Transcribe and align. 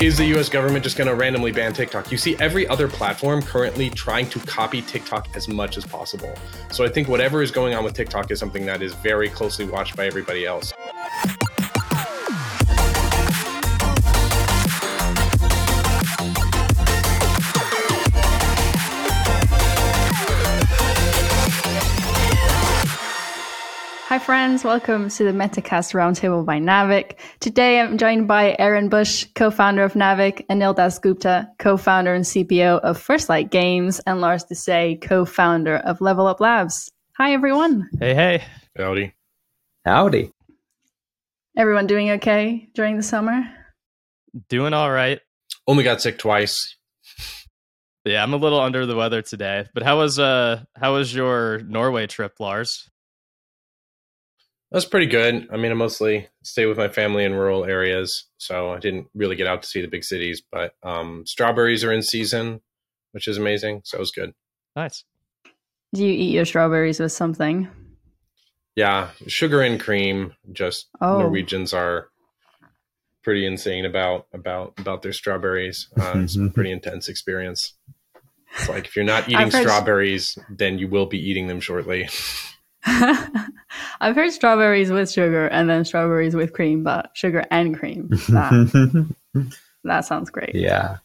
is 0.00 0.16
the 0.16 0.24
US 0.36 0.48
government 0.48 0.84
just 0.84 0.96
going 0.96 1.08
to 1.08 1.14
randomly 1.14 1.50
ban 1.50 1.72
TikTok? 1.72 2.12
You 2.12 2.18
see 2.18 2.36
every 2.36 2.68
other 2.68 2.86
platform 2.86 3.42
currently 3.42 3.90
trying 3.90 4.30
to 4.30 4.38
copy 4.38 4.80
TikTok 4.80 5.28
as 5.34 5.48
much 5.48 5.76
as 5.76 5.84
possible. 5.84 6.32
So 6.70 6.84
I 6.84 6.88
think 6.88 7.08
whatever 7.08 7.42
is 7.42 7.50
going 7.50 7.74
on 7.74 7.82
with 7.82 7.94
TikTok 7.94 8.30
is 8.30 8.38
something 8.38 8.64
that 8.66 8.80
is 8.80 8.94
very 8.94 9.28
closely 9.28 9.64
watched 9.64 9.96
by 9.96 10.06
everybody 10.06 10.46
else. 10.46 10.72
Hi, 24.18 24.24
friends. 24.24 24.64
Welcome 24.64 25.10
to 25.10 25.22
the 25.22 25.30
Metacast 25.30 25.94
Roundtable 25.94 26.44
by 26.44 26.58
Naavik. 26.58 27.20
Today, 27.38 27.78
I'm 27.78 27.96
joined 27.98 28.26
by 28.26 28.56
Aaron 28.58 28.88
Bush, 28.88 29.24
co 29.36 29.48
founder 29.48 29.84
of 29.84 29.92
Naavik, 29.92 30.44
Anil 30.48 30.74
Dasgupta, 30.74 31.46
co 31.60 31.76
founder 31.76 32.14
and 32.14 32.24
CPO 32.24 32.80
of 32.80 32.98
First 32.98 33.28
Light 33.28 33.52
Games, 33.52 34.00
and 34.08 34.20
Lars 34.20 34.42
Doucet, 34.42 35.02
co 35.02 35.24
founder 35.24 35.76
of 35.76 36.00
Level 36.00 36.26
Up 36.26 36.40
Labs. 36.40 36.90
Hi, 37.16 37.32
everyone. 37.32 37.88
Hey, 38.00 38.12
hey. 38.12 38.42
Howdy. 38.76 39.14
Howdy. 39.84 40.32
Everyone 41.56 41.86
doing 41.86 42.10
okay 42.10 42.68
during 42.74 42.96
the 42.96 43.04
summer? 43.04 43.48
Doing 44.48 44.74
all 44.74 44.90
right. 44.90 45.20
Only 45.68 45.84
got 45.84 46.02
sick 46.02 46.18
twice. 46.18 46.74
Yeah, 48.04 48.24
I'm 48.24 48.34
a 48.34 48.36
little 48.36 48.60
under 48.60 48.84
the 48.84 48.96
weather 48.96 49.22
today. 49.22 49.66
But 49.74 49.84
how 49.84 49.98
was 49.98 50.18
uh 50.18 50.64
how 50.74 50.94
was 50.94 51.14
your 51.14 51.60
Norway 51.60 52.08
trip, 52.08 52.40
Lars? 52.40 52.90
That's 54.70 54.84
pretty 54.84 55.06
good. 55.06 55.48
I 55.50 55.56
mean, 55.56 55.70
I 55.70 55.74
mostly 55.74 56.28
stay 56.42 56.66
with 56.66 56.76
my 56.76 56.88
family 56.88 57.24
in 57.24 57.32
rural 57.32 57.64
areas, 57.64 58.26
so 58.36 58.72
I 58.72 58.78
didn't 58.78 59.08
really 59.14 59.36
get 59.36 59.46
out 59.46 59.62
to 59.62 59.68
see 59.68 59.80
the 59.80 59.88
big 59.88 60.04
cities. 60.04 60.42
But 60.52 60.74
um, 60.82 61.24
strawberries 61.26 61.84
are 61.84 61.92
in 61.92 62.02
season, 62.02 62.60
which 63.12 63.28
is 63.28 63.38
amazing. 63.38 63.80
So 63.84 63.96
it 63.96 64.00
was 64.00 64.10
good. 64.10 64.34
Nice. 64.76 65.04
Do 65.94 66.04
you 66.04 66.12
eat 66.12 66.34
your 66.34 66.44
strawberries 66.44 67.00
with 67.00 67.12
something? 67.12 67.68
Yeah, 68.76 69.10
sugar 69.26 69.62
and 69.62 69.80
cream. 69.80 70.34
Just 70.52 70.88
Oh. 71.00 71.18
Norwegians 71.20 71.72
are 71.72 72.08
pretty 73.24 73.46
insane 73.46 73.84
about 73.86 74.26
about 74.34 74.74
about 74.78 75.00
their 75.02 75.14
strawberries. 75.14 75.88
Uh, 75.98 76.12
it's 76.16 76.36
a 76.36 76.48
pretty 76.54 76.70
intense 76.70 77.08
experience. 77.08 77.72
It's 78.54 78.68
like 78.68 78.84
if 78.84 78.96
you're 78.96 79.04
not 79.04 79.28
eating 79.30 79.50
strawberries, 79.50 80.38
then 80.50 80.78
you 80.78 80.88
will 80.88 81.06
be 81.06 81.18
eating 81.18 81.46
them 81.48 81.60
shortly. 81.60 82.08
I've 82.86 84.14
heard 84.14 84.32
strawberries 84.32 84.90
with 84.90 85.10
sugar 85.10 85.46
and 85.46 85.68
then 85.68 85.84
strawberries 85.84 86.34
with 86.34 86.52
cream, 86.52 86.84
but 86.84 87.10
sugar 87.14 87.44
and 87.50 87.76
cream. 87.76 88.08
That, 88.28 89.14
that 89.84 90.04
sounds 90.04 90.30
great. 90.30 90.54
yeah. 90.54 90.98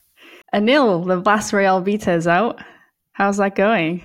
Anil, 0.53 1.07
the 1.07 1.17
Blast 1.17 1.51
Royale 1.51 1.81
beta 1.81 2.13
is 2.13 2.27
out. 2.27 2.63
How's 3.13 3.37
that 3.37 3.55
going? 3.55 4.03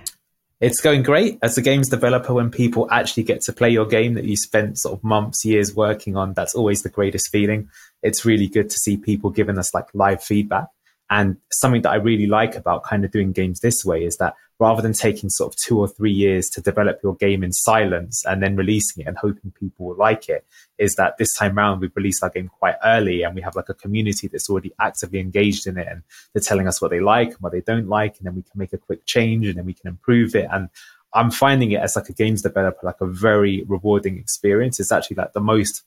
It's 0.61 0.81
going 0.81 1.03
great 1.03 1.39
as 1.43 1.57
a 1.57 1.63
games 1.63 1.89
developer 1.89 2.35
when 2.35 2.51
people 2.51 2.89
actually 2.91 3.23
get 3.23 3.43
to 3.43 3.53
play 3.53 3.71
your 3.71 3.87
game 3.87 4.15
that 4.15 4.25
you 4.25 4.37
spent 4.37 4.79
sort 4.79 4.99
of 4.99 5.05
months, 5.05 5.45
years 5.45 5.75
working 5.75 6.17
on. 6.17 6.33
That's 6.33 6.55
always 6.55 6.83
the 6.83 6.89
greatest 6.89 7.31
feeling. 7.31 7.69
It's 8.03 8.25
really 8.25 8.49
good 8.49 8.71
to 8.71 8.77
see 8.77 8.97
people 8.97 9.31
giving 9.31 9.59
us 9.59 9.73
like 9.73 9.87
live 9.95 10.23
feedback. 10.23 10.67
And 11.11 11.37
something 11.53 11.83
that 11.83 11.91
I 11.93 11.97
really 11.97 12.27
like 12.27 12.57
about 12.57 12.83
kind 12.83 13.05
of 13.05 13.13
doing 13.13 13.33
games 13.33 13.61
this 13.61 13.85
way 13.85 14.05
is 14.05 14.17
that 14.17 14.35
rather 14.59 14.83
than 14.83 14.93
taking 14.93 15.31
sort 15.31 15.53
of 15.53 15.57
two 15.57 15.79
or 15.79 15.87
three 15.87 16.13
years 16.13 16.51
to 16.51 16.61
develop 16.61 16.99
your 17.03 17.15
game 17.15 17.45
in 17.45 17.53
silence 17.53 18.25
and 18.27 18.43
then 18.43 18.57
releasing 18.57 19.05
it 19.05 19.07
and 19.09 19.17
hoping 19.17 19.53
people 19.53 19.87
will 19.87 19.97
like 19.97 20.29
it, 20.29 20.45
is 20.79 20.97
that 20.97 21.17
this 21.19 21.33
time 21.35 21.57
round 21.57 21.81
we've 21.81 21.95
released 21.95 22.23
our 22.23 22.31
game 22.31 22.51
quite 22.59 22.75
early 22.85 23.23
and 23.23 23.35
we 23.35 23.41
have 23.41 23.55
like 23.55 23.69
a 23.69 23.75
community 23.75 24.27
that's 24.27 24.51
already 24.51 24.73
actively 24.81 25.21
engaged 25.21 25.67
in 25.67 25.79
it 25.79 25.87
and 25.89 26.03
they're 26.33 26.43
telling 26.43 26.67
us 26.67 26.83
what 26.83 26.91
they 26.91 27.01
like 27.01 27.29
and 27.29 27.41
what 27.41 27.53
they 27.53 27.61
don't 27.61 27.89
like 27.89 28.17
and 28.19 28.27
then 28.27 28.35
we 28.35 28.43
can 28.43 28.59
make 28.59 28.73
a 28.73 28.79
quick 28.79 29.07
change 29.07 29.47
and 29.47 29.57
then 29.57 29.67
we 29.67 29.75
can 29.75 29.89
improve 29.89 30.35
it. 30.35 30.49
And 30.51 30.69
i'm 31.15 31.31
finding 31.31 31.73
it 31.73 31.81
as 31.81 31.97
like 31.97 32.11
a 32.11 32.13
games 32.13 32.43
developer 32.43 32.81
like 32.83 33.01
a 33.01 33.07
very 33.07 33.65
rewarding 33.67 34.19
experience. 34.19 34.79
It's 34.79 34.93
actually 34.93 35.17
like 35.17 35.33
the 35.33 35.41
most 35.41 35.85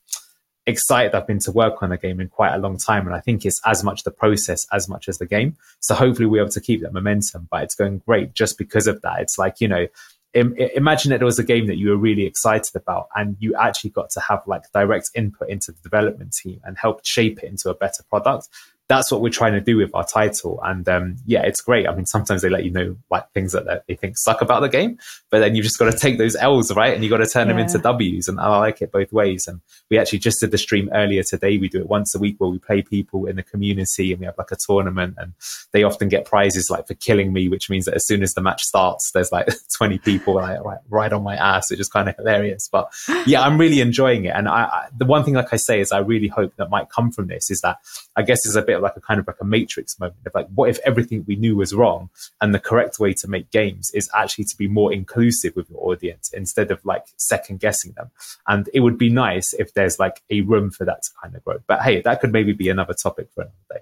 excited 0.66 1.14
I've 1.14 1.26
been 1.26 1.40
to 1.40 1.52
work 1.52 1.82
on 1.82 1.90
the 1.90 1.98
game 1.98 2.20
in 2.20 2.28
quite 2.28 2.54
a 2.54 2.58
long 2.58 2.78
time. 2.78 3.06
And 3.06 3.14
I 3.14 3.20
think 3.20 3.44
it's 3.44 3.60
as 3.64 3.82
much 3.82 4.04
the 4.04 4.10
process 4.10 4.66
as 4.72 4.88
much 4.88 5.08
as 5.08 5.18
the 5.18 5.26
game. 5.26 5.56
So 5.80 5.94
hopefully 5.94 6.26
we're 6.26 6.42
able 6.42 6.52
to 6.52 6.60
keep 6.60 6.82
that 6.82 6.92
momentum, 6.92 7.48
but 7.50 7.64
it's 7.64 7.74
going 7.74 7.98
great 8.06 8.34
just 8.34 8.58
because 8.58 8.86
of 8.86 9.02
that. 9.02 9.20
It's 9.20 9.38
like, 9.38 9.60
you 9.60 9.68
know, 9.68 9.86
im- 10.34 10.54
imagine 10.56 11.10
that 11.10 11.22
it 11.22 11.24
was 11.24 11.38
a 11.38 11.44
game 11.44 11.66
that 11.66 11.76
you 11.76 11.90
were 11.90 11.96
really 11.96 12.24
excited 12.24 12.76
about 12.76 13.08
and 13.16 13.36
you 13.40 13.54
actually 13.56 13.90
got 13.90 14.10
to 14.10 14.20
have 14.20 14.42
like 14.46 14.70
direct 14.72 15.10
input 15.14 15.48
into 15.48 15.72
the 15.72 15.82
development 15.82 16.32
team 16.32 16.60
and 16.64 16.78
help 16.78 17.04
shape 17.04 17.42
it 17.42 17.48
into 17.48 17.68
a 17.70 17.74
better 17.74 18.02
product. 18.08 18.48
That's 18.92 19.10
what 19.10 19.22
we're 19.22 19.30
trying 19.30 19.54
to 19.54 19.60
do 19.60 19.78
with 19.78 19.94
our 19.94 20.04
title. 20.04 20.60
And 20.62 20.86
um, 20.86 21.16
yeah, 21.24 21.42
it's 21.42 21.62
great. 21.62 21.88
I 21.88 21.94
mean, 21.94 22.04
sometimes 22.04 22.42
they 22.42 22.50
let 22.50 22.64
you 22.64 22.70
know 22.70 22.94
like 23.10 23.30
things 23.32 23.52
that 23.52 23.84
they 23.86 23.94
think 23.94 24.18
suck 24.18 24.42
about 24.42 24.60
the 24.60 24.68
game, 24.68 24.98
but 25.30 25.38
then 25.38 25.54
you've 25.54 25.64
just 25.64 25.78
got 25.78 25.90
to 25.90 25.98
take 25.98 26.18
those 26.18 26.36
L's, 26.36 26.70
right? 26.74 26.92
And 26.92 27.02
you 27.02 27.08
got 27.08 27.16
to 27.18 27.26
turn 27.26 27.48
them 27.48 27.58
into 27.58 27.78
W's. 27.78 28.28
And 28.28 28.38
I 28.38 28.58
like 28.58 28.82
it 28.82 28.92
both 28.92 29.10
ways. 29.10 29.48
And 29.48 29.62
we 29.90 29.96
actually 29.96 30.18
just 30.18 30.40
did 30.40 30.50
the 30.50 30.58
stream 30.58 30.90
earlier 30.92 31.22
today. 31.22 31.56
We 31.56 31.70
do 31.70 31.80
it 31.80 31.88
once 31.88 32.14
a 32.14 32.18
week 32.18 32.36
where 32.38 32.50
we 32.50 32.58
play 32.58 32.82
people 32.82 33.24
in 33.24 33.36
the 33.36 33.42
community 33.42 34.12
and 34.12 34.20
we 34.20 34.26
have 34.26 34.36
like 34.36 34.50
a 34.50 34.56
tournament 34.56 35.14
and 35.16 35.32
they 35.72 35.84
often 35.84 36.10
get 36.10 36.26
prizes 36.26 36.68
like 36.68 36.86
for 36.86 36.94
killing 36.94 37.32
me, 37.32 37.48
which 37.48 37.70
means 37.70 37.86
that 37.86 37.94
as 37.94 38.06
soon 38.06 38.22
as 38.22 38.34
the 38.34 38.42
match 38.42 38.62
starts, 38.62 39.10
there's 39.12 39.32
like 39.32 39.48
20 39.76 39.98
people 40.00 40.34
like 40.34 40.62
right, 40.62 40.78
right 40.90 41.12
on 41.14 41.22
my 41.22 41.36
ass, 41.36 41.70
which 41.70 41.80
is 41.80 41.88
kind 41.88 42.10
of 42.10 42.16
hilarious. 42.16 42.68
But 42.70 42.92
yeah, 43.26 43.40
I'm 43.40 43.56
really 43.56 43.80
enjoying 43.80 44.26
it. 44.26 44.34
And 44.34 44.48
I, 44.48 44.64
I, 44.64 44.88
the 44.94 45.06
one 45.06 45.24
thing, 45.24 45.34
like 45.34 45.52
I 45.52 45.56
say, 45.56 45.80
is 45.80 45.92
I 45.92 45.98
really 45.98 46.28
hope 46.28 46.54
that 46.56 46.68
might 46.68 46.90
come 46.90 47.10
from 47.10 47.28
this 47.28 47.50
is 47.50 47.62
that 47.62 47.78
I 48.16 48.22
guess 48.22 48.44
it's 48.44 48.56
a 48.56 48.62
bit 48.62 48.81
like 48.82 48.96
a 48.96 49.00
kind 49.00 49.20
of 49.20 49.26
like 49.26 49.40
a 49.40 49.44
matrix 49.44 49.98
moment 49.98 50.18
of 50.26 50.34
like, 50.34 50.48
what 50.54 50.68
if 50.68 50.78
everything 50.84 51.24
we 51.26 51.36
knew 51.36 51.56
was 51.56 51.74
wrong? 51.74 52.10
And 52.40 52.54
the 52.54 52.58
correct 52.58 52.98
way 52.98 53.12
to 53.14 53.28
make 53.28 53.50
games 53.50 53.90
is 53.92 54.10
actually 54.14 54.44
to 54.44 54.56
be 54.56 54.68
more 54.68 54.92
inclusive 54.92 55.56
with 55.56 55.70
your 55.70 55.80
audience 55.90 56.30
instead 56.32 56.70
of 56.70 56.84
like 56.84 57.06
second 57.16 57.60
guessing 57.60 57.92
them. 57.92 58.10
And 58.46 58.68
it 58.74 58.80
would 58.80 58.98
be 58.98 59.10
nice 59.10 59.52
if 59.54 59.74
there's 59.74 59.98
like 59.98 60.22
a 60.30 60.42
room 60.42 60.70
for 60.70 60.84
that 60.84 61.02
to 61.02 61.10
kind 61.22 61.34
of 61.34 61.44
grow. 61.44 61.58
But 61.66 61.82
hey, 61.82 62.02
that 62.02 62.20
could 62.20 62.32
maybe 62.32 62.52
be 62.52 62.68
another 62.68 62.94
topic 62.94 63.28
for 63.34 63.42
another 63.42 63.54
day. 63.70 63.80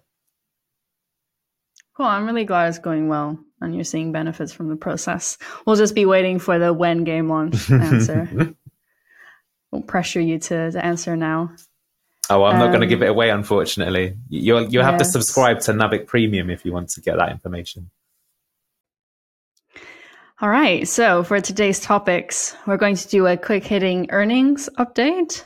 Cool. 1.96 2.06
I'm 2.06 2.26
really 2.26 2.44
glad 2.44 2.68
it's 2.68 2.78
going 2.78 3.08
well 3.08 3.38
and 3.60 3.74
you're 3.74 3.84
seeing 3.84 4.12
benefits 4.12 4.52
from 4.52 4.68
the 4.68 4.76
process. 4.76 5.36
We'll 5.66 5.76
just 5.76 5.94
be 5.94 6.06
waiting 6.06 6.38
for 6.38 6.58
the 6.58 6.72
when 6.72 7.04
game 7.04 7.28
launch 7.28 7.70
answer. 7.70 8.54
Won't 9.70 9.86
pressure 9.86 10.20
you 10.20 10.38
to, 10.38 10.70
to 10.72 10.84
answer 10.84 11.16
now. 11.16 11.52
Oh, 12.30 12.44
I'm 12.44 12.58
not 12.58 12.68
going 12.68 12.80
to 12.80 12.86
Um, 12.86 12.90
give 12.90 13.02
it 13.02 13.08
away, 13.10 13.30
unfortunately. 13.30 14.16
You'll 14.28 14.68
you'll 14.70 14.84
have 14.84 14.98
to 14.98 15.04
subscribe 15.04 15.60
to 15.62 15.72
Naavik 15.72 16.06
Premium 16.06 16.48
if 16.48 16.64
you 16.64 16.72
want 16.72 16.88
to 16.90 17.00
get 17.00 17.16
that 17.16 17.30
information. 17.30 17.90
All 20.40 20.48
right. 20.48 20.88
So 20.88 21.22
for 21.22 21.40
today's 21.40 21.80
topics, 21.80 22.56
we're 22.66 22.78
going 22.78 22.96
to 22.96 23.08
do 23.08 23.26
a 23.26 23.36
quick 23.36 23.64
hitting 23.64 24.06
earnings 24.10 24.70
update, 24.78 25.44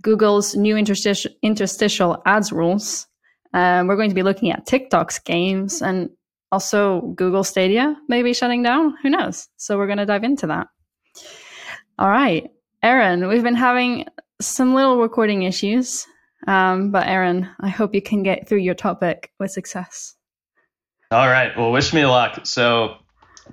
Google's 0.00 0.54
new 0.54 0.76
interstitial, 0.76 1.32
interstitial 1.42 2.22
ads 2.24 2.50
rules. 2.52 3.06
Um, 3.52 3.88
we're 3.88 3.96
going 3.96 4.08
to 4.08 4.14
be 4.14 4.22
looking 4.22 4.50
at 4.50 4.64
TikTok's 4.64 5.18
games 5.18 5.82
and 5.82 6.08
also 6.50 7.02
Google 7.14 7.44
Stadia 7.44 7.96
maybe 8.08 8.32
shutting 8.32 8.62
down. 8.62 8.94
Who 9.02 9.10
knows? 9.10 9.48
So 9.56 9.76
we're 9.76 9.86
going 9.86 9.98
to 9.98 10.06
dive 10.06 10.24
into 10.24 10.46
that. 10.46 10.68
All 11.98 12.08
right. 12.08 12.48
Aaron, 12.82 13.28
we've 13.28 13.42
been 13.42 13.54
having 13.54 14.06
some 14.40 14.74
little 14.74 14.98
recording 14.98 15.42
issues. 15.42 16.06
Um, 16.46 16.90
but 16.90 17.06
Aaron, 17.06 17.48
I 17.60 17.68
hope 17.68 17.94
you 17.94 18.02
can 18.02 18.22
get 18.22 18.48
through 18.48 18.58
your 18.58 18.74
topic 18.74 19.32
with 19.38 19.50
success. 19.50 20.14
All 21.10 21.28
right. 21.28 21.56
Well, 21.56 21.72
wish 21.72 21.92
me 21.92 22.06
luck. 22.06 22.46
So 22.46 22.96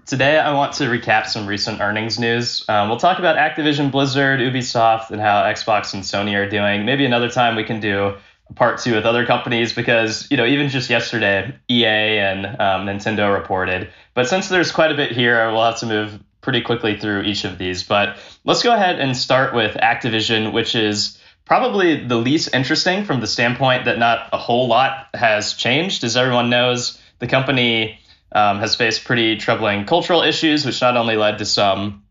today 0.05 0.39
I 0.39 0.53
want 0.53 0.73
to 0.73 0.85
recap 0.85 1.27
some 1.27 1.45
recent 1.45 1.81
earnings 1.81 2.17
news. 2.17 2.63
Um, 2.69 2.89
we'll 2.89 2.99
talk 2.99 3.19
about 3.19 3.35
Activision, 3.35 3.91
Blizzard, 3.91 4.39
Ubisoft, 4.39 5.11
and 5.11 5.21
how 5.21 5.43
Xbox 5.43 5.93
and 5.93 6.03
Sony 6.03 6.35
are 6.35 6.49
doing. 6.49 6.85
Maybe 6.85 7.05
another 7.05 7.29
time 7.29 7.55
we 7.55 7.63
can 7.63 7.79
do 7.79 8.15
a 8.49 8.53
part 8.53 8.79
two 8.79 8.95
with 8.95 9.05
other 9.05 9.25
companies 9.25 9.73
because 9.73 10.27
you 10.31 10.37
know 10.37 10.45
even 10.45 10.69
just 10.69 10.89
yesterday 10.89 11.55
EA 11.69 11.85
and 11.85 12.45
um, 12.45 12.85
Nintendo 12.85 13.33
reported. 13.33 13.89
But 14.13 14.27
since 14.27 14.49
there's 14.49 14.71
quite 14.71 14.91
a 14.91 14.95
bit 14.95 15.11
here, 15.11 15.51
we'll 15.51 15.63
have 15.63 15.79
to 15.79 15.85
move 15.85 16.19
pretty 16.41 16.61
quickly 16.61 16.97
through 16.97 17.23
each 17.23 17.43
of 17.43 17.57
these. 17.57 17.83
But 17.83 18.17
let's 18.45 18.63
go 18.63 18.73
ahead 18.73 18.99
and 18.99 19.15
start 19.15 19.53
with 19.53 19.75
Activision, 19.75 20.53
which 20.53 20.75
is 20.75 21.19
probably 21.49 22.05
the 22.05 22.15
least 22.15 22.53
interesting 22.53 23.03
from 23.03 23.21
the 23.21 23.27
standpoint 23.27 23.85
that 23.85 23.97
not 23.97 24.29
a 24.31 24.37
whole 24.37 24.67
lot 24.67 25.07
has 25.15 25.55
changed. 25.55 26.03
As 26.03 26.15
everyone 26.15 26.51
knows, 26.51 27.01
the 27.17 27.25
company 27.25 27.99
um, 28.31 28.59
has 28.59 28.75
faced 28.75 29.03
pretty 29.03 29.35
troubling 29.35 29.85
cultural 29.85 30.21
issues, 30.21 30.63
which 30.63 30.79
not 30.79 30.95
only 30.95 31.15
led 31.15 31.39
to 31.39 31.45
some 31.45 32.03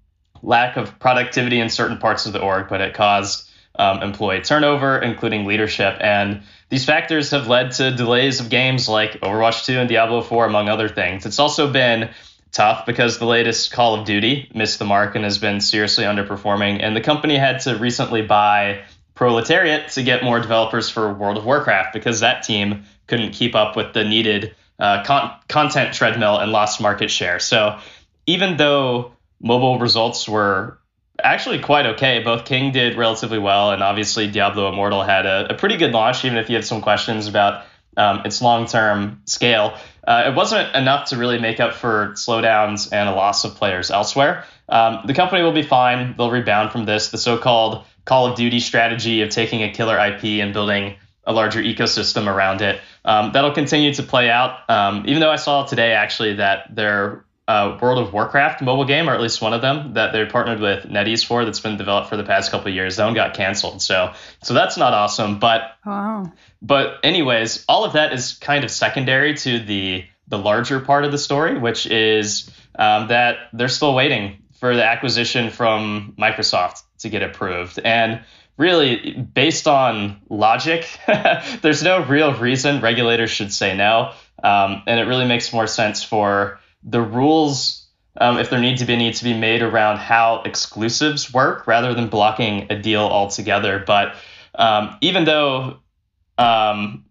lack 0.43 0.77
of 0.77 0.99
productivity 0.99 1.61
in 1.61 1.71
certain 1.71 1.99
parts 1.99 2.27
of 2.27 2.33
the 2.33 2.41
org, 2.41 2.69
but 2.69 2.81
it 2.81 2.95
caused 2.95 3.49
um, 3.79 4.03
employee 4.03 4.41
turnover, 4.41 4.99
including 4.99 5.47
leadership. 5.47 5.99
And 6.01 6.43
these 6.69 6.85
factors 6.85 7.31
have 7.31 7.47
led 7.47 7.71
to 7.73 7.93
delays 7.93 8.41
of 8.41 8.51
games 8.51 8.89
like 8.89 9.21
Overwatch 9.21 9.67
2 9.67 9.79
and 9.79 9.89
Diablo 9.89 10.21
4, 10.21 10.47
among 10.47 10.69
other 10.69 10.89
things. 10.89 11.27
It's 11.27 11.39
also 11.39 11.73
been 11.73 12.11
tough 12.51 12.87
because 12.87 13.21
the 13.21 13.27
latest 13.27 13.71
Call 13.71 13.95
of 13.95 14.05
Duty 14.05 14.51
missed 14.53 14.81
the 14.81 14.85
mark 14.85 15.15
and 15.15 15.23
has 15.23 15.39
been 15.39 15.61
seriously 15.61 16.03
underperforming. 16.03 16.83
And 16.83 16.97
the 16.97 17.01
company 17.01 17.37
had 17.37 17.61
to 17.61 17.77
recently 17.77 18.23
buy 18.23 18.83
proletariat 19.19 19.89
to 19.89 20.05
get 20.05 20.23
more 20.23 20.39
developers 20.39 20.89
for 20.89 21.13
World 21.13 21.37
of 21.37 21.45
Warcraft 21.45 21.93
because 21.93 22.21
that 22.21 22.45
team 22.45 22.85
couldn't 23.09 23.33
keep 23.33 23.57
up 23.57 23.75
with 23.75 23.93
the 23.93 24.05
needed 24.05 24.55
uh, 24.79 25.03
con- 25.03 25.33
content 25.49 25.93
treadmill 25.93 26.39
and 26.39 26.53
lost 26.53 26.81
market 26.81 27.11
share. 27.11 27.41
So 27.41 27.81
even 28.27 28.57
though 28.57 29.11
mobile 29.43 29.81
results 29.81 30.29
were 30.29 30.79
actually 31.21 31.59
quite 31.59 31.85
okay, 31.87 32.23
both 32.23 32.45
King 32.45 32.71
did 32.71 32.97
relatively 32.97 33.41
well, 33.41 33.73
and 33.73 33.83
obviously 33.83 34.31
Diablo 34.31 34.69
Immortal 34.69 35.03
had 35.03 35.27
a, 35.27 35.53
a 35.53 35.55
pretty 35.55 35.79
good 35.79 35.91
launch, 35.91 36.25
even 36.25 36.39
if 36.39 36.49
you 36.49 36.55
had 36.55 36.65
some 36.65 36.81
questions 36.81 37.27
about 37.27 37.65
um, 37.97 38.23
its 38.25 38.41
long 38.41 38.67
term 38.67 39.23
scale. 39.25 39.77
Uh, 40.07 40.31
it 40.31 40.37
wasn't 40.37 40.73
enough 40.77 41.09
to 41.09 41.17
really 41.17 41.41
make 41.41 41.59
up 41.59 41.75
for 41.75 42.13
slowdowns 42.13 42.93
and 42.93 43.09
a 43.09 43.13
loss 43.17 43.45
of 43.45 43.57
players 43.57 43.91
elsewhere. 43.91 44.45
Um, 44.69 45.01
the 45.07 45.15
company 45.15 45.43
will 45.43 45.53
be 45.53 45.65
fine. 45.65 46.15
They'll 46.17 46.31
rebound 46.31 46.71
from 46.71 46.85
this. 46.85 47.09
The 47.09 47.19
so 47.19 47.37
called 47.37 47.85
Call 48.09 48.27
of 48.27 48.37
Duty 48.37 48.59
strategy 48.59 49.21
of 49.21 49.29
taking 49.29 49.63
a 49.63 49.71
killer 49.71 49.99
IP 49.99 50.41
and 50.43 50.55
building 50.55 50.97
a 51.25 51.33
larger 51.33 51.63
ecosystem 51.63 52.27
around 52.27 52.63
it. 52.63 52.81
Um, 53.05 53.33
that'll 53.33 53.53
continue 53.53 53.93
to 53.93 54.03
play 54.03 54.31
out. 54.31 54.69
Um, 54.71 55.05
even 55.07 55.21
though 55.21 55.31
I 55.31 55.37
saw 55.37 55.67
today 55.67 55.93
actually 55.93 56.37
that 56.37 56.75
their 56.75 57.27
uh, 57.47 57.77
World 57.79 57.99
of 57.99 58.15
Warcraft 58.15 58.63
mobile 58.63 58.87
game, 58.87 59.11
or 59.11 59.15
at 59.15 59.21
least 59.21 59.43
one 59.43 59.53
of 59.53 59.61
them 59.61 59.93
that 59.93 60.13
they're 60.13 60.27
partnered 60.27 60.59
with 60.59 60.85
NetEase 60.85 61.23
for, 61.23 61.45
that's 61.45 61.61
been 61.61 61.77
developed 61.77 62.09
for 62.09 62.17
the 62.17 62.25
past 62.25 62.51
couple 62.51 62.69
of 62.69 62.75
years, 62.75 62.97
that 62.97 63.05
one 63.05 63.13
got 63.13 63.35
canceled. 63.35 63.83
So, 63.83 64.15
so 64.43 64.55
that's 64.55 64.79
not 64.79 64.95
awesome. 64.95 65.39
But, 65.39 65.73
wow. 65.85 66.33
but 66.63 67.01
anyways, 67.03 67.67
all 67.69 67.85
of 67.85 67.93
that 67.93 68.15
is 68.15 68.33
kind 68.33 68.65
of 68.65 68.71
secondary 68.71 69.35
to 69.35 69.59
the 69.61 70.05
the 70.29 70.39
larger 70.39 70.81
part 70.81 71.07
of 71.07 71.13
the 71.13 71.17
story, 71.17 71.59
which 71.59 71.87
is 71.87 72.51
um, 72.79 73.09
that 73.09 73.49
they're 73.55 73.69
still 73.69 73.95
waiting 73.95 74.43
for 74.61 74.75
the 74.77 74.85
acquisition 74.85 75.49
from 75.51 76.15
Microsoft 76.19 76.83
to 76.99 77.09
get 77.09 77.23
approved. 77.23 77.79
And 77.79 78.21
really, 78.57 79.13
based 79.13 79.67
on 79.67 80.21
logic, 80.29 80.89
there's 81.63 81.83
no 81.83 82.05
real 82.05 82.35
reason 82.35 82.81
regulators 82.81 83.31
should 83.31 83.53
say 83.53 83.77
no. 83.77 84.13
Um, 84.43 84.83
and 84.87 85.01
it 85.01 85.05
really 85.05 85.27
makes 85.27 85.53
more 85.53 85.67
sense 85.67 86.03
for 86.03 86.61
the 86.83 87.01
rules, 87.01 87.87
um, 88.21 88.39
if 88.39 88.51
there 88.51 88.61
need 88.61 88.79
to 88.79 88.85
be, 88.85 88.97
need 88.97 89.15
to 89.17 89.25
be 89.25 89.35
made 89.35 89.63
around 89.63 89.99
how 89.99 90.43
exclusives 90.45 91.33
work 91.33 91.67
rather 91.67 91.95
than 91.95 92.09
blocking 92.09 92.67
a 92.71 92.81
deal 92.81 93.03
altogether. 93.03 93.83
But 93.85 94.15
um, 94.55 94.97
even 95.01 95.25
though 95.25 95.79
um, 96.39 97.05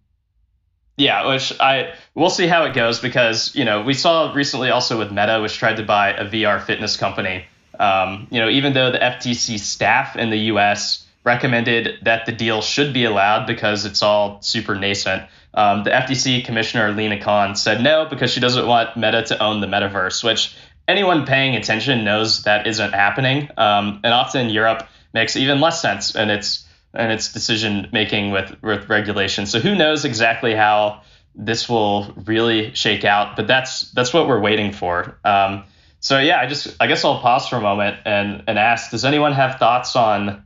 yeah, 0.95 1.27
which 1.27 1.53
I 1.59 1.93
we'll 2.15 2.31
see 2.31 2.47
how 2.47 2.63
it 2.63 2.73
goes 2.73 2.99
because 2.99 3.55
you 3.55 3.65
know 3.65 3.83
we 3.83 3.93
saw 3.93 4.33
recently 4.33 4.71
also 4.71 4.97
with 4.97 5.11
Meta, 5.11 5.39
which 5.41 5.57
tried 5.57 5.77
to 5.77 5.83
buy 5.83 6.09
a 6.09 6.25
VR 6.25 6.61
fitness 6.61 6.97
company. 6.97 7.45
Um, 7.79 8.27
you 8.31 8.39
know, 8.39 8.49
even 8.49 8.73
though 8.73 8.91
the 8.91 8.99
FTC 8.99 9.59
staff 9.59 10.15
in 10.15 10.29
the 10.29 10.37
U.S. 10.51 11.05
recommended 11.23 11.99
that 12.03 12.25
the 12.25 12.31
deal 12.31 12.61
should 12.61 12.93
be 12.93 13.05
allowed 13.05 13.47
because 13.47 13.85
it's 13.85 14.01
all 14.01 14.41
super 14.41 14.75
nascent, 14.75 15.23
um, 15.53 15.83
the 15.83 15.89
FTC 15.89 16.45
commissioner 16.45 16.91
Lina 16.91 17.19
Khan 17.19 17.55
said 17.55 17.81
no 17.81 18.05
because 18.09 18.31
she 18.31 18.39
doesn't 18.39 18.67
want 18.67 18.95
Meta 18.95 19.23
to 19.23 19.41
own 19.41 19.61
the 19.61 19.67
metaverse, 19.67 20.23
which 20.23 20.55
anyone 20.87 21.25
paying 21.25 21.55
attention 21.55 22.03
knows 22.03 22.43
that 22.43 22.67
isn't 22.67 22.93
happening. 22.93 23.49
Um, 23.57 23.99
and 24.03 24.13
often 24.13 24.49
Europe 24.49 24.87
makes 25.13 25.35
even 25.35 25.59
less 25.59 25.81
sense, 25.81 26.15
in 26.15 26.29
it's 26.29 26.65
its 26.93 27.33
decision 27.33 27.89
making 27.91 28.31
with 28.31 28.55
with 28.61 28.89
regulation. 28.89 29.45
So 29.45 29.59
who 29.59 29.75
knows 29.75 30.05
exactly 30.05 30.55
how 30.55 31.01
this 31.35 31.69
will 31.69 32.13
really 32.25 32.73
shake 32.73 33.03
out? 33.03 33.35
But 33.35 33.47
that's 33.47 33.91
that's 33.91 34.13
what 34.13 34.27
we're 34.27 34.39
waiting 34.39 34.71
for. 34.71 35.17
Um, 35.23 35.63
so 36.07 36.19
yeah, 36.19 36.39
I 36.39 36.45
just 36.45 36.73
I 36.79 36.87
guess 36.87 37.03
I'll 37.03 37.19
pause 37.19 37.49
for 37.49 37.57
a 37.57 37.61
moment 37.61 37.97
and 38.05 38.41
and 38.47 38.57
ask: 38.57 38.91
Does 38.91 39.03
anyone 39.03 39.33
have 39.33 39.59
thoughts 39.59 39.93
on 39.97 40.41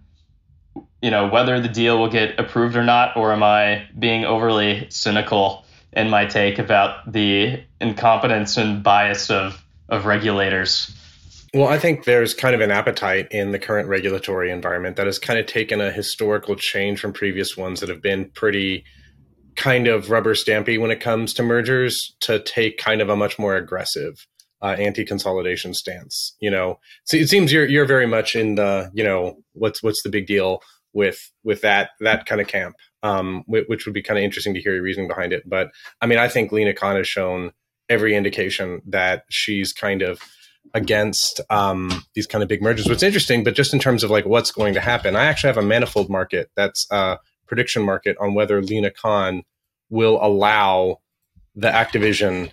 you 1.04 1.12
know 1.12 1.28
whether 1.28 1.62
the 1.62 1.68
deal 1.68 2.00
will 2.00 2.10
get 2.10 2.40
approved 2.40 2.76
or 2.76 2.84
not, 2.84 3.16
or 3.16 3.32
am 3.32 3.44
I 3.44 3.88
being 4.00 4.26
overly 4.26 4.88
cynical 4.90 5.64
in 5.94 6.10
my 6.10 6.26
take 6.26 6.58
about 6.58 7.12
the 7.14 7.62
incompetence 7.80 8.58
and 8.58 8.82
bias 8.82 9.30
of 9.30 9.64
of 9.88 10.08
regulators? 10.08 10.98
Well, 11.54 11.68
I 11.68 11.78
think 11.78 12.06
there's 12.06 12.34
kind 12.34 12.56
of 12.56 12.62
an 12.62 12.72
appetite 12.72 13.28
in 13.30 13.52
the 13.52 13.60
current 13.60 13.88
regulatory 13.88 14.50
environment 14.50 14.96
that 14.96 15.06
has 15.06 15.20
kind 15.20 15.38
of 15.38 15.46
taken 15.46 15.80
a 15.80 15.92
historical 15.92 16.56
change 16.56 17.00
from 17.00 17.14
previous 17.14 17.56
ones 17.56 17.82
that 17.82 17.90
have 17.90 18.02
been 18.02 18.32
pretty 18.32 18.84
kind 19.56 19.88
of 19.88 20.10
rubber 20.10 20.34
stampy 20.34 20.82
when 20.82 20.90
it 20.90 21.02
comes 21.02 21.36
to 21.36 21.44
mergers 21.44 22.16
to 22.22 22.40
take 22.40 22.80
kind 22.80 23.00
of 23.00 23.10
a 23.10 23.16
much 23.16 23.38
more 23.38 23.56
aggressive 23.58 24.26
uh, 24.62 24.76
anti-consolidation 24.78 25.74
stance. 25.74 26.36
You 26.40 26.52
know, 26.52 26.80
so 27.04 27.18
it 27.18 27.30
seems 27.30 27.52
you're 27.52 27.68
you're 27.68 27.86
very 27.86 28.08
much 28.08 28.36
in 28.36 28.56
the 28.56 28.92
you 28.94 29.04
know 29.04 29.38
what's 29.54 29.82
what's 29.84 30.04
the 30.04 30.10
big 30.10 30.28
deal 30.28 30.62
with 30.94 31.32
with 31.44 31.62
that 31.62 31.92
that 32.00 32.26
kind 32.26 32.42
of 32.42 32.48
camp, 32.48 32.76
um, 33.04 33.44
which 33.48 33.86
would 33.86 33.94
be 33.94 34.04
kind 34.04 34.18
of 34.18 34.24
interesting 34.24 34.54
to 34.54 34.62
hear 34.62 34.74
your 34.74 34.84
reasoning 34.84 35.08
behind 35.08 35.34
it. 35.34 35.44
But 35.48 35.72
I 36.02 36.06
mean, 36.06 36.18
I 36.20 36.28
think 36.28 36.52
Lina 36.52 36.74
Khan 36.74 36.96
has 36.96 37.08
shown 37.08 37.52
every 37.90 38.16
indication 38.16 38.82
that 38.88 39.24
she's 39.30 39.74
kind 39.74 40.02
of 40.02 40.20
against 40.74 41.42
um, 41.50 42.06
these 42.14 42.28
kind 42.28 42.42
of 42.42 42.48
big 42.48 42.62
mergers. 42.62 42.88
What's 42.88 43.04
interesting, 43.04 43.44
but 43.44 43.56
just 43.56 43.74
in 43.74 43.80
terms 43.80 44.04
of 44.04 44.10
like 44.10 44.26
what's 44.26 44.52
going 44.52 44.74
to 44.76 44.80
happen, 44.80 45.16
I 45.16 45.26
actually 45.26 45.50
have 45.50 45.58
a 45.58 45.68
manifold 45.68 46.10
market 46.10 46.50
that's 46.56 46.88
a 46.92 47.18
prediction 47.48 47.84
market 47.84 48.16
on 48.22 48.34
whether 48.34 48.62
Lina 48.62 48.92
Khan 48.92 49.44
will 49.90 50.20
allow 50.22 51.02
the 51.56 51.68
Activision 51.68 52.52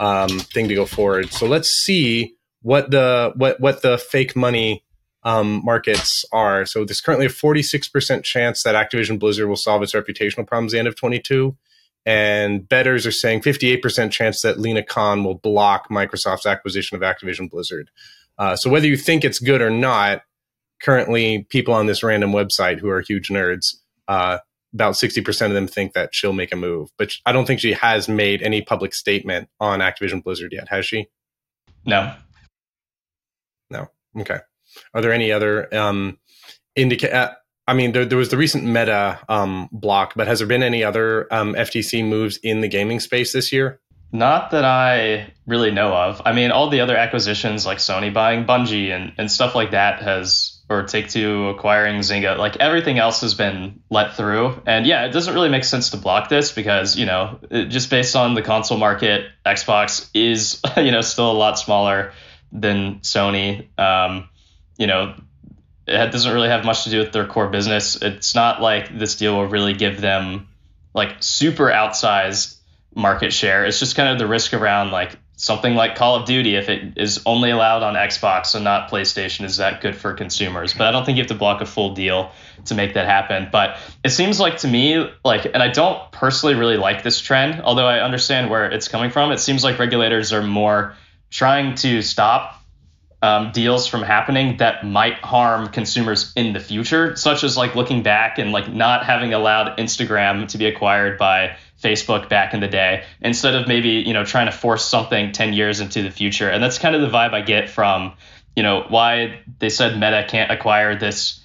um, 0.00 0.40
thing 0.40 0.66
to 0.68 0.74
go 0.74 0.86
forward. 0.86 1.32
So 1.32 1.46
let's 1.46 1.68
see 1.68 2.34
what 2.62 2.90
the 2.90 3.32
what 3.36 3.60
what 3.60 3.82
the 3.82 3.98
fake 3.98 4.34
money 4.34 4.84
um, 5.22 5.62
markets 5.64 6.24
are. 6.32 6.66
So 6.66 6.84
there's 6.84 7.00
currently 7.00 7.26
a 7.26 7.30
46% 7.30 8.24
chance 8.24 8.62
that 8.62 8.74
Activision 8.74 9.18
Blizzard 9.18 9.48
will 9.48 9.56
solve 9.56 9.82
its 9.82 9.92
reputational 9.92 10.46
problems 10.46 10.72
the 10.72 10.78
end 10.78 10.88
of 10.88 10.96
22 10.96 11.56
and 12.06 12.68
betters 12.68 13.06
are 13.06 13.12
saying 13.12 13.42
58% 13.42 14.10
chance 14.10 14.42
that 14.42 14.58
Lina 14.58 14.82
Khan 14.82 15.22
will 15.24 15.34
block 15.34 15.88
Microsoft's 15.90 16.46
acquisition 16.46 16.96
of 16.96 17.02
Activision 17.02 17.50
Blizzard. 17.50 17.90
Uh, 18.38 18.56
so 18.56 18.70
whether 18.70 18.86
you 18.86 18.96
think 18.96 19.24
it's 19.24 19.38
good 19.38 19.60
or 19.60 19.70
not, 19.70 20.22
currently 20.80 21.46
people 21.50 21.74
on 21.74 21.86
this 21.86 22.02
random 22.02 22.32
website 22.32 22.78
who 22.78 22.88
are 22.88 23.02
huge 23.02 23.28
nerds, 23.28 23.76
uh, 24.08 24.38
about 24.72 24.94
60% 24.94 25.46
of 25.46 25.52
them 25.52 25.66
think 25.66 25.94
that 25.94 26.14
she'll 26.14 26.32
make 26.32 26.52
a 26.52 26.56
move. 26.56 26.90
But 26.96 27.12
I 27.26 27.32
don't 27.32 27.46
think 27.46 27.60
she 27.60 27.72
has 27.72 28.08
made 28.08 28.42
any 28.42 28.62
public 28.62 28.94
statement 28.94 29.48
on 29.58 29.80
Activision 29.80 30.22
Blizzard 30.22 30.52
yet, 30.52 30.68
has 30.68 30.86
she? 30.86 31.08
No. 31.84 32.14
No. 33.70 33.88
Okay. 34.18 34.38
Are 34.94 35.00
there 35.00 35.12
any 35.12 35.32
other 35.32 35.72
um, 35.74 36.18
indica- 36.76 37.14
uh, 37.14 37.34
I 37.66 37.74
mean, 37.74 37.92
there, 37.92 38.04
there, 38.04 38.18
was 38.18 38.30
the 38.30 38.36
recent 38.36 38.64
Meta 38.64 39.20
um, 39.28 39.68
block, 39.70 40.14
but 40.16 40.26
has 40.26 40.40
there 40.40 40.48
been 40.48 40.62
any 40.62 40.82
other 40.82 41.32
um, 41.32 41.54
FTC 41.54 42.04
moves 42.04 42.38
in 42.42 42.62
the 42.62 42.68
gaming 42.68 42.98
space 42.98 43.32
this 43.32 43.52
year? 43.52 43.80
Not 44.12 44.50
that 44.50 44.64
I 44.64 45.32
really 45.46 45.70
know 45.70 45.94
of. 45.94 46.20
I 46.24 46.32
mean, 46.32 46.50
all 46.50 46.68
the 46.68 46.80
other 46.80 46.96
acquisitions 46.96 47.64
like 47.64 47.78
Sony 47.78 48.12
buying 48.12 48.44
Bungie 48.44 48.90
and, 48.90 49.12
and 49.18 49.30
stuff 49.30 49.54
like 49.54 49.70
that 49.70 50.02
has, 50.02 50.49
or 50.70 50.84
Take 50.84 51.08
Two 51.08 51.48
acquiring 51.48 51.98
Zynga, 51.98 52.38
like 52.38 52.56
everything 52.58 52.98
else 52.98 53.22
has 53.22 53.34
been 53.34 53.82
let 53.90 54.14
through. 54.14 54.62
And 54.66 54.86
yeah, 54.86 55.04
it 55.04 55.10
doesn't 55.10 55.34
really 55.34 55.48
make 55.48 55.64
sense 55.64 55.90
to 55.90 55.96
block 55.96 56.28
this 56.28 56.52
because, 56.52 56.96
you 56.96 57.06
know, 57.06 57.40
just 57.50 57.90
based 57.90 58.14
on 58.14 58.34
the 58.34 58.42
console 58.42 58.78
market, 58.78 59.26
Xbox 59.44 60.08
is, 60.14 60.60
you 60.76 60.92
know, 60.92 61.00
still 61.00 61.30
a 61.30 61.34
lot 61.34 61.58
smaller 61.58 62.12
than 62.52 63.00
Sony. 63.00 63.66
Um, 63.76 64.28
you 64.78 64.86
know, 64.86 65.16
it 65.88 66.12
doesn't 66.12 66.32
really 66.32 66.48
have 66.48 66.64
much 66.64 66.84
to 66.84 66.90
do 66.90 67.00
with 67.00 67.10
their 67.10 67.26
core 67.26 67.48
business. 67.48 68.00
It's 68.00 68.36
not 68.36 68.62
like 68.62 68.96
this 68.96 69.16
deal 69.16 69.36
will 69.36 69.46
really 69.46 69.74
give 69.74 70.00
them 70.00 70.46
like 70.94 71.16
super 71.18 71.66
outsized 71.66 72.56
market 72.94 73.32
share. 73.32 73.64
It's 73.64 73.80
just 73.80 73.96
kind 73.96 74.08
of 74.08 74.18
the 74.20 74.28
risk 74.28 74.54
around 74.54 74.92
like 74.92 75.18
something 75.40 75.74
like 75.74 75.96
Call 75.96 76.16
of 76.16 76.26
Duty, 76.26 76.54
if 76.54 76.68
it 76.68 76.98
is 76.98 77.22
only 77.24 77.50
allowed 77.50 77.82
on 77.82 77.94
Xbox 77.94 78.54
and 78.54 78.62
not 78.62 78.90
PlayStation, 78.90 79.46
is 79.46 79.56
that 79.56 79.80
good 79.80 79.96
for 79.96 80.12
consumers? 80.12 80.74
But 80.74 80.86
I 80.86 80.92
don't 80.92 81.06
think 81.06 81.16
you 81.16 81.22
have 81.22 81.28
to 81.28 81.34
block 81.34 81.62
a 81.62 81.66
full 81.66 81.94
deal 81.94 82.30
to 82.66 82.74
make 82.74 82.92
that 82.92 83.06
happen. 83.06 83.48
But 83.50 83.78
it 84.04 84.10
seems 84.10 84.38
like 84.38 84.58
to 84.58 84.68
me, 84.68 85.10
like, 85.24 85.46
and 85.46 85.62
I 85.62 85.68
don't 85.68 86.12
personally 86.12 86.56
really 86.56 86.76
like 86.76 87.02
this 87.02 87.22
trend, 87.22 87.62
although 87.62 87.86
I 87.86 88.00
understand 88.00 88.50
where 88.50 88.70
it's 88.70 88.86
coming 88.86 89.10
from. 89.10 89.32
It 89.32 89.40
seems 89.40 89.64
like 89.64 89.78
regulators 89.78 90.34
are 90.34 90.42
more 90.42 90.94
trying 91.30 91.74
to 91.76 92.02
stop 92.02 92.62
um, 93.22 93.50
deals 93.52 93.86
from 93.86 94.02
happening 94.02 94.58
that 94.58 94.84
might 94.84 95.16
harm 95.16 95.68
consumers 95.68 96.32
in 96.36 96.52
the 96.52 96.60
future, 96.60 97.16
such 97.16 97.44
as 97.44 97.56
like 97.56 97.74
looking 97.74 98.02
back 98.02 98.38
and 98.38 98.52
like 98.52 98.70
not 98.70 99.06
having 99.06 99.32
allowed 99.32 99.78
Instagram 99.78 100.48
to 100.48 100.58
be 100.58 100.66
acquired 100.66 101.16
by 101.18 101.56
Facebook 101.82 102.28
back 102.28 102.54
in 102.54 102.60
the 102.60 102.68
day, 102.68 103.04
instead 103.20 103.54
of 103.54 103.66
maybe 103.68 103.90
you 103.90 104.12
know 104.12 104.24
trying 104.24 104.46
to 104.46 104.52
force 104.52 104.84
something 104.84 105.32
10 105.32 105.52
years 105.52 105.80
into 105.80 106.02
the 106.02 106.10
future. 106.10 106.48
And 106.48 106.62
that's 106.62 106.78
kind 106.78 106.94
of 106.94 107.00
the 107.00 107.08
vibe 107.08 107.32
I 107.32 107.40
get 107.42 107.68
from 107.68 108.14
you 108.56 108.62
know 108.62 108.84
why 108.88 109.40
they 109.58 109.68
said 109.70 109.94
Meta 109.94 110.26
can't 110.28 110.50
acquire 110.50 110.98
this 110.98 111.40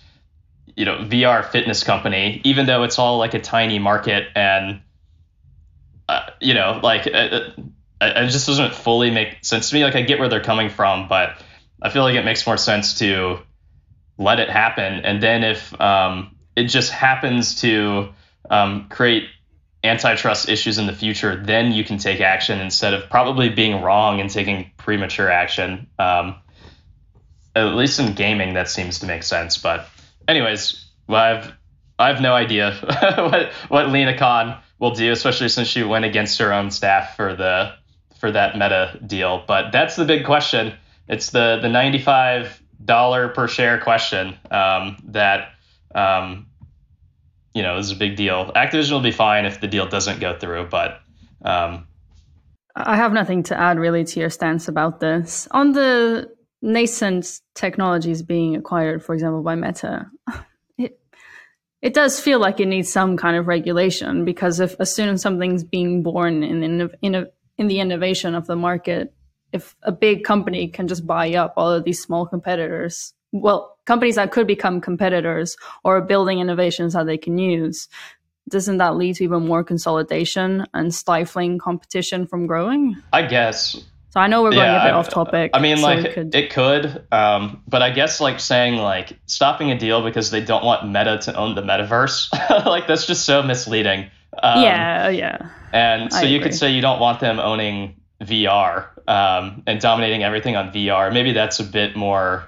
you 0.75 0.85
know 0.85 0.97
VR 0.97 1.45
fitness 1.45 1.83
company, 1.83 2.41
even 2.43 2.65
though 2.65 2.83
it's 2.83 2.99
all 2.99 3.17
like 3.17 3.33
a 3.33 3.39
tiny 3.39 3.79
market 3.79 4.27
and 4.35 4.81
uh, 6.09 6.29
you 6.41 6.53
know 6.53 6.79
like. 6.83 7.07
Uh, 7.07 7.51
it 8.01 8.27
just 8.27 8.45
doesn't 8.45 8.75
fully 8.75 9.09
make 9.09 9.37
sense 9.41 9.69
to 9.69 9.75
me. 9.75 9.83
Like 9.83 9.95
I 9.95 10.01
get 10.01 10.19
where 10.19 10.27
they're 10.27 10.43
coming 10.43 10.69
from, 10.69 11.07
but 11.07 11.41
I 11.81 11.89
feel 11.89 12.03
like 12.03 12.15
it 12.15 12.25
makes 12.25 12.45
more 12.45 12.57
sense 12.57 12.99
to 12.99 13.39
let 14.17 14.39
it 14.39 14.49
happen. 14.49 15.05
And 15.05 15.21
then 15.21 15.43
if 15.43 15.79
um, 15.79 16.35
it 16.55 16.65
just 16.65 16.91
happens 16.91 17.61
to 17.61 18.09
um, 18.49 18.87
create 18.89 19.25
antitrust 19.85 20.49
issues 20.49 20.77
in 20.77 20.87
the 20.87 20.93
future, 20.93 21.35
then 21.35 21.71
you 21.71 21.83
can 21.83 21.97
take 21.97 22.21
action 22.21 22.59
instead 22.59 22.93
of 22.93 23.09
probably 23.09 23.49
being 23.49 23.81
wrong 23.81 24.19
and 24.19 24.29
taking 24.29 24.71
premature 24.77 25.29
action. 25.29 25.87
Um, 25.99 26.35
at 27.55 27.75
least 27.75 27.99
in 27.99 28.13
gaming, 28.13 28.53
that 28.55 28.69
seems 28.69 28.99
to 28.99 29.05
make 29.05 29.23
sense. 29.23 29.57
But, 29.57 29.87
anyways, 30.27 30.85
well, 31.07 31.21
I've 31.21 31.53
I 31.97 32.09
have 32.09 32.21
no 32.21 32.33
idea 32.33 32.73
what 33.15 33.51
what 33.69 33.89
Lina 33.89 34.17
Khan 34.17 34.57
will 34.79 34.91
do, 34.91 35.11
especially 35.11 35.49
since 35.49 35.67
she 35.67 35.83
went 35.83 36.05
against 36.05 36.39
her 36.39 36.51
own 36.53 36.71
staff 36.71 37.15
for 37.15 37.35
the 37.35 37.73
for 38.19 38.31
that 38.31 38.55
meta 38.55 38.99
deal. 39.05 39.43
But 39.47 39.71
that's 39.71 39.95
the 39.95 40.05
big 40.05 40.25
question. 40.25 40.73
It's 41.07 41.29
the 41.29 41.59
the 41.61 41.69
ninety 41.69 41.99
five 41.99 42.61
dollar 42.83 43.29
per 43.29 43.47
share 43.47 43.79
question 43.79 44.35
um, 44.51 44.97
that 45.05 45.49
um, 45.93 46.47
you 47.55 47.63
know 47.63 47.77
this 47.77 47.87
is 47.87 47.93
a 47.93 47.95
big 47.95 48.15
deal. 48.15 48.51
Activision 48.55 48.91
will 48.91 48.99
be 48.99 49.11
fine 49.11 49.45
if 49.45 49.61
the 49.61 49.67
deal 49.67 49.87
doesn't 49.87 50.19
go 50.19 50.37
through, 50.37 50.67
but 50.69 50.99
um, 51.43 51.87
I 52.75 52.97
have 52.97 53.13
nothing 53.13 53.43
to 53.43 53.59
add 53.59 53.79
really 53.79 54.03
to 54.03 54.19
your 54.19 54.29
stance 54.29 54.67
about 54.67 54.99
this 54.99 55.47
on 55.51 55.71
the 55.71 56.29
nascent 56.61 57.39
technologies 57.55 58.21
being 58.21 58.55
acquired, 58.55 59.03
for 59.03 59.13
example, 59.15 59.41
by 59.41 59.55
Meta. 59.55 60.11
It 60.77 60.99
it 61.81 61.93
does 61.93 62.19
feel 62.19 62.39
like 62.39 62.59
it 62.59 62.67
needs 62.67 62.91
some 62.91 63.15
kind 63.15 63.37
of 63.37 63.47
regulation 63.47 64.25
because 64.25 64.59
if 64.59 64.75
as 64.79 64.93
soon 64.93 65.07
as 65.07 65.21
something's 65.21 65.63
being 65.63 66.03
born 66.03 66.43
in 66.43 66.61
in 66.61 66.91
in, 67.01 67.27
in 67.57 67.67
the 67.67 67.79
innovation 67.79 68.35
of 68.35 68.47
the 68.47 68.57
market, 68.57 69.13
if 69.53 69.73
a 69.83 69.93
big 69.93 70.25
company 70.25 70.67
can 70.67 70.89
just 70.89 71.07
buy 71.07 71.33
up 71.35 71.53
all 71.55 71.71
of 71.71 71.85
these 71.85 72.01
small 72.01 72.25
competitors, 72.25 73.13
well, 73.41 73.77
companies 73.85 74.15
that 74.15 74.31
could 74.31 74.47
become 74.47 74.81
competitors 74.81 75.57
or 75.83 76.01
building 76.01 76.39
innovations 76.39 76.93
that 76.93 77.05
they 77.05 77.17
can 77.17 77.37
use, 77.37 77.87
doesn't 78.49 78.77
that 78.77 78.95
lead 78.95 79.15
to 79.15 79.23
even 79.23 79.45
more 79.45 79.63
consolidation 79.63 80.65
and 80.73 80.93
stifling 80.93 81.57
competition 81.57 82.27
from 82.27 82.47
growing? 82.47 82.97
I 83.11 83.23
guess. 83.23 83.75
So 84.09 84.21
I 84.21 84.27
know 84.27 84.43
we're 84.43 84.51
going 84.51 84.63
yeah, 84.63 84.81
a 84.81 84.85
bit 84.87 84.93
I, 84.93 84.97
off 84.97 85.09
topic. 85.09 85.51
I 85.53 85.59
mean, 85.59 85.77
so 85.77 85.83
like 85.83 86.13
could... 86.13 86.33
it 86.33 86.49
could, 86.49 87.05
um, 87.11 87.61
but 87.67 87.81
I 87.81 87.89
guess 87.89 88.21
like 88.21 88.39
saying 88.39 88.75
like 88.75 89.19
stopping 89.25 89.71
a 89.71 89.77
deal 89.77 90.01
because 90.03 90.31
they 90.31 90.39
don't 90.39 90.63
want 90.63 90.87
Meta 90.87 91.19
to 91.23 91.35
own 91.35 91.55
the 91.55 91.61
metaverse, 91.61 92.31
like 92.65 92.87
that's 92.87 93.05
just 93.05 93.25
so 93.25 93.43
misleading. 93.43 94.09
Um, 94.41 94.61
yeah, 94.63 95.09
yeah. 95.09 95.49
And 95.73 96.13
so 96.13 96.19
I 96.19 96.21
you 96.23 96.37
agree. 96.37 96.49
could 96.49 96.57
say 96.57 96.71
you 96.71 96.81
don't 96.81 96.99
want 96.99 97.19
them 97.19 97.39
owning 97.39 97.99
VR 98.21 98.87
um, 99.07 99.63
and 99.67 99.81
dominating 99.81 100.23
everything 100.23 100.55
on 100.55 100.71
VR. 100.71 101.11
Maybe 101.11 101.33
that's 101.33 101.59
a 101.59 101.63
bit 101.65 101.97
more 101.97 102.47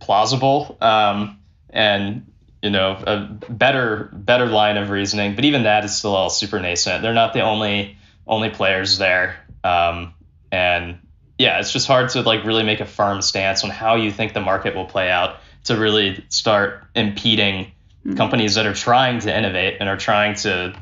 plausible 0.00 0.76
um, 0.80 1.38
and 1.70 2.26
you 2.62 2.70
know 2.70 2.92
a 3.06 3.28
better 3.48 4.10
better 4.12 4.46
line 4.46 4.76
of 4.76 4.90
reasoning. 4.90 5.34
But 5.34 5.44
even 5.44 5.64
that 5.64 5.84
is 5.84 5.96
still 5.96 6.14
all 6.14 6.30
super 6.30 6.58
nascent. 6.60 7.02
They're 7.02 7.14
not 7.14 7.32
the 7.32 7.42
only 7.42 7.96
only 8.26 8.50
players 8.50 8.98
there, 8.98 9.36
um, 9.64 10.14
and 10.50 10.98
yeah, 11.38 11.60
it's 11.60 11.72
just 11.72 11.86
hard 11.86 12.10
to 12.10 12.22
like 12.22 12.44
really 12.44 12.64
make 12.64 12.80
a 12.80 12.86
firm 12.86 13.22
stance 13.22 13.62
on 13.64 13.70
how 13.70 13.94
you 13.94 14.10
think 14.10 14.34
the 14.34 14.40
market 14.40 14.74
will 14.74 14.86
play 14.86 15.10
out 15.10 15.36
to 15.64 15.76
really 15.76 16.24
start 16.28 16.84
impeding 16.94 17.66
mm-hmm. 17.66 18.16
companies 18.16 18.56
that 18.56 18.66
are 18.66 18.74
trying 18.74 19.20
to 19.20 19.36
innovate 19.36 19.76
and 19.80 19.88
are 19.88 19.96
trying 19.96 20.34
to 20.34 20.74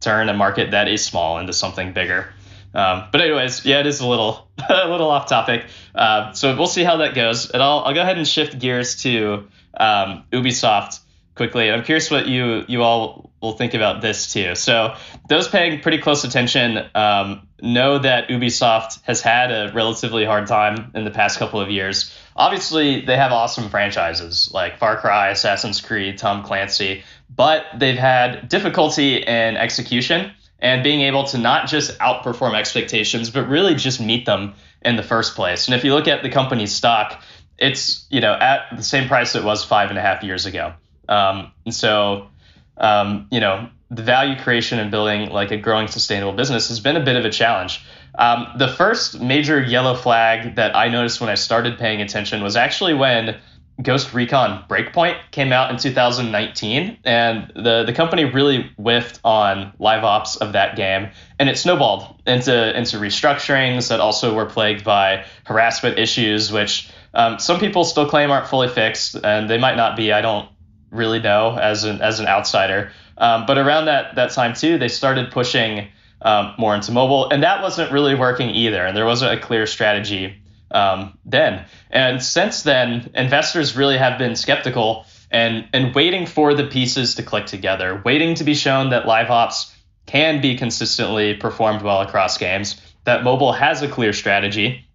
turn 0.00 0.28
a 0.28 0.34
market 0.34 0.70
that 0.70 0.88
is 0.88 1.04
small 1.04 1.38
into 1.38 1.52
something 1.52 1.92
bigger. 1.92 2.32
Um, 2.74 3.04
but 3.10 3.20
anyways, 3.20 3.64
yeah, 3.64 3.80
it 3.80 3.86
is 3.86 4.00
a 4.00 4.06
little 4.06 4.48
a 4.68 4.88
little 4.88 5.10
off 5.10 5.28
topic. 5.28 5.66
Uh, 5.94 6.32
so 6.32 6.56
we'll 6.56 6.66
see 6.66 6.84
how 6.84 6.98
that 6.98 7.14
goes. 7.14 7.50
And 7.50 7.62
I'll 7.62 7.80
I'll 7.80 7.94
go 7.94 8.02
ahead 8.02 8.18
and 8.18 8.26
shift 8.26 8.58
gears 8.58 9.02
to 9.02 9.48
um, 9.78 10.24
Ubisoft 10.32 11.00
quickly. 11.34 11.70
I'm 11.70 11.82
curious 11.84 12.10
what 12.10 12.26
you 12.26 12.64
you 12.68 12.82
all 12.82 13.30
will 13.40 13.52
think 13.52 13.74
about 13.74 14.02
this 14.02 14.32
too. 14.32 14.54
So 14.54 14.94
those 15.28 15.48
paying 15.48 15.80
pretty 15.80 15.98
close 15.98 16.24
attention 16.24 16.84
um, 16.94 17.48
know 17.62 17.98
that 17.98 18.28
Ubisoft 18.28 19.00
has 19.04 19.20
had 19.22 19.50
a 19.50 19.72
relatively 19.72 20.24
hard 20.24 20.46
time 20.46 20.90
in 20.94 21.04
the 21.04 21.10
past 21.10 21.38
couple 21.38 21.60
of 21.60 21.70
years. 21.70 22.14
Obviously, 22.36 23.04
they 23.04 23.16
have 23.16 23.32
awesome 23.32 23.68
franchises 23.68 24.50
like 24.52 24.78
Far 24.78 24.96
Cry, 24.96 25.30
Assassin's 25.30 25.80
Creed, 25.80 26.18
Tom 26.18 26.42
Clancy, 26.44 27.02
but 27.34 27.64
they've 27.76 27.98
had 27.98 28.48
difficulty 28.48 29.16
in 29.16 29.56
execution 29.56 30.32
and 30.60 30.82
being 30.82 31.02
able 31.02 31.24
to 31.24 31.38
not 31.38 31.68
just 31.68 31.98
outperform 31.98 32.54
expectations, 32.54 33.30
but 33.30 33.48
really 33.48 33.74
just 33.74 34.00
meet 34.00 34.26
them 34.26 34.54
in 34.82 34.96
the 34.96 35.02
first 35.02 35.34
place. 35.34 35.66
And 35.66 35.74
if 35.74 35.84
you 35.84 35.94
look 35.94 36.08
at 36.08 36.22
the 36.22 36.30
company's 36.30 36.74
stock, 36.74 37.22
it's 37.58 38.06
you 38.10 38.20
know 38.20 38.32
at 38.32 38.76
the 38.76 38.82
same 38.82 39.08
price 39.08 39.34
it 39.34 39.44
was 39.44 39.64
five 39.64 39.90
and 39.90 39.98
a 39.98 40.02
half 40.02 40.22
years 40.22 40.46
ago. 40.46 40.74
Um, 41.08 41.52
and 41.64 41.74
so, 41.74 42.28
um, 42.76 43.28
you 43.30 43.40
know, 43.40 43.68
the 43.90 44.02
value 44.02 44.38
creation 44.38 44.78
and 44.78 44.90
building 44.90 45.30
like 45.30 45.50
a 45.50 45.56
growing 45.56 45.88
sustainable 45.88 46.34
business 46.34 46.68
has 46.68 46.80
been 46.80 46.96
a 46.96 47.04
bit 47.04 47.16
of 47.16 47.24
a 47.24 47.30
challenge. 47.30 47.84
Um, 48.16 48.48
the 48.58 48.68
first 48.68 49.20
major 49.20 49.62
yellow 49.62 49.94
flag 49.94 50.56
that 50.56 50.76
I 50.76 50.88
noticed 50.88 51.20
when 51.20 51.30
I 51.30 51.34
started 51.34 51.78
paying 51.78 52.02
attention 52.02 52.42
was 52.42 52.56
actually 52.56 52.94
when 52.94 53.36
Ghost 53.80 54.12
Recon 54.12 54.64
Breakpoint 54.68 55.16
came 55.30 55.52
out 55.52 55.70
in 55.70 55.76
2019, 55.76 56.98
and 57.04 57.52
the, 57.54 57.84
the 57.84 57.92
company 57.92 58.24
really 58.24 58.70
whiffed 58.76 59.20
on 59.22 59.72
live 59.78 60.02
ops 60.02 60.34
of 60.36 60.52
that 60.54 60.74
game, 60.74 61.10
and 61.38 61.48
it 61.48 61.56
snowballed 61.56 62.20
into 62.26 62.76
into 62.76 62.96
restructurings 62.96 63.88
that 63.90 64.00
also 64.00 64.34
were 64.34 64.46
plagued 64.46 64.82
by 64.82 65.24
harassment 65.44 65.96
issues, 65.96 66.50
which 66.50 66.90
um, 67.14 67.38
some 67.38 67.60
people 67.60 67.84
still 67.84 68.08
claim 68.08 68.32
aren't 68.32 68.48
fully 68.48 68.68
fixed, 68.68 69.14
and 69.14 69.48
they 69.48 69.58
might 69.58 69.76
not 69.76 69.96
be. 69.96 70.12
I 70.12 70.22
don't 70.22 70.48
really 70.90 71.20
know 71.20 71.56
as 71.56 71.84
an 71.84 72.00
as 72.00 72.18
an 72.18 72.26
outsider. 72.26 72.90
Um, 73.16 73.46
but 73.46 73.58
around 73.58 73.84
that 73.84 74.16
that 74.16 74.32
time 74.32 74.54
too, 74.54 74.78
they 74.78 74.88
started 74.88 75.30
pushing 75.30 75.86
um, 76.22 76.52
more 76.58 76.74
into 76.74 76.90
mobile, 76.90 77.30
and 77.30 77.44
that 77.44 77.62
wasn't 77.62 77.92
really 77.92 78.16
working 78.16 78.50
either. 78.50 78.84
And 78.84 78.96
there 78.96 79.06
wasn't 79.06 79.38
a 79.38 79.40
clear 79.40 79.66
strategy 79.66 80.42
um, 80.70 81.18
then. 81.24 81.64
And 81.90 82.22
since 82.22 82.62
then, 82.62 83.10
investors 83.14 83.76
really 83.76 83.98
have 83.98 84.18
been 84.18 84.36
skeptical 84.36 85.06
and 85.30 85.68
and 85.72 85.94
waiting 85.94 86.26
for 86.26 86.54
the 86.54 86.64
pieces 86.64 87.16
to 87.16 87.22
click 87.22 87.46
together, 87.46 88.00
waiting 88.04 88.34
to 88.36 88.44
be 88.44 88.54
shown 88.54 88.90
that 88.90 89.06
live 89.06 89.30
ops 89.30 89.74
can 90.06 90.40
be 90.40 90.56
consistently 90.56 91.34
performed 91.34 91.82
well 91.82 92.00
across 92.00 92.38
games, 92.38 92.80
that 93.04 93.22
mobile 93.22 93.52
has 93.52 93.82
a 93.82 93.88
clear 93.88 94.12
strategy 94.12 94.86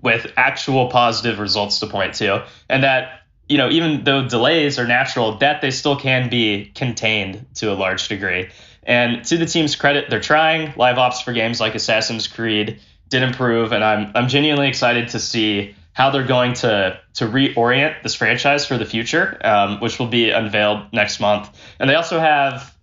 with 0.00 0.32
actual 0.36 0.88
positive 0.88 1.38
results 1.38 1.78
to 1.80 1.86
point 1.86 2.14
to, 2.14 2.44
and 2.68 2.82
that 2.82 3.20
you 3.48 3.58
know, 3.58 3.70
even 3.70 4.02
though 4.02 4.26
delays 4.26 4.78
are 4.78 4.86
natural, 4.86 5.38
that 5.38 5.60
they 5.60 5.70
still 5.70 5.96
can 5.96 6.28
be 6.28 6.72
contained 6.74 7.46
to 7.54 7.72
a 7.72 7.74
large 7.74 8.08
degree. 8.08 8.48
And 8.82 9.24
to 9.26 9.36
the 9.36 9.46
team's 9.46 9.76
credit, 9.76 10.10
they're 10.10 10.20
trying. 10.20 10.72
Live 10.76 10.98
ops 10.98 11.20
for 11.20 11.32
games 11.32 11.60
like 11.60 11.74
Assassin's 11.74 12.26
Creed 12.26 12.80
did 13.08 13.22
improve, 13.22 13.72
and 13.72 13.84
I'm 13.84 14.12
I'm 14.14 14.28
genuinely 14.28 14.68
excited 14.68 15.08
to 15.10 15.20
see 15.20 15.74
how 15.92 16.10
they're 16.10 16.26
going 16.26 16.54
to 16.54 17.00
to 17.14 17.26
reorient 17.26 18.02
this 18.02 18.14
franchise 18.14 18.66
for 18.66 18.76
the 18.78 18.84
future, 18.84 19.38
um, 19.44 19.80
which 19.80 19.98
will 19.98 20.08
be 20.08 20.30
unveiled 20.30 20.92
next 20.92 21.20
month. 21.20 21.48
And 21.78 21.88
they 21.88 21.94
also 21.94 22.18
have 22.18 22.74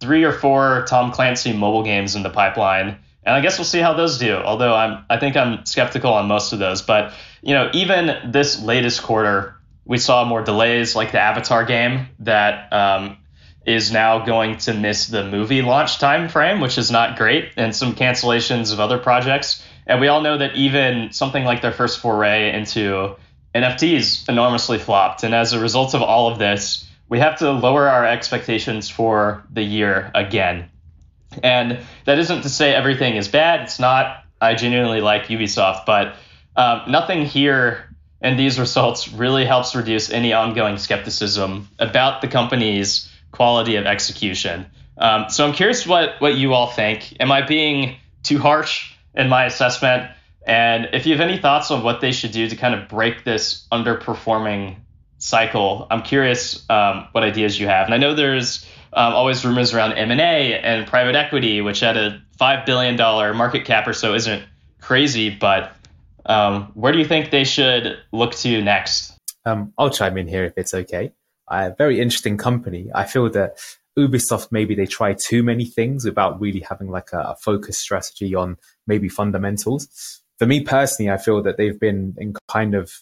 three 0.00 0.24
or 0.24 0.32
four 0.32 0.84
Tom 0.88 1.12
Clancy 1.12 1.52
mobile 1.52 1.82
games 1.82 2.16
in 2.16 2.22
the 2.22 2.30
pipeline, 2.30 2.98
and 3.24 3.34
I 3.34 3.40
guess 3.40 3.58
we'll 3.58 3.66
see 3.66 3.80
how 3.80 3.94
those 3.94 4.18
do. 4.18 4.36
Although 4.36 4.74
I'm 4.74 5.04
I 5.10 5.18
think 5.18 5.36
I'm 5.36 5.66
skeptical 5.66 6.12
on 6.14 6.26
most 6.26 6.52
of 6.52 6.58
those, 6.58 6.82
but 6.82 7.12
you 7.42 7.54
know 7.54 7.70
even 7.74 8.32
this 8.32 8.60
latest 8.62 9.02
quarter 9.02 9.56
we 9.84 9.98
saw 9.98 10.24
more 10.24 10.42
delays, 10.42 10.96
like 10.96 11.12
the 11.12 11.20
Avatar 11.20 11.64
game 11.64 12.08
that 12.20 12.72
um, 12.72 13.18
is 13.66 13.92
now 13.92 14.24
going 14.24 14.58
to 14.58 14.74
miss 14.74 15.06
the 15.06 15.24
movie 15.24 15.62
launch 15.62 15.98
time 15.98 16.28
frame, 16.28 16.60
which 16.60 16.78
is 16.78 16.90
not 16.90 17.16
great, 17.16 17.52
and 17.56 17.74
some 17.74 17.94
cancellations 17.94 18.72
of 18.72 18.80
other 18.80 18.98
projects. 18.98 19.64
And 19.86 20.00
we 20.00 20.08
all 20.08 20.20
know 20.20 20.38
that 20.38 20.56
even 20.56 21.12
something 21.12 21.44
like 21.44 21.62
their 21.62 21.72
first 21.72 22.00
foray 22.00 22.52
into 22.52 23.16
NFTs 23.54 24.28
enormously 24.28 24.78
flopped. 24.78 25.22
And 25.22 25.34
as 25.34 25.52
a 25.52 25.60
result 25.60 25.94
of 25.94 26.02
all 26.02 26.30
of 26.30 26.38
this, 26.38 26.88
we 27.08 27.18
have 27.18 27.38
to 27.38 27.52
lower 27.52 27.88
our 27.88 28.06
expectations 28.06 28.88
for 28.88 29.44
the 29.52 29.62
year 29.62 30.10
again. 30.14 30.70
And 31.42 31.80
that 32.04 32.18
isn't 32.18 32.42
to 32.42 32.48
say 32.48 32.74
everything 32.74 33.16
is 33.16 33.28
bad. 33.28 33.62
It's 33.62 33.78
not. 33.78 34.24
I 34.40 34.54
genuinely 34.54 35.00
like 35.00 35.26
Ubisoft, 35.26 35.86
but 35.86 36.16
um, 36.56 36.82
nothing 36.90 37.24
here 37.24 37.94
and 38.20 38.38
these 38.38 38.58
results 38.58 39.12
really 39.12 39.44
helps 39.44 39.74
reduce 39.74 40.10
any 40.10 40.32
ongoing 40.32 40.78
skepticism 40.78 41.68
about 41.78 42.22
the 42.22 42.28
company's 42.28 43.10
quality 43.34 43.74
of 43.74 43.84
execution. 43.84 44.66
Um, 44.96 45.28
so 45.28 45.46
I'm 45.46 45.52
curious 45.52 45.86
what 45.86 46.20
what 46.20 46.36
you 46.36 46.54
all 46.54 46.70
think. 46.70 47.16
Am 47.20 47.32
I 47.32 47.42
being 47.42 47.96
too 48.22 48.38
harsh 48.38 48.94
in 49.14 49.28
my 49.28 49.44
assessment? 49.44 50.10
And 50.46 50.90
if 50.92 51.06
you 51.06 51.12
have 51.16 51.20
any 51.20 51.38
thoughts 51.38 51.70
on 51.70 51.82
what 51.82 52.00
they 52.00 52.12
should 52.12 52.30
do 52.30 52.48
to 52.48 52.56
kind 52.56 52.74
of 52.74 52.88
break 52.88 53.24
this 53.24 53.66
underperforming 53.72 54.76
cycle, 55.18 55.86
I'm 55.90 56.02
curious 56.02 56.64
um, 56.70 57.08
what 57.12 57.24
ideas 57.24 57.58
you 57.58 57.66
have. 57.66 57.86
And 57.86 57.94
I 57.94 57.96
know 57.96 58.14
there's 58.14 58.64
um, 58.92 59.14
always 59.14 59.44
rumors 59.44 59.74
around 59.74 59.94
M&A 59.94 60.58
and 60.58 60.86
private 60.86 61.16
equity, 61.16 61.60
which 61.60 61.82
at 61.82 61.96
a 61.96 62.22
five 62.38 62.66
billion 62.66 62.96
dollar 62.96 63.34
market 63.34 63.64
cap 63.64 63.88
or 63.88 63.94
so 63.94 64.14
isn't 64.14 64.44
crazy, 64.80 65.30
but 65.30 65.72
um, 66.26 66.70
where 66.74 66.92
do 66.92 66.98
you 66.98 67.04
think 67.04 67.30
they 67.30 67.44
should 67.44 67.98
look 68.12 68.34
to 68.36 68.62
next? 68.62 69.18
Um, 69.44 69.72
I'll 69.76 69.90
chime 69.90 70.18
in 70.18 70.28
here 70.28 70.44
if 70.44 70.52
it's 70.56 70.74
okay. 70.74 71.12
A 71.48 71.74
very 71.76 72.00
interesting 72.00 72.36
company. 72.36 72.90
I 72.94 73.04
feel 73.04 73.30
that 73.30 73.58
Ubisoft 73.98 74.48
maybe 74.50 74.74
they 74.74 74.86
try 74.86 75.14
too 75.14 75.42
many 75.42 75.64
things 75.64 76.04
without 76.04 76.40
really 76.40 76.60
having 76.60 76.90
like 76.90 77.12
a, 77.12 77.18
a 77.18 77.36
focused 77.36 77.80
strategy 77.80 78.34
on 78.34 78.56
maybe 78.86 79.08
fundamentals. 79.08 80.22
For 80.38 80.46
me 80.46 80.62
personally, 80.62 81.10
I 81.10 81.16
feel 81.16 81.42
that 81.42 81.56
they've 81.56 81.78
been 81.78 82.14
in 82.18 82.34
kind 82.48 82.74
of 82.74 82.92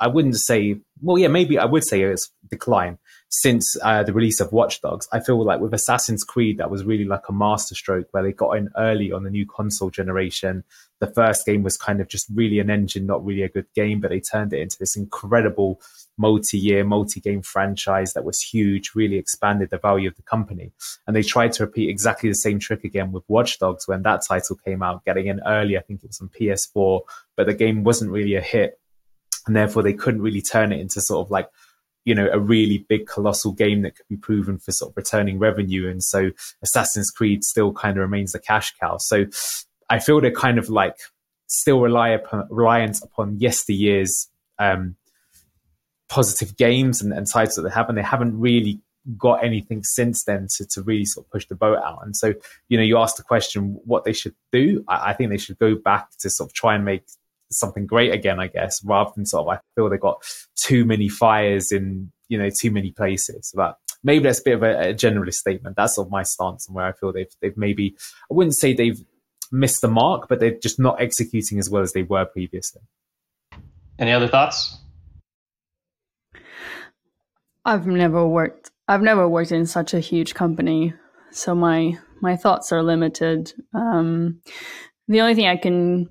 I 0.00 0.06
wouldn't 0.06 0.36
say 0.36 0.80
well, 1.02 1.18
yeah, 1.18 1.28
maybe 1.28 1.58
I 1.58 1.64
would 1.64 1.84
say 1.84 2.02
it's 2.02 2.30
decline 2.48 2.98
since 3.30 3.76
uh, 3.82 4.02
the 4.04 4.12
release 4.12 4.40
of 4.40 4.52
Watch 4.52 4.80
Dogs. 4.80 5.08
I 5.12 5.20
feel 5.20 5.44
like 5.44 5.60
with 5.60 5.74
Assassin's 5.74 6.24
Creed, 6.24 6.58
that 6.58 6.70
was 6.70 6.84
really 6.84 7.04
like 7.04 7.28
a 7.28 7.32
masterstroke 7.32 8.06
where 8.12 8.22
they 8.22 8.32
got 8.32 8.52
in 8.52 8.70
early 8.76 9.12
on 9.12 9.24
the 9.24 9.30
new 9.30 9.46
console 9.46 9.90
generation. 9.90 10.64
The 11.00 11.08
first 11.08 11.44
game 11.44 11.62
was 11.62 11.76
kind 11.76 12.00
of 12.00 12.08
just 12.08 12.26
really 12.32 12.58
an 12.58 12.70
engine, 12.70 13.06
not 13.06 13.24
really 13.24 13.42
a 13.42 13.48
good 13.48 13.66
game, 13.74 14.00
but 14.00 14.10
they 14.10 14.20
turned 14.20 14.52
it 14.52 14.60
into 14.60 14.76
this 14.78 14.96
incredible 14.96 15.80
multi-year, 16.18 16.84
multi-game 16.84 17.42
franchise 17.42 18.12
that 18.12 18.24
was 18.24 18.40
huge, 18.40 18.92
really 18.94 19.16
expanded 19.16 19.70
the 19.70 19.78
value 19.78 20.08
of 20.08 20.16
the 20.16 20.22
company. 20.22 20.72
And 21.06 21.14
they 21.14 21.22
tried 21.22 21.52
to 21.52 21.64
repeat 21.64 21.88
exactly 21.88 22.28
the 22.28 22.34
same 22.34 22.58
trick 22.58 22.84
again 22.84 23.12
with 23.12 23.24
Watch 23.28 23.58
Dogs 23.58 23.88
when 23.88 24.02
that 24.02 24.22
title 24.26 24.56
came 24.56 24.82
out, 24.82 25.04
getting 25.04 25.26
in 25.26 25.40
early. 25.46 25.78
I 25.78 25.80
think 25.80 26.02
it 26.02 26.08
was 26.08 26.20
on 26.20 26.28
PS4, 26.28 27.00
but 27.36 27.46
the 27.46 27.54
game 27.54 27.84
wasn't 27.84 28.10
really 28.10 28.34
a 28.34 28.40
hit. 28.40 28.78
And 29.46 29.56
therefore 29.56 29.82
they 29.82 29.94
couldn't 29.94 30.20
really 30.20 30.42
turn 30.42 30.72
it 30.72 30.80
into 30.80 31.00
sort 31.00 31.26
of 31.26 31.30
like 31.30 31.48
you 32.04 32.14
know 32.14 32.28
a 32.32 32.38
really 32.38 32.86
big 32.88 33.06
colossal 33.06 33.52
game 33.52 33.82
that 33.82 33.96
could 33.96 34.08
be 34.08 34.16
proven 34.16 34.58
for 34.58 34.72
sort 34.72 34.92
of 34.92 34.96
returning 34.96 35.38
revenue 35.38 35.90
and 35.90 36.02
so 36.02 36.30
assassin's 36.62 37.10
creed 37.10 37.44
still 37.44 37.72
kind 37.72 37.98
of 37.98 38.00
remains 38.00 38.32
the 38.32 38.38
cash 38.38 38.72
cow 38.80 38.96
so 38.98 39.26
i 39.90 39.98
feel 39.98 40.20
they're 40.20 40.30
kind 40.30 40.58
of 40.58 40.70
like 40.70 40.96
still 41.48 41.80
rely 41.80 42.08
upon 42.08 42.46
reliant 42.50 43.02
upon 43.02 43.38
yesteryear's 43.38 44.28
um, 44.58 44.96
positive 46.08 46.56
games 46.56 47.00
and, 47.02 47.12
and 47.12 47.26
titles 47.30 47.56
that 47.56 47.62
they 47.62 47.70
have 47.70 47.88
and 47.88 47.98
they 47.98 48.02
haven't 48.02 48.38
really 48.38 48.80
got 49.16 49.42
anything 49.42 49.82
since 49.82 50.24
then 50.24 50.48
to, 50.56 50.66
to 50.66 50.82
really 50.82 51.04
sort 51.04 51.26
of 51.26 51.30
push 51.30 51.46
the 51.46 51.54
boat 51.54 51.78
out. 51.78 52.00
And 52.04 52.16
so, 52.16 52.34
you 52.68 52.76
know, 52.76 52.84
you 52.84 52.98
asked 52.98 53.16
the 53.16 53.22
question 53.22 53.80
what 53.84 54.04
they 54.04 54.12
should 54.12 54.34
do. 54.52 54.84
I, 54.88 55.10
I, 55.10 55.12
think 55.14 55.30
they 55.30 55.38
should 55.38 55.58
go 55.58 55.76
back 55.76 56.08
to 56.20 56.30
sort 56.30 56.50
of 56.50 56.54
try 56.54 56.74
and 56.74 56.84
make 56.84 57.04
something 57.50 57.86
great 57.86 58.12
again, 58.12 58.40
I 58.40 58.48
guess, 58.48 58.82
rather 58.84 59.10
than 59.14 59.26
sort 59.26 59.46
of 59.46 59.48
I 59.48 59.60
feel 59.74 59.88
they've 59.88 60.00
got 60.00 60.22
too 60.56 60.84
many 60.84 61.08
fires 61.08 61.72
in 61.72 62.12
you 62.28 62.38
know 62.38 62.50
too 62.60 62.70
many 62.70 62.92
places. 62.92 63.52
But 63.54 63.78
maybe 64.02 64.24
that's 64.24 64.40
a 64.40 64.44
bit 64.44 64.54
of 64.54 64.62
a, 64.62 64.90
a 64.90 64.94
generalist 64.94 65.34
statement. 65.34 65.76
That's 65.76 65.94
sort 65.94 66.08
of 66.08 66.12
my 66.12 66.22
stance 66.22 66.66
and 66.66 66.74
where 66.74 66.86
I 66.86 66.92
feel 66.92 67.12
they've 67.12 67.32
they've 67.40 67.56
maybe 67.56 67.96
I 68.30 68.34
wouldn't 68.34 68.56
say 68.56 68.74
they've 68.74 69.02
missed 69.50 69.80
the 69.80 69.88
mark, 69.88 70.28
but 70.28 70.40
they're 70.40 70.58
just 70.58 70.78
not 70.78 71.00
executing 71.00 71.58
as 71.58 71.70
well 71.70 71.82
as 71.82 71.92
they 71.92 72.02
were 72.02 72.26
previously. 72.26 72.82
Any 73.98 74.12
other 74.12 74.28
thoughts? 74.28 74.78
I've 77.64 77.86
never 77.86 78.26
worked 78.26 78.70
I've 78.88 79.02
never 79.02 79.28
worked 79.28 79.52
in 79.52 79.66
such 79.66 79.92
a 79.92 80.00
huge 80.00 80.34
company, 80.34 80.94
so 81.30 81.54
my 81.54 81.98
my 82.20 82.36
thoughts 82.36 82.72
are 82.72 82.82
limited. 82.82 83.52
Um, 83.74 84.40
the 85.08 85.20
only 85.20 85.34
thing 85.34 85.46
I 85.46 85.56
can 85.56 86.08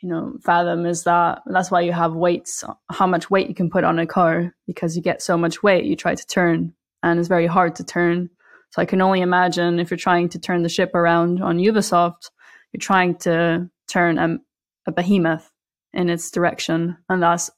you 0.00 0.08
know 0.08 0.34
fathom 0.44 0.86
is 0.86 1.04
that 1.04 1.42
that's 1.46 1.70
why 1.70 1.80
you 1.80 1.92
have 1.92 2.14
weights 2.14 2.64
how 2.90 3.06
much 3.06 3.30
weight 3.30 3.48
you 3.48 3.54
can 3.54 3.70
put 3.70 3.84
on 3.84 3.98
a 3.98 4.06
car 4.06 4.54
because 4.66 4.96
you 4.96 5.02
get 5.02 5.20
so 5.22 5.36
much 5.36 5.62
weight 5.62 5.84
you 5.84 5.96
try 5.96 6.14
to 6.14 6.26
turn 6.26 6.72
and 7.02 7.18
it's 7.18 7.28
very 7.28 7.46
hard 7.46 7.74
to 7.74 7.84
turn 7.84 8.30
so 8.70 8.80
i 8.80 8.84
can 8.84 9.00
only 9.00 9.20
imagine 9.20 9.80
if 9.80 9.90
you're 9.90 9.98
trying 9.98 10.28
to 10.28 10.38
turn 10.38 10.62
the 10.62 10.68
ship 10.68 10.94
around 10.94 11.42
on 11.42 11.58
ubisoft 11.58 12.30
you're 12.72 12.80
trying 12.80 13.16
to 13.16 13.68
turn 13.88 14.18
a, 14.18 14.38
a 14.86 14.92
behemoth 14.92 15.50
in 15.92 16.08
its 16.08 16.30
direction 16.30 16.96
and 17.08 17.22
that's 17.22 17.50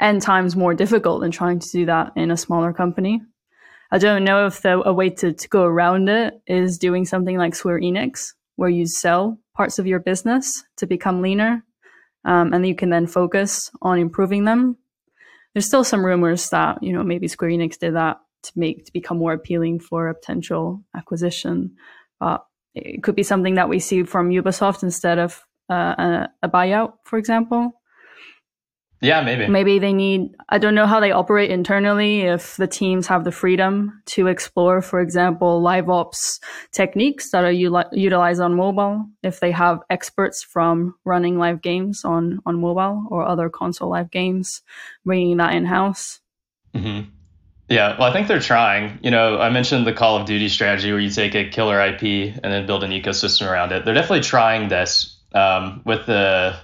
n 0.00 0.20
times 0.20 0.56
more 0.56 0.74
difficult 0.74 1.20
than 1.20 1.30
trying 1.30 1.58
to 1.58 1.70
do 1.70 1.86
that 1.86 2.12
in 2.16 2.30
a 2.30 2.36
smaller 2.36 2.72
company 2.72 3.22
i 3.92 3.98
don't 3.98 4.24
know 4.24 4.46
if 4.46 4.62
the, 4.62 4.80
a 4.88 4.92
way 4.92 5.10
to, 5.10 5.32
to 5.32 5.48
go 5.48 5.64
around 5.64 6.08
it 6.08 6.34
is 6.46 6.78
doing 6.78 7.04
something 7.04 7.36
like 7.38 7.54
square 7.54 7.80
enix 7.80 8.32
where 8.56 8.68
you 8.70 8.86
sell 8.86 9.38
parts 9.54 9.78
of 9.78 9.86
your 9.86 10.00
business 10.00 10.64
to 10.76 10.86
become 10.86 11.22
leaner, 11.22 11.64
um, 12.24 12.52
and 12.52 12.66
you 12.66 12.74
can 12.74 12.90
then 12.90 13.06
focus 13.06 13.70
on 13.82 13.98
improving 13.98 14.44
them. 14.44 14.76
There's 15.52 15.66
still 15.66 15.84
some 15.84 16.04
rumors 16.04 16.50
that 16.50 16.82
you 16.82 16.92
know 16.92 17.02
maybe 17.02 17.28
Square 17.28 17.50
Enix 17.50 17.78
did 17.78 17.94
that 17.94 18.18
to 18.44 18.52
make 18.56 18.84
to 18.86 18.92
become 18.92 19.18
more 19.18 19.32
appealing 19.32 19.80
for 19.80 20.08
a 20.08 20.14
potential 20.14 20.82
acquisition, 20.96 21.76
but 22.18 22.44
it 22.74 23.02
could 23.02 23.14
be 23.14 23.22
something 23.22 23.54
that 23.54 23.68
we 23.68 23.78
see 23.78 24.02
from 24.02 24.30
Ubisoft 24.30 24.82
instead 24.82 25.18
of 25.18 25.44
uh, 25.70 25.94
a, 25.96 26.28
a 26.42 26.48
buyout, 26.48 26.94
for 27.04 27.18
example. 27.18 27.80
Yeah, 29.04 29.20
maybe. 29.20 29.46
Maybe 29.46 29.78
they 29.78 29.92
need, 29.92 30.34
I 30.48 30.56
don't 30.56 30.74
know 30.74 30.86
how 30.86 30.98
they 30.98 31.12
operate 31.12 31.50
internally, 31.50 32.22
if 32.22 32.56
the 32.56 32.66
teams 32.66 33.06
have 33.08 33.24
the 33.24 33.30
freedom 33.30 34.00
to 34.06 34.28
explore, 34.28 34.80
for 34.80 34.98
example, 34.98 35.60
live 35.60 35.90
ops 35.90 36.40
techniques 36.72 37.30
that 37.30 37.44
are 37.44 37.52
u- 37.52 37.82
utilized 37.92 38.40
on 38.40 38.56
mobile, 38.56 39.06
if 39.22 39.40
they 39.40 39.50
have 39.50 39.80
experts 39.90 40.42
from 40.42 40.94
running 41.04 41.38
live 41.38 41.60
games 41.60 42.02
on, 42.02 42.40
on 42.46 42.58
mobile 42.58 43.06
or 43.10 43.28
other 43.28 43.50
console 43.50 43.90
live 43.90 44.10
games, 44.10 44.62
bringing 45.04 45.36
that 45.36 45.52
in 45.52 45.66
house. 45.66 46.20
Mm-hmm. 46.74 47.10
Yeah, 47.68 47.98
well, 47.98 48.08
I 48.08 48.12
think 48.14 48.26
they're 48.26 48.40
trying. 48.40 49.00
You 49.02 49.10
know, 49.10 49.38
I 49.38 49.50
mentioned 49.50 49.86
the 49.86 49.92
Call 49.92 50.16
of 50.16 50.26
Duty 50.26 50.48
strategy 50.48 50.90
where 50.90 51.00
you 51.00 51.10
take 51.10 51.34
a 51.34 51.50
killer 51.50 51.78
IP 51.78 52.02
and 52.42 52.52
then 52.52 52.66
build 52.66 52.82
an 52.82 52.90
ecosystem 52.90 53.50
around 53.50 53.72
it. 53.72 53.84
They're 53.84 53.94
definitely 53.94 54.20
trying 54.20 54.68
this 54.68 55.20
um, 55.34 55.82
with 55.84 56.06
the 56.06 56.56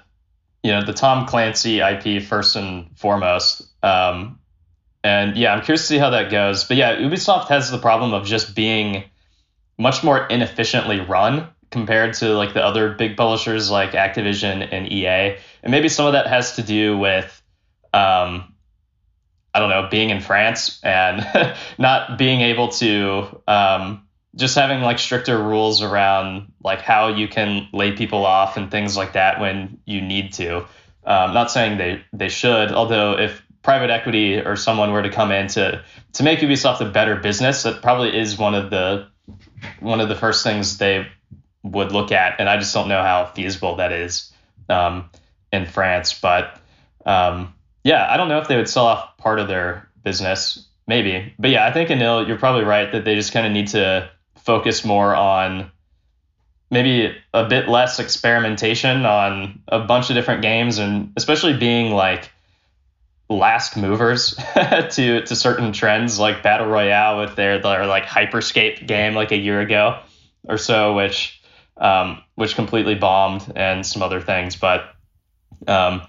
you 0.62 0.72
know 0.72 0.84
the 0.84 0.92
Tom 0.92 1.26
Clancy 1.26 1.80
IP 1.80 2.22
first 2.22 2.56
and 2.56 2.96
foremost. 2.96 3.62
Um, 3.82 4.38
and 5.02 5.36
yeah, 5.36 5.54
I'm 5.54 5.62
curious 5.62 5.82
to 5.82 5.86
see 5.86 5.98
how 5.98 6.10
that 6.10 6.30
goes. 6.30 6.64
But 6.64 6.76
yeah, 6.76 6.96
Ubisoft 6.96 7.48
has 7.48 7.70
the 7.70 7.78
problem 7.78 8.12
of 8.12 8.26
just 8.26 8.54
being 8.54 9.04
much 9.78 10.04
more 10.04 10.26
inefficiently 10.26 11.00
run 11.00 11.48
compared 11.70 12.14
to 12.14 12.34
like 12.34 12.52
the 12.52 12.62
other 12.62 12.92
big 12.92 13.16
publishers 13.16 13.70
like 13.70 13.92
Activision 13.92 14.68
and 14.70 14.92
EA. 14.92 15.38
And 15.62 15.70
maybe 15.70 15.88
some 15.88 16.06
of 16.06 16.12
that 16.12 16.26
has 16.26 16.56
to 16.56 16.62
do 16.62 16.98
with 16.98 17.42
um, 17.94 18.54
I 19.52 19.58
don't 19.58 19.70
know, 19.70 19.88
being 19.90 20.10
in 20.10 20.20
France 20.20 20.80
and 20.82 21.26
not 21.78 22.18
being 22.18 22.40
able 22.40 22.68
to 22.68 23.42
um, 23.48 24.06
just 24.36 24.54
having 24.54 24.80
like 24.80 24.98
stricter 24.98 25.42
rules 25.42 25.82
around 25.82 26.52
like 26.62 26.80
how 26.80 27.08
you 27.08 27.26
can 27.26 27.68
lay 27.72 27.92
people 27.92 28.24
off 28.24 28.56
and 28.56 28.70
things 28.70 28.96
like 28.96 29.14
that 29.14 29.40
when 29.40 29.78
you 29.84 30.00
need 30.00 30.32
to. 30.34 30.58
Um, 31.04 31.34
not 31.34 31.50
saying 31.50 31.78
they 31.78 32.04
they 32.12 32.28
should, 32.28 32.72
although 32.72 33.18
if 33.18 33.42
private 33.62 33.90
equity 33.90 34.38
or 34.38 34.56
someone 34.56 34.92
were 34.92 35.02
to 35.02 35.10
come 35.10 35.32
in 35.32 35.48
to 35.48 35.82
to 36.12 36.22
make 36.22 36.40
Ubisoft 36.40 36.80
a 36.80 36.90
better 36.90 37.16
business, 37.16 37.62
that 37.64 37.82
probably 37.82 38.16
is 38.16 38.38
one 38.38 38.54
of 38.54 38.70
the 38.70 39.08
one 39.80 40.00
of 40.00 40.08
the 40.08 40.14
first 40.14 40.44
things 40.44 40.78
they 40.78 41.06
would 41.62 41.92
look 41.92 42.12
at, 42.12 42.38
and 42.38 42.48
I 42.48 42.56
just 42.56 42.72
don't 42.72 42.88
know 42.88 43.02
how 43.02 43.26
feasible 43.26 43.76
that 43.76 43.92
is 43.92 44.32
um, 44.68 45.10
in 45.52 45.66
France. 45.66 46.18
But 46.18 46.58
um, 47.04 47.54
yeah, 47.84 48.06
I 48.08 48.16
don't 48.16 48.28
know 48.28 48.38
if 48.38 48.48
they 48.48 48.56
would 48.56 48.68
sell 48.68 48.86
off 48.86 49.16
part 49.16 49.38
of 49.38 49.48
their 49.48 49.88
business, 50.04 50.66
maybe. 50.86 51.34
But 51.38 51.50
yeah, 51.50 51.66
I 51.66 51.72
think 51.72 51.90
Anil, 51.90 52.26
you're 52.26 52.38
probably 52.38 52.64
right 52.64 52.90
that 52.92 53.04
they 53.04 53.14
just 53.14 53.32
kind 53.32 53.46
of 53.46 53.52
need 53.52 53.68
to 53.68 54.10
focus 54.44 54.84
more 54.84 55.14
on 55.14 55.70
maybe 56.70 57.14
a 57.34 57.48
bit 57.48 57.68
less 57.68 57.98
experimentation 57.98 59.04
on 59.04 59.60
a 59.68 59.80
bunch 59.80 60.08
of 60.08 60.14
different 60.14 60.42
games 60.42 60.78
and 60.78 61.12
especially 61.16 61.56
being 61.56 61.92
like 61.92 62.30
last 63.28 63.76
movers 63.76 64.34
to 64.90 65.22
to 65.22 65.36
certain 65.36 65.72
trends 65.72 66.18
like 66.18 66.42
battle 66.42 66.66
royale 66.66 67.20
with 67.20 67.36
their 67.36 67.60
their 67.60 67.86
like 67.86 68.04
hyperscape 68.04 68.86
game 68.86 69.14
like 69.14 69.30
a 69.30 69.36
year 69.36 69.60
ago 69.60 69.98
or 70.48 70.58
so 70.58 70.94
which 70.94 71.40
um, 71.76 72.22
which 72.34 72.56
completely 72.56 72.94
bombed 72.94 73.52
and 73.56 73.86
some 73.86 74.02
other 74.02 74.20
things 74.20 74.56
but 74.56 74.94
um, 75.66 76.02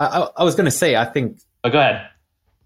I, 0.00 0.28
I 0.36 0.44
was 0.44 0.54
going 0.54 0.64
to 0.64 0.70
say 0.70 0.96
i 0.96 1.04
think 1.04 1.38
oh 1.64 1.70
go 1.70 1.78
ahead 1.78 2.08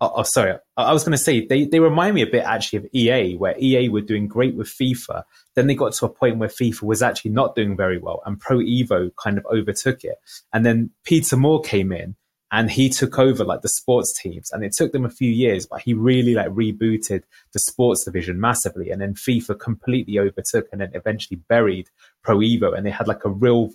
Oh, 0.03 0.13
oh, 0.17 0.23
sorry. 0.23 0.55
I 0.79 0.95
was 0.95 1.05
going 1.05 1.13
to 1.13 1.19
say 1.19 1.45
they, 1.47 1.65
they 1.65 1.79
remind 1.79 2.15
me 2.15 2.23
a 2.23 2.27
bit 2.27 2.45
actually 2.45 2.79
of 2.79 2.87
EA, 2.95 3.37
where 3.37 3.55
EA 3.59 3.91
were 3.91 4.01
doing 4.01 4.29
great 4.29 4.57
with 4.57 4.69
FIFA. 4.69 5.25
Then 5.55 5.67
they 5.67 5.75
got 5.75 5.93
to 5.93 6.07
a 6.07 6.09
point 6.09 6.39
where 6.39 6.49
FIFA 6.49 6.85
was 6.85 7.03
actually 7.03 7.33
not 7.33 7.55
doing 7.55 7.77
very 7.77 7.99
well, 7.99 8.23
and 8.25 8.41
Pro 8.41 8.59
Evo 8.59 9.11
kind 9.23 9.37
of 9.37 9.45
overtook 9.47 10.03
it. 10.03 10.17
And 10.55 10.65
then 10.65 10.91
Peter 11.05 11.37
Moore 11.37 11.61
came 11.61 11.93
in, 11.93 12.17
and 12.51 12.71
he 12.71 12.89
took 12.89 13.19
over 13.19 13.45
like 13.45 13.61
the 13.61 13.69
sports 13.69 14.19
teams, 14.19 14.51
and 14.53 14.65
it 14.65 14.73
took 14.75 14.93
them 14.93 15.05
a 15.05 15.11
few 15.11 15.31
years, 15.31 15.67
but 15.67 15.83
he 15.83 15.93
really 15.93 16.35
like 16.35 16.49
rebooted 16.49 17.23
the 17.53 17.59
sports 17.59 18.05
division 18.05 18.41
massively. 18.41 18.91
And 18.91 19.03
then 19.03 19.13
FIFA 19.15 19.61
completely 19.61 20.19
overtook, 20.19 20.67
and 20.73 20.81
then 20.81 20.93
eventually 20.95 21.43
buried 21.47 21.91
Pro 22.23 22.39
Evo, 22.39 22.75
and 22.75 22.87
they 22.87 22.91
had 22.91 23.07
like 23.07 23.27
a 23.27 23.31
real 23.31 23.71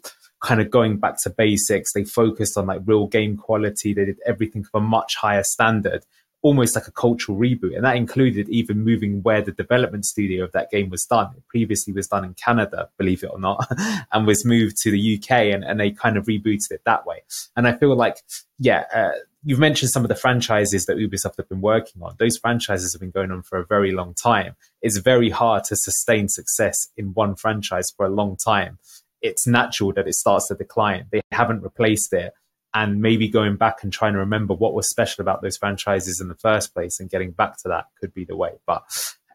kind 0.45 0.61
of 0.61 0.69
going 0.69 0.97
back 0.97 1.21
to 1.23 1.29
basics. 1.29 1.93
They 1.93 2.03
focused 2.03 2.57
on 2.57 2.67
like 2.67 2.81
real 2.85 3.07
game 3.07 3.35
quality. 3.35 3.93
They 3.93 4.05
did 4.05 4.19
everything 4.25 4.61
of 4.61 4.79
a 4.79 4.83
much 4.83 5.15
higher 5.15 5.43
standard, 5.43 6.05
almost 6.43 6.75
like 6.75 6.87
a 6.87 6.91
cultural 6.91 7.37
reboot. 7.37 7.75
And 7.75 7.83
that 7.83 7.95
included 7.95 8.47
even 8.49 8.83
moving 8.83 9.23
where 9.23 9.41
the 9.41 9.51
development 9.51 10.05
studio 10.05 10.43
of 10.43 10.51
that 10.51 10.69
game 10.69 10.89
was 10.89 11.03
done. 11.05 11.31
It 11.35 11.47
previously 11.47 11.93
was 11.93 12.07
done 12.07 12.23
in 12.23 12.35
Canada, 12.35 12.89
believe 12.99 13.23
it 13.23 13.31
or 13.33 13.39
not, 13.39 13.67
and 14.13 14.27
was 14.27 14.45
moved 14.45 14.77
to 14.83 14.91
the 14.91 15.17
UK 15.17 15.31
and, 15.31 15.63
and 15.63 15.79
they 15.79 15.89
kind 15.89 16.15
of 16.15 16.25
rebooted 16.25 16.71
it 16.71 16.81
that 16.85 17.07
way. 17.07 17.23
And 17.55 17.67
I 17.67 17.73
feel 17.73 17.95
like, 17.95 18.17
yeah, 18.59 18.83
uh, 18.93 19.17
you've 19.43 19.59
mentioned 19.59 19.89
some 19.89 20.03
of 20.03 20.09
the 20.09 20.15
franchises 20.15 20.85
that 20.85 20.97
Ubisoft 20.97 21.37
have 21.37 21.49
been 21.49 21.61
working 21.61 22.03
on. 22.03 22.15
Those 22.19 22.37
franchises 22.37 22.93
have 22.93 22.99
been 22.99 23.09
going 23.09 23.31
on 23.31 23.41
for 23.41 23.57
a 23.57 23.65
very 23.65 23.91
long 23.91 24.13
time. 24.13 24.55
It's 24.83 24.97
very 24.97 25.31
hard 25.31 25.63
to 25.65 25.75
sustain 25.75 26.29
success 26.29 26.89
in 26.95 27.13
one 27.13 27.35
franchise 27.35 27.91
for 27.97 28.05
a 28.05 28.09
long 28.09 28.37
time. 28.37 28.77
It's 29.25 29.47
natural 29.47 29.93
that 29.93 30.07
it 30.07 30.15
starts 30.15 30.47
to 30.47 30.55
decline. 30.55 31.07
They 31.11 31.21
haven't 31.31 31.61
replaced 31.61 32.13
it. 32.13 32.33
And 32.73 33.01
maybe 33.01 33.29
going 33.29 33.55
back 33.55 33.83
and 33.83 33.93
trying 33.93 34.13
to 34.13 34.19
remember 34.19 34.53
what 34.53 34.73
was 34.73 34.89
special 34.89 35.21
about 35.21 35.41
those 35.41 35.55
franchises 35.55 36.19
in 36.19 36.27
the 36.27 36.35
first 36.35 36.73
place 36.73 36.99
and 36.99 37.09
getting 37.09 37.31
back 37.31 37.57
to 37.59 37.69
that 37.69 37.85
could 38.01 38.13
be 38.13 38.25
the 38.25 38.35
way. 38.35 38.51
But 38.67 38.83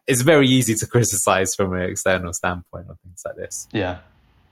it's 0.05 0.21
very 0.21 0.47
easy 0.47 0.75
to 0.75 0.85
criticize 0.85 1.55
from 1.55 1.73
an 1.73 1.81
external 1.81 2.33
standpoint 2.33 2.87
on 2.89 2.97
things 3.03 3.23
like 3.25 3.35
this. 3.35 3.67
Yeah. 3.71 3.99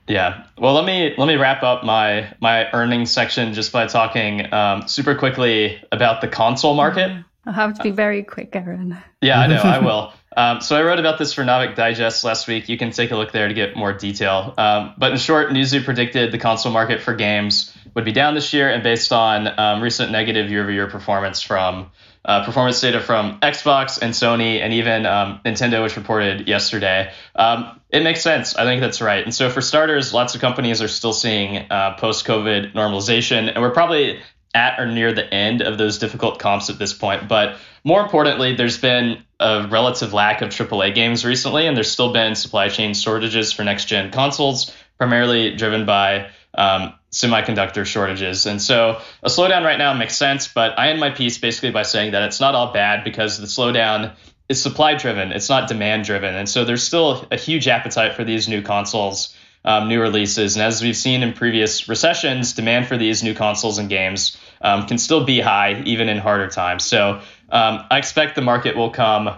Yeah. 0.08 0.43
Well, 0.58 0.73
let 0.73 0.86
me 0.86 1.13
let 1.17 1.28
me 1.28 1.36
wrap 1.36 1.62
up 1.62 1.84
my 1.84 2.34
my 2.41 2.69
earnings 2.71 3.12
section 3.12 3.54
just 3.54 3.71
by 3.71 3.86
talking 3.86 4.52
um, 4.52 4.88
super 4.88 5.13
quickly 5.13 5.80
about 5.91 6.21
the 6.21 6.28
console 6.28 6.73
market. 6.73 7.12
I'll 7.45 7.54
have 7.54 7.75
to 7.75 7.84
be 7.84 7.91
very 7.91 8.23
quick, 8.23 8.56
Aaron. 8.56 8.97
Yeah, 9.21 9.39
I 9.39 9.47
know. 9.47 9.62
I 9.62 9.80
will. 9.86 10.13
Um, 10.39 10.62
so 10.62 10.78
I 10.78 10.84
wrote 10.84 10.99
about 10.99 11.17
this 11.17 11.34
for 11.34 11.43
Naavik 11.43 11.75
Digest 11.75 12.23
last 12.23 12.47
week. 12.47 12.69
You 12.69 12.78
can 12.78 12.91
take 12.91 13.12
a 13.12 13.17
look 13.17 13.34
there 13.34 13.49
to 13.49 13.54
get 13.54 13.75
more 13.75 13.91
detail. 13.91 14.54
Um, 14.58 14.93
but 14.97 15.12
in 15.12 15.17
short, 15.17 15.49
Newzoo 15.49 15.84
predicted 15.84 16.32
the 16.32 16.38
console 16.38 16.71
market 16.71 17.02
for 17.02 17.13
games 17.13 17.75
would 17.93 18.06
be 18.06 18.13
down 18.13 18.36
this 18.36 18.54
year, 18.54 18.69
and 18.69 18.82
based 18.82 19.12
on 19.12 19.60
um, 19.60 19.82
recent 19.82 20.13
negative 20.13 20.49
year-over-year 20.49 20.88
performance 20.88 21.41
from 21.41 21.91
uh, 22.23 22.45
performance 22.45 22.80
data 22.80 23.02
from 23.02 23.41
Xbox 23.41 24.02
and 24.02 24.13
Sony, 24.13 24.62
and 24.62 24.71
even 24.71 25.06
um, 25.06 25.41
Nintendo, 25.43 25.84
which 25.84 25.97
reported 25.97 26.47
yesterday, 26.47 27.12
um, 27.36 27.82
it 27.89 28.04
makes 28.04 28.21
sense. 28.21 28.56
I 28.56 28.63
think 28.63 28.80
that's 28.80 29.02
right. 29.02 29.21
And 29.21 29.36
so, 29.36 29.49
for 29.49 29.60
starters, 29.60 30.13
lots 30.13 30.36
of 30.36 30.41
companies 30.41 30.82
are 30.82 30.88
still 30.88 31.12
seeing 31.12 31.69
uh, 31.69 31.97
post-COVID 31.97 32.73
normalization, 32.73 33.52
and 33.54 33.62
we're 33.62 33.71
probably 33.71 34.21
at 34.56 34.80
or 34.80 34.86
near 34.86 35.12
the 35.12 35.34
end 35.34 35.62
of 35.62 35.78
those 35.78 35.97
difficult 35.97 36.39
comps 36.39 36.69
at 36.69 36.80
this 36.80 36.93
point. 36.93 37.28
But 37.28 37.58
more 37.83 38.01
importantly, 38.01 38.55
there's 38.55 38.77
been 38.77 39.23
a 39.39 39.67
relative 39.69 40.13
lack 40.13 40.41
of 40.41 40.49
AAA 40.49 40.93
games 40.93 41.23
recently, 41.23 41.65
and 41.67 41.75
there's 41.75 41.91
still 41.91 42.13
been 42.13 42.35
supply 42.35 42.69
chain 42.69 42.93
shortages 42.93 43.51
for 43.51 43.63
next 43.63 43.85
gen 43.85 44.11
consoles, 44.11 44.75
primarily 44.97 45.55
driven 45.55 45.85
by 45.85 46.29
um, 46.55 46.93
semiconductor 47.11 47.85
shortages. 47.85 48.45
And 48.45 48.61
so 48.61 49.01
a 49.23 49.29
slowdown 49.29 49.63
right 49.63 49.77
now 49.77 49.93
makes 49.93 50.17
sense, 50.17 50.47
but 50.47 50.77
I 50.77 50.89
end 50.89 50.99
my 50.99 51.09
piece 51.09 51.37
basically 51.37 51.71
by 51.71 51.83
saying 51.83 52.11
that 52.11 52.23
it's 52.23 52.39
not 52.39 52.55
all 52.55 52.73
bad 52.73 53.03
because 53.03 53.37
the 53.37 53.47
slowdown 53.47 54.13
is 54.49 54.61
supply 54.61 54.95
driven, 54.95 55.31
it's 55.31 55.49
not 55.49 55.67
demand 55.67 56.05
driven. 56.05 56.35
And 56.35 56.49
so 56.49 56.65
there's 56.65 56.83
still 56.83 57.25
a 57.31 57.37
huge 57.37 57.67
appetite 57.67 58.15
for 58.15 58.23
these 58.23 58.47
new 58.47 58.61
consoles 58.61 59.35
um, 59.65 59.88
new 59.88 60.02
releases. 60.02 60.56
And 60.56 60.63
as 60.63 60.82
we've 60.82 60.98
seen 60.98 61.24
in 61.24 61.34
previous 61.34 61.89
recessions, 61.89 62.54
demand 62.54 62.88
for 62.88 62.98
these 62.98 63.24
new 63.24 63.34
consoles 63.34 63.78
and 63.78 63.89
games 63.89 64.38
um, 64.62 64.88
can 64.88 64.98
still 64.98 65.26
be 65.26 65.39
high 65.39 65.82
even 65.86 66.10
in 66.10 66.17
harder 66.17 66.50
times. 66.50 66.84
So 66.84 67.22
um, 67.52 67.86
I 67.89 67.98
expect 67.98 68.36
the 68.36 68.41
market 68.41 68.76
will 68.76 68.91
come 68.91 69.30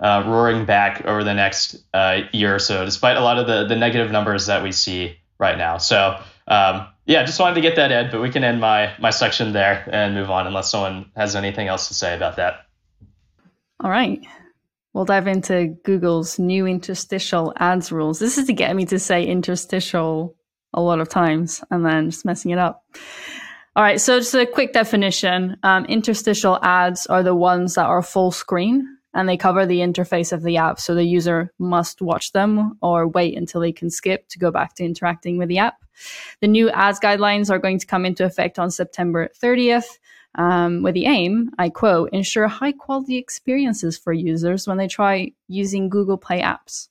uh, 0.00 0.22
roaring 0.26 0.64
back 0.64 1.04
over 1.04 1.24
the 1.24 1.34
next 1.34 1.76
uh, 1.92 2.22
year 2.32 2.54
or 2.54 2.58
so, 2.58 2.84
despite 2.84 3.16
a 3.16 3.20
lot 3.20 3.38
of 3.38 3.46
the, 3.46 3.66
the 3.66 3.76
negative 3.76 4.10
numbers 4.10 4.46
that 4.46 4.62
we 4.62 4.72
see 4.72 5.18
right 5.38 5.58
now. 5.58 5.78
So 5.78 6.20
um, 6.46 6.86
yeah, 7.04 7.24
just 7.24 7.38
wanted 7.38 7.56
to 7.56 7.60
get 7.60 7.76
that 7.76 7.92
Ed, 7.92 8.10
but 8.10 8.20
we 8.20 8.30
can 8.30 8.42
end 8.44 8.60
my 8.60 8.94
my 8.98 9.10
section 9.10 9.52
there 9.52 9.88
and 9.90 10.14
move 10.14 10.30
on 10.30 10.46
unless 10.46 10.70
someone 10.70 11.10
has 11.16 11.36
anything 11.36 11.68
else 11.68 11.88
to 11.88 11.94
say 11.94 12.14
about 12.14 12.36
that. 12.36 12.66
All 13.80 13.90
right. 13.90 14.20
We'll 14.98 15.04
dive 15.04 15.28
into 15.28 15.76
Google's 15.84 16.40
new 16.40 16.66
interstitial 16.66 17.52
ads 17.56 17.92
rules. 17.92 18.18
This 18.18 18.36
is 18.36 18.48
to 18.48 18.52
get 18.52 18.74
me 18.74 18.84
to 18.86 18.98
say 18.98 19.24
interstitial 19.24 20.34
a 20.74 20.80
lot 20.80 20.98
of 20.98 21.08
times 21.08 21.62
and 21.70 21.86
then 21.86 22.10
just 22.10 22.24
messing 22.24 22.50
it 22.50 22.58
up. 22.58 22.82
All 23.76 23.84
right, 23.84 24.00
so 24.00 24.18
just 24.18 24.34
a 24.34 24.44
quick 24.44 24.72
definition. 24.72 25.56
Um, 25.62 25.84
interstitial 25.84 26.58
ads 26.62 27.06
are 27.06 27.22
the 27.22 27.36
ones 27.36 27.76
that 27.76 27.86
are 27.86 28.02
full 28.02 28.32
screen 28.32 28.98
and 29.14 29.28
they 29.28 29.36
cover 29.36 29.66
the 29.66 29.78
interface 29.78 30.32
of 30.32 30.42
the 30.42 30.56
app. 30.56 30.80
So 30.80 30.96
the 30.96 31.04
user 31.04 31.52
must 31.60 32.02
watch 32.02 32.32
them 32.32 32.76
or 32.82 33.06
wait 33.06 33.38
until 33.38 33.60
they 33.60 33.70
can 33.70 33.90
skip 33.90 34.28
to 34.30 34.40
go 34.40 34.50
back 34.50 34.74
to 34.74 34.84
interacting 34.84 35.38
with 35.38 35.48
the 35.48 35.58
app. 35.58 35.76
The 36.40 36.48
new 36.48 36.70
ads 36.70 36.98
guidelines 36.98 37.50
are 37.50 37.60
going 37.60 37.78
to 37.78 37.86
come 37.86 38.04
into 38.04 38.24
effect 38.24 38.58
on 38.58 38.72
September 38.72 39.28
30th 39.40 39.98
um, 40.34 40.82
with 40.82 40.94
the 40.94 41.06
aim, 41.06 41.50
I 41.58 41.68
quote, 41.68 42.10
ensure 42.12 42.48
high 42.48 42.72
quality 42.72 43.16
experiences 43.16 43.98
for 43.98 44.12
users 44.12 44.66
when 44.66 44.76
they 44.76 44.88
try 44.88 45.32
using 45.48 45.88
Google 45.88 46.18
Play 46.18 46.40
apps. 46.42 46.88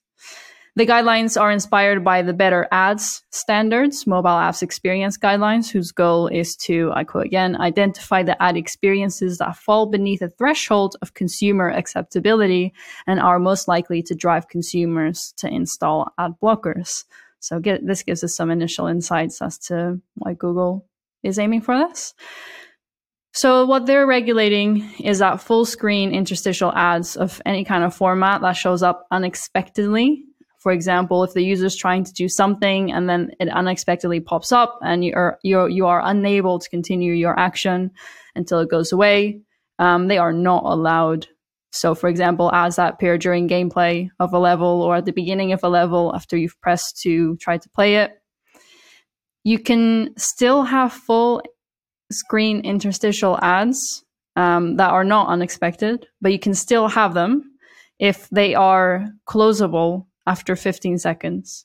The 0.78 0.86
guidelines 0.86 1.40
are 1.40 1.50
inspired 1.50 2.04
by 2.04 2.22
the 2.22 2.32
Better 2.32 2.68
Ads 2.70 3.24
Standards, 3.32 4.06
mobile 4.06 4.30
apps 4.30 4.62
experience 4.62 5.18
guidelines, 5.18 5.68
whose 5.68 5.90
goal 5.90 6.28
is 6.28 6.54
to, 6.66 6.92
I 6.94 7.02
quote 7.02 7.26
again, 7.26 7.60
identify 7.60 8.22
the 8.22 8.40
ad 8.40 8.56
experiences 8.56 9.38
that 9.38 9.56
fall 9.56 9.86
beneath 9.86 10.22
a 10.22 10.28
threshold 10.28 10.94
of 11.02 11.14
consumer 11.14 11.68
acceptability 11.68 12.74
and 13.08 13.18
are 13.18 13.40
most 13.40 13.66
likely 13.66 14.04
to 14.04 14.14
drive 14.14 14.46
consumers 14.46 15.34
to 15.38 15.48
install 15.48 16.12
ad 16.16 16.34
blockers. 16.40 17.06
So 17.40 17.58
get, 17.58 17.84
this 17.84 18.04
gives 18.04 18.22
us 18.22 18.36
some 18.36 18.52
initial 18.52 18.86
insights 18.86 19.42
as 19.42 19.58
to 19.66 20.00
why 20.14 20.34
Google 20.34 20.86
is 21.24 21.40
aiming 21.40 21.62
for 21.62 21.76
this. 21.76 22.14
So 23.38 23.64
what 23.66 23.86
they're 23.86 24.04
regulating 24.04 24.90
is 24.98 25.20
that 25.20 25.40
full 25.40 25.64
screen 25.64 26.10
interstitial 26.10 26.72
ads 26.72 27.14
of 27.14 27.40
any 27.46 27.64
kind 27.64 27.84
of 27.84 27.94
format 27.94 28.40
that 28.40 28.54
shows 28.54 28.82
up 28.82 29.06
unexpectedly. 29.12 30.24
For 30.58 30.72
example, 30.72 31.22
if 31.22 31.34
the 31.34 31.44
user 31.44 31.66
is 31.66 31.76
trying 31.76 32.02
to 32.02 32.12
do 32.12 32.28
something 32.28 32.90
and 32.90 33.08
then 33.08 33.30
it 33.38 33.48
unexpectedly 33.48 34.18
pops 34.18 34.50
up 34.50 34.80
and 34.82 35.04
you 35.04 35.12
are 35.14 35.38
you're, 35.44 35.68
you 35.68 35.86
are 35.86 36.02
unable 36.04 36.58
to 36.58 36.68
continue 36.68 37.12
your 37.12 37.38
action 37.38 37.92
until 38.34 38.58
it 38.58 38.70
goes 38.70 38.90
away, 38.90 39.40
um, 39.78 40.08
they 40.08 40.18
are 40.18 40.32
not 40.32 40.64
allowed. 40.64 41.28
So, 41.70 41.94
for 41.94 42.08
example, 42.08 42.52
ads 42.52 42.74
that 42.74 42.94
appear 42.94 43.18
during 43.18 43.48
gameplay 43.48 44.08
of 44.18 44.32
a 44.32 44.38
level 44.40 44.82
or 44.82 44.96
at 44.96 45.04
the 45.04 45.12
beginning 45.12 45.52
of 45.52 45.62
a 45.62 45.68
level 45.68 46.12
after 46.12 46.36
you've 46.36 46.60
pressed 46.60 47.00
to 47.02 47.36
try 47.36 47.56
to 47.56 47.68
play 47.68 47.98
it, 47.98 48.20
you 49.44 49.60
can 49.60 50.12
still 50.16 50.64
have 50.64 50.92
full 50.92 51.40
screen 52.10 52.60
interstitial 52.60 53.38
ads 53.42 54.04
um, 54.36 54.76
that 54.76 54.90
are 54.90 55.04
not 55.04 55.28
unexpected, 55.28 56.06
but 56.20 56.32
you 56.32 56.38
can 56.38 56.54
still 56.54 56.88
have 56.88 57.14
them 57.14 57.52
if 57.98 58.28
they 58.30 58.54
are 58.54 59.06
closable 59.26 60.06
after 60.26 60.54
15 60.54 60.98
seconds. 60.98 61.64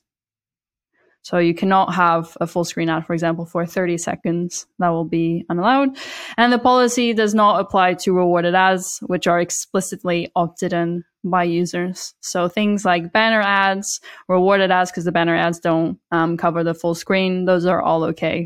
So 1.22 1.38
you 1.38 1.54
cannot 1.54 1.94
have 1.94 2.36
a 2.38 2.46
full 2.46 2.64
screen 2.64 2.90
ad, 2.90 3.06
for 3.06 3.14
example, 3.14 3.46
for 3.46 3.64
30 3.64 3.96
seconds. 3.96 4.66
That 4.78 4.90
will 4.90 5.06
be 5.06 5.46
unallowed. 5.48 5.96
And 6.36 6.52
the 6.52 6.58
policy 6.58 7.14
does 7.14 7.34
not 7.34 7.60
apply 7.60 7.94
to 7.94 8.12
rewarded 8.12 8.54
ads, 8.54 8.98
which 9.06 9.26
are 9.26 9.40
explicitly 9.40 10.30
opted 10.36 10.74
in 10.74 11.02
by 11.24 11.44
users. 11.44 12.14
So 12.20 12.48
things 12.48 12.84
like 12.84 13.12
banner 13.12 13.40
ads, 13.40 14.00
rewarded 14.28 14.70
ads, 14.70 14.90
because 14.90 15.04
the 15.04 15.12
banner 15.12 15.34
ads 15.34 15.60
don't 15.60 15.98
um, 16.10 16.36
cover 16.36 16.62
the 16.62 16.74
full 16.74 16.94
screen, 16.94 17.46
those 17.46 17.64
are 17.64 17.80
all 17.80 18.04
okay. 18.04 18.44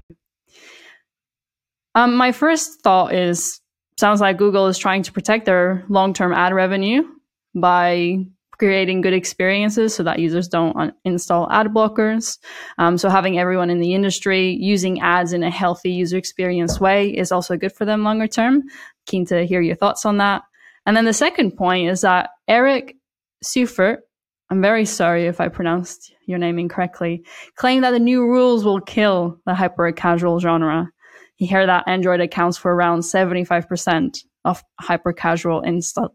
Um, 1.94 2.14
my 2.14 2.32
first 2.32 2.82
thought 2.82 3.14
is 3.14 3.60
sounds 3.98 4.20
like 4.20 4.38
Google 4.38 4.66
is 4.66 4.78
trying 4.78 5.02
to 5.02 5.12
protect 5.12 5.46
their 5.46 5.84
long 5.88 6.12
term 6.12 6.32
ad 6.32 6.54
revenue 6.54 7.02
by 7.54 8.18
creating 8.58 9.00
good 9.00 9.12
experiences 9.12 9.94
so 9.94 10.02
that 10.02 10.18
users 10.18 10.48
don't 10.48 10.76
un- 10.76 10.92
install 11.04 11.50
ad 11.50 11.68
blockers. 11.68 12.38
Um, 12.76 12.98
so 12.98 13.08
having 13.08 13.38
everyone 13.38 13.70
in 13.70 13.80
the 13.80 13.94
industry 13.94 14.56
using 14.60 15.00
ads 15.00 15.32
in 15.32 15.42
a 15.42 15.50
healthy 15.50 15.90
user 15.90 16.16
experience 16.16 16.80
way 16.80 17.10
is 17.10 17.30
also 17.30 17.56
good 17.56 17.72
for 17.72 17.84
them 17.84 18.02
longer 18.02 18.26
term. 18.26 18.64
Keen 19.06 19.24
to 19.26 19.46
hear 19.46 19.60
your 19.60 19.76
thoughts 19.76 20.04
on 20.04 20.18
that. 20.18 20.42
And 20.86 20.96
then 20.96 21.04
the 21.04 21.12
second 21.12 21.52
point 21.52 21.88
is 21.88 22.00
that 22.00 22.30
Eric 22.48 22.96
Seufert, 23.44 23.98
I'm 24.50 24.60
very 24.60 24.84
sorry 24.84 25.26
if 25.26 25.40
I 25.40 25.48
pronounced 25.48 26.12
your 26.26 26.38
name 26.38 26.58
incorrectly, 26.58 27.24
claimed 27.56 27.84
that 27.84 27.92
the 27.92 27.98
new 27.98 28.22
rules 28.22 28.64
will 28.64 28.80
kill 28.80 29.38
the 29.46 29.54
hyper 29.54 29.92
casual 29.92 30.40
genre. 30.40 30.90
He 31.38 31.46
heard 31.46 31.68
that 31.68 31.84
Android 31.86 32.20
accounts 32.20 32.58
for 32.58 32.74
around 32.74 33.00
75% 33.00 34.18
of 34.44 34.62
hyper 34.80 35.12
casual 35.12 35.60
install- 35.62 36.14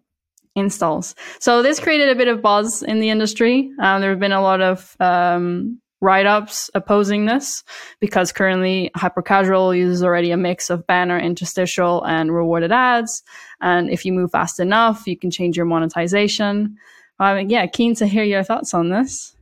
installs. 0.56 1.16
So 1.40 1.64
this 1.64 1.80
created 1.80 2.10
a 2.10 2.16
bit 2.16 2.28
of 2.28 2.42
buzz 2.42 2.84
in 2.84 3.00
the 3.00 3.10
industry. 3.10 3.72
Um, 3.82 4.02
there 4.02 4.10
have 4.10 4.20
been 4.20 4.34
a 4.34 4.42
lot 4.42 4.62
of 4.62 4.96
um, 5.00 5.80
write 6.02 6.26
ups 6.26 6.70
opposing 6.76 7.26
this 7.26 7.64
because 8.02 8.34
currently 8.34 8.92
hyper 8.98 9.22
casual 9.22 9.74
uses 9.74 10.04
already 10.04 10.32
a 10.32 10.38
mix 10.38 10.70
of 10.70 10.86
banner, 10.86 11.18
interstitial, 11.18 12.04
and 12.04 12.34
rewarded 12.34 12.74
ads. 12.74 13.24
And 13.62 13.90
if 13.90 14.04
you 14.04 14.12
move 14.12 14.32
fast 14.32 14.60
enough, 14.60 15.08
you 15.08 15.18
can 15.18 15.32
change 15.32 15.56
your 15.56 15.66
monetization. 15.66 16.76
Um, 17.20 17.50
yeah, 17.50 17.66
keen 17.68 17.96
to 17.96 18.08
hear 18.08 18.26
your 18.26 18.44
thoughts 18.44 18.74
on 18.74 18.90
this. 18.90 19.33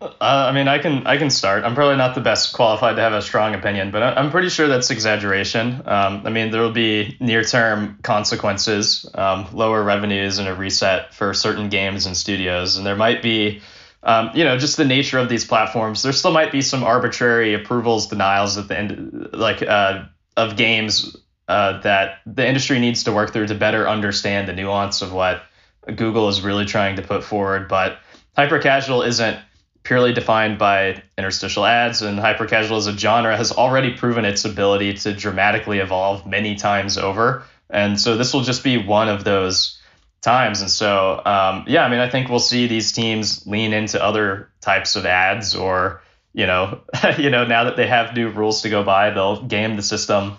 Uh, 0.00 0.14
I 0.20 0.52
mean, 0.52 0.68
I 0.68 0.78
can 0.78 1.06
I 1.08 1.16
can 1.16 1.28
start. 1.28 1.64
I'm 1.64 1.74
probably 1.74 1.96
not 1.96 2.14
the 2.14 2.20
best 2.20 2.52
qualified 2.52 2.94
to 2.96 3.02
have 3.02 3.12
a 3.12 3.20
strong 3.20 3.54
opinion, 3.54 3.90
but 3.90 4.02
I'm 4.02 4.30
pretty 4.30 4.48
sure 4.48 4.68
that's 4.68 4.90
exaggeration. 4.92 5.82
Um, 5.86 6.22
I 6.24 6.30
mean, 6.30 6.52
there 6.52 6.62
will 6.62 6.70
be 6.70 7.16
near-term 7.18 7.98
consequences, 8.02 9.10
um, 9.14 9.48
lower 9.52 9.82
revenues, 9.82 10.38
and 10.38 10.46
a 10.46 10.54
reset 10.54 11.14
for 11.14 11.34
certain 11.34 11.68
games 11.68 12.06
and 12.06 12.16
studios, 12.16 12.76
and 12.76 12.86
there 12.86 12.94
might 12.94 13.22
be, 13.22 13.60
um, 14.04 14.30
you 14.34 14.44
know, 14.44 14.56
just 14.56 14.76
the 14.76 14.84
nature 14.84 15.18
of 15.18 15.28
these 15.28 15.44
platforms. 15.44 16.04
There 16.04 16.12
still 16.12 16.32
might 16.32 16.52
be 16.52 16.62
some 16.62 16.84
arbitrary 16.84 17.54
approvals, 17.54 18.06
denials 18.06 18.56
at 18.56 18.68
the 18.68 18.78
end, 18.78 19.30
like 19.32 19.62
uh, 19.62 20.04
of 20.36 20.56
games 20.56 21.16
uh, 21.48 21.80
that 21.80 22.20
the 22.24 22.46
industry 22.46 22.78
needs 22.78 23.02
to 23.04 23.12
work 23.12 23.32
through 23.32 23.48
to 23.48 23.56
better 23.56 23.88
understand 23.88 24.46
the 24.46 24.52
nuance 24.52 25.02
of 25.02 25.12
what 25.12 25.42
Google 25.86 26.28
is 26.28 26.40
really 26.40 26.66
trying 26.66 26.94
to 26.96 27.02
put 27.02 27.24
forward. 27.24 27.66
But 27.66 27.98
hyper 28.36 28.60
casual 28.60 29.02
isn't 29.02 29.38
purely 29.88 30.12
defined 30.12 30.58
by 30.58 31.02
interstitial 31.16 31.64
ads, 31.64 32.02
and 32.02 32.18
hypercasual 32.18 32.76
as 32.76 32.86
a 32.86 32.96
genre 32.96 33.34
has 33.34 33.52
already 33.52 33.94
proven 33.94 34.26
its 34.26 34.44
ability 34.44 34.92
to 34.92 35.14
dramatically 35.14 35.78
evolve 35.78 36.26
many 36.26 36.56
times 36.56 36.98
over. 36.98 37.42
And 37.70 37.98
so 37.98 38.18
this 38.18 38.34
will 38.34 38.42
just 38.42 38.62
be 38.62 38.76
one 38.76 39.08
of 39.08 39.24
those 39.24 39.80
times. 40.20 40.60
And 40.60 40.70
so, 40.70 41.22
um, 41.24 41.64
yeah, 41.68 41.86
I 41.86 41.88
mean, 41.88 42.00
I 42.00 42.10
think 42.10 42.28
we'll 42.28 42.38
see 42.38 42.66
these 42.66 42.92
teams 42.92 43.46
lean 43.46 43.72
into 43.72 44.02
other 44.04 44.50
types 44.60 44.94
of 44.94 45.06
ads, 45.06 45.54
or 45.54 46.02
you 46.34 46.46
know, 46.46 46.82
you 47.18 47.30
know, 47.30 47.46
now 47.46 47.64
that 47.64 47.76
they 47.78 47.86
have 47.86 48.14
new 48.14 48.28
rules 48.28 48.60
to 48.62 48.68
go 48.68 48.84
by, 48.84 49.08
they'll 49.08 49.42
game 49.42 49.76
the 49.76 49.82
system 49.82 50.36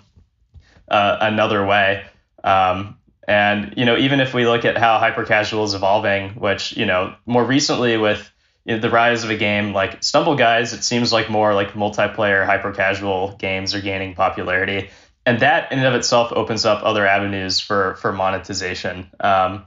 uh, 0.88 1.16
another 1.20 1.66
way. 1.66 2.04
Um, 2.44 2.98
and 3.26 3.74
you 3.76 3.84
know, 3.84 3.96
even 3.96 4.20
if 4.20 4.32
we 4.32 4.46
look 4.46 4.64
at 4.64 4.78
how 4.78 5.00
hypercasual 5.00 5.64
is 5.64 5.74
evolving, 5.74 6.34
which 6.34 6.76
you 6.76 6.86
know, 6.86 7.16
more 7.26 7.44
recently 7.44 7.96
with 7.96 8.30
the 8.78 8.90
rise 8.90 9.24
of 9.24 9.30
a 9.30 9.36
game 9.36 9.72
like 9.72 10.02
Stumble 10.02 10.36
Guys, 10.36 10.72
it 10.72 10.84
seems 10.84 11.12
like 11.12 11.30
more 11.30 11.54
like 11.54 11.72
multiplayer 11.72 12.44
hyper 12.44 12.72
casual 12.72 13.36
games 13.38 13.74
are 13.74 13.80
gaining 13.80 14.14
popularity, 14.14 14.90
and 15.26 15.40
that 15.40 15.72
in 15.72 15.78
and 15.78 15.86
of 15.86 15.94
itself 15.94 16.32
opens 16.32 16.64
up 16.64 16.82
other 16.84 17.06
avenues 17.06 17.60
for 17.60 17.94
for 17.96 18.12
monetization. 18.12 19.10
Um, 19.18 19.66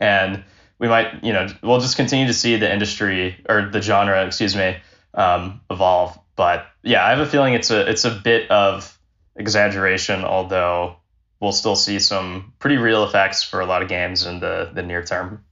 and 0.00 0.44
we 0.78 0.88
might, 0.88 1.24
you 1.24 1.32
know, 1.32 1.46
we'll 1.62 1.80
just 1.80 1.96
continue 1.96 2.26
to 2.26 2.34
see 2.34 2.56
the 2.56 2.70
industry 2.70 3.42
or 3.48 3.70
the 3.70 3.80
genre, 3.80 4.26
excuse 4.26 4.54
me, 4.54 4.76
um, 5.14 5.60
evolve. 5.70 6.18
But 6.36 6.66
yeah, 6.82 7.04
I 7.04 7.10
have 7.10 7.20
a 7.20 7.26
feeling 7.26 7.54
it's 7.54 7.70
a 7.70 7.88
it's 7.88 8.04
a 8.04 8.10
bit 8.10 8.50
of 8.50 8.98
exaggeration, 9.36 10.24
although 10.24 10.96
we'll 11.40 11.52
still 11.52 11.76
see 11.76 11.98
some 11.98 12.52
pretty 12.58 12.76
real 12.76 13.04
effects 13.04 13.42
for 13.42 13.60
a 13.60 13.66
lot 13.66 13.82
of 13.82 13.88
games 13.88 14.26
in 14.26 14.40
the 14.40 14.70
the 14.72 14.82
near 14.82 15.02
term. 15.02 15.44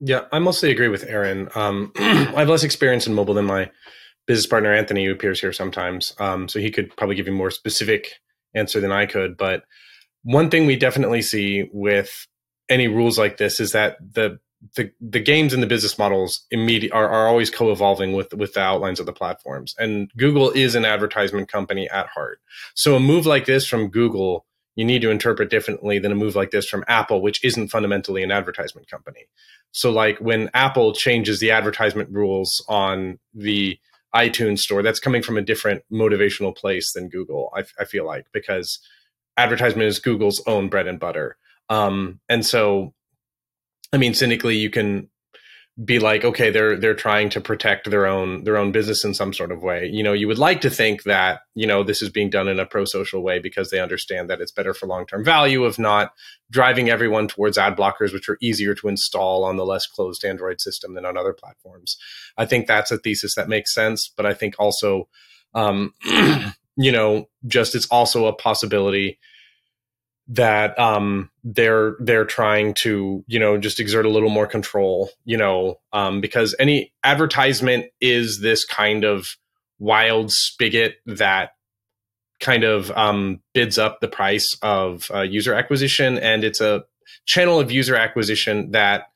Yeah, 0.00 0.26
I 0.30 0.38
mostly 0.38 0.70
agree 0.70 0.88
with 0.88 1.04
Aaron. 1.04 1.48
Um, 1.54 1.92
I 1.96 2.40
have 2.40 2.48
less 2.48 2.64
experience 2.64 3.06
in 3.06 3.14
mobile 3.14 3.34
than 3.34 3.46
my 3.46 3.70
business 4.26 4.46
partner 4.46 4.72
Anthony, 4.72 5.06
who 5.06 5.12
appears 5.12 5.40
here 5.40 5.52
sometimes. 5.52 6.14
Um, 6.18 6.48
so 6.48 6.60
he 6.60 6.70
could 6.70 6.94
probably 6.96 7.16
give 7.16 7.26
you 7.26 7.32
more 7.32 7.50
specific 7.50 8.12
answer 8.54 8.80
than 8.80 8.92
I 8.92 9.06
could. 9.06 9.36
But 9.36 9.64
one 10.22 10.50
thing 10.50 10.66
we 10.66 10.76
definitely 10.76 11.22
see 11.22 11.68
with 11.72 12.26
any 12.68 12.86
rules 12.88 13.18
like 13.18 13.38
this 13.38 13.60
is 13.60 13.72
that 13.72 13.96
the 14.14 14.38
the 14.76 14.90
the 15.00 15.20
games 15.20 15.52
and 15.52 15.62
the 15.62 15.68
business 15.68 15.98
models 15.98 16.44
immediate 16.50 16.92
are, 16.92 17.08
are 17.08 17.28
always 17.28 17.48
co-evolving 17.48 18.12
with 18.12 18.32
with 18.34 18.54
the 18.54 18.60
outlines 18.60 18.98
of 18.98 19.06
the 19.06 19.12
platforms 19.12 19.74
and 19.78 20.10
google 20.16 20.50
is 20.50 20.74
an 20.74 20.84
advertisement 20.84 21.48
company 21.48 21.88
at 21.90 22.08
heart 22.08 22.40
so 22.74 22.96
a 22.96 23.00
move 23.00 23.24
like 23.24 23.46
this 23.46 23.66
from 23.66 23.88
google 23.88 24.44
you 24.78 24.84
need 24.84 25.02
to 25.02 25.10
interpret 25.10 25.50
differently 25.50 25.98
than 25.98 26.12
a 26.12 26.14
move 26.14 26.36
like 26.36 26.52
this 26.52 26.68
from 26.68 26.84
apple 26.86 27.20
which 27.20 27.44
isn't 27.44 27.68
fundamentally 27.68 28.22
an 28.22 28.30
advertisement 28.30 28.88
company. 28.88 29.26
So 29.72 29.90
like 29.90 30.18
when 30.18 30.50
apple 30.54 30.92
changes 30.92 31.40
the 31.40 31.50
advertisement 31.50 32.10
rules 32.10 32.64
on 32.68 33.18
the 33.34 33.78
itunes 34.14 34.60
store 34.60 34.82
that's 34.82 35.00
coming 35.00 35.22
from 35.22 35.36
a 35.36 35.42
different 35.42 35.82
motivational 35.92 36.56
place 36.56 36.92
than 36.94 37.10
google 37.10 37.52
i, 37.54 37.62
I 37.78 37.84
feel 37.84 38.06
like 38.06 38.24
because 38.32 38.78
advertisement 39.36 39.86
is 39.86 39.98
google's 39.98 40.42
own 40.46 40.68
bread 40.68 40.86
and 40.86 40.98
butter. 40.98 41.36
Um, 41.68 42.20
and 42.30 42.46
so 42.46 42.94
I 43.92 43.96
mean, 43.96 44.14
cynically, 44.14 44.56
you 44.56 44.70
can 44.70 45.08
be 45.84 46.00
like, 46.00 46.24
okay, 46.24 46.50
they're 46.50 46.76
they're 46.76 46.94
trying 46.94 47.30
to 47.30 47.40
protect 47.40 47.88
their 47.88 48.06
own 48.06 48.42
their 48.42 48.56
own 48.56 48.72
business 48.72 49.04
in 49.04 49.14
some 49.14 49.32
sort 49.32 49.52
of 49.52 49.62
way. 49.62 49.86
You 49.86 50.02
know, 50.02 50.12
you 50.12 50.26
would 50.26 50.38
like 50.38 50.60
to 50.62 50.70
think 50.70 51.04
that 51.04 51.42
you 51.54 51.66
know 51.66 51.84
this 51.84 52.02
is 52.02 52.10
being 52.10 52.30
done 52.30 52.48
in 52.48 52.58
a 52.58 52.66
pro 52.66 52.84
social 52.84 53.22
way 53.22 53.38
because 53.38 53.70
they 53.70 53.78
understand 53.78 54.28
that 54.28 54.40
it's 54.40 54.50
better 54.50 54.74
for 54.74 54.86
long 54.86 55.06
term 55.06 55.24
value 55.24 55.64
of 55.64 55.78
not 55.78 56.12
driving 56.50 56.90
everyone 56.90 57.28
towards 57.28 57.56
ad 57.56 57.76
blockers, 57.76 58.12
which 58.12 58.28
are 58.28 58.38
easier 58.40 58.74
to 58.74 58.88
install 58.88 59.44
on 59.44 59.56
the 59.56 59.64
less 59.64 59.86
closed 59.86 60.24
Android 60.24 60.60
system 60.60 60.94
than 60.94 61.04
on 61.04 61.16
other 61.16 61.32
platforms. 61.32 61.96
I 62.36 62.44
think 62.44 62.66
that's 62.66 62.90
a 62.90 62.98
thesis 62.98 63.36
that 63.36 63.48
makes 63.48 63.72
sense, 63.72 64.10
but 64.16 64.26
I 64.26 64.34
think 64.34 64.56
also, 64.58 65.08
um, 65.54 65.94
you 66.76 66.90
know, 66.90 67.28
just 67.46 67.76
it's 67.76 67.86
also 67.86 68.26
a 68.26 68.32
possibility 68.32 69.20
that 70.28 70.78
um, 70.78 71.30
they're 71.42 71.96
they're 72.00 72.24
trying 72.24 72.74
to 72.82 73.24
you 73.26 73.38
know 73.38 73.56
just 73.56 73.80
exert 73.80 74.04
a 74.04 74.10
little 74.10 74.28
more 74.28 74.46
control 74.46 75.10
you 75.24 75.36
know 75.36 75.80
um, 75.92 76.20
because 76.20 76.54
any 76.58 76.92
advertisement 77.02 77.86
is 78.00 78.40
this 78.40 78.64
kind 78.64 79.04
of 79.04 79.26
wild 79.78 80.30
spigot 80.30 80.96
that 81.06 81.52
kind 82.40 82.64
of 82.64 82.90
um, 82.92 83.40
bids 83.52 83.78
up 83.78 84.00
the 84.00 84.08
price 84.08 84.48
of 84.62 85.10
uh, 85.12 85.22
user 85.22 85.54
acquisition. 85.54 86.18
And 86.18 86.44
it's 86.44 86.60
a 86.60 86.84
channel 87.26 87.58
of 87.58 87.70
user 87.70 87.96
acquisition 87.96 88.70
that 88.72 89.08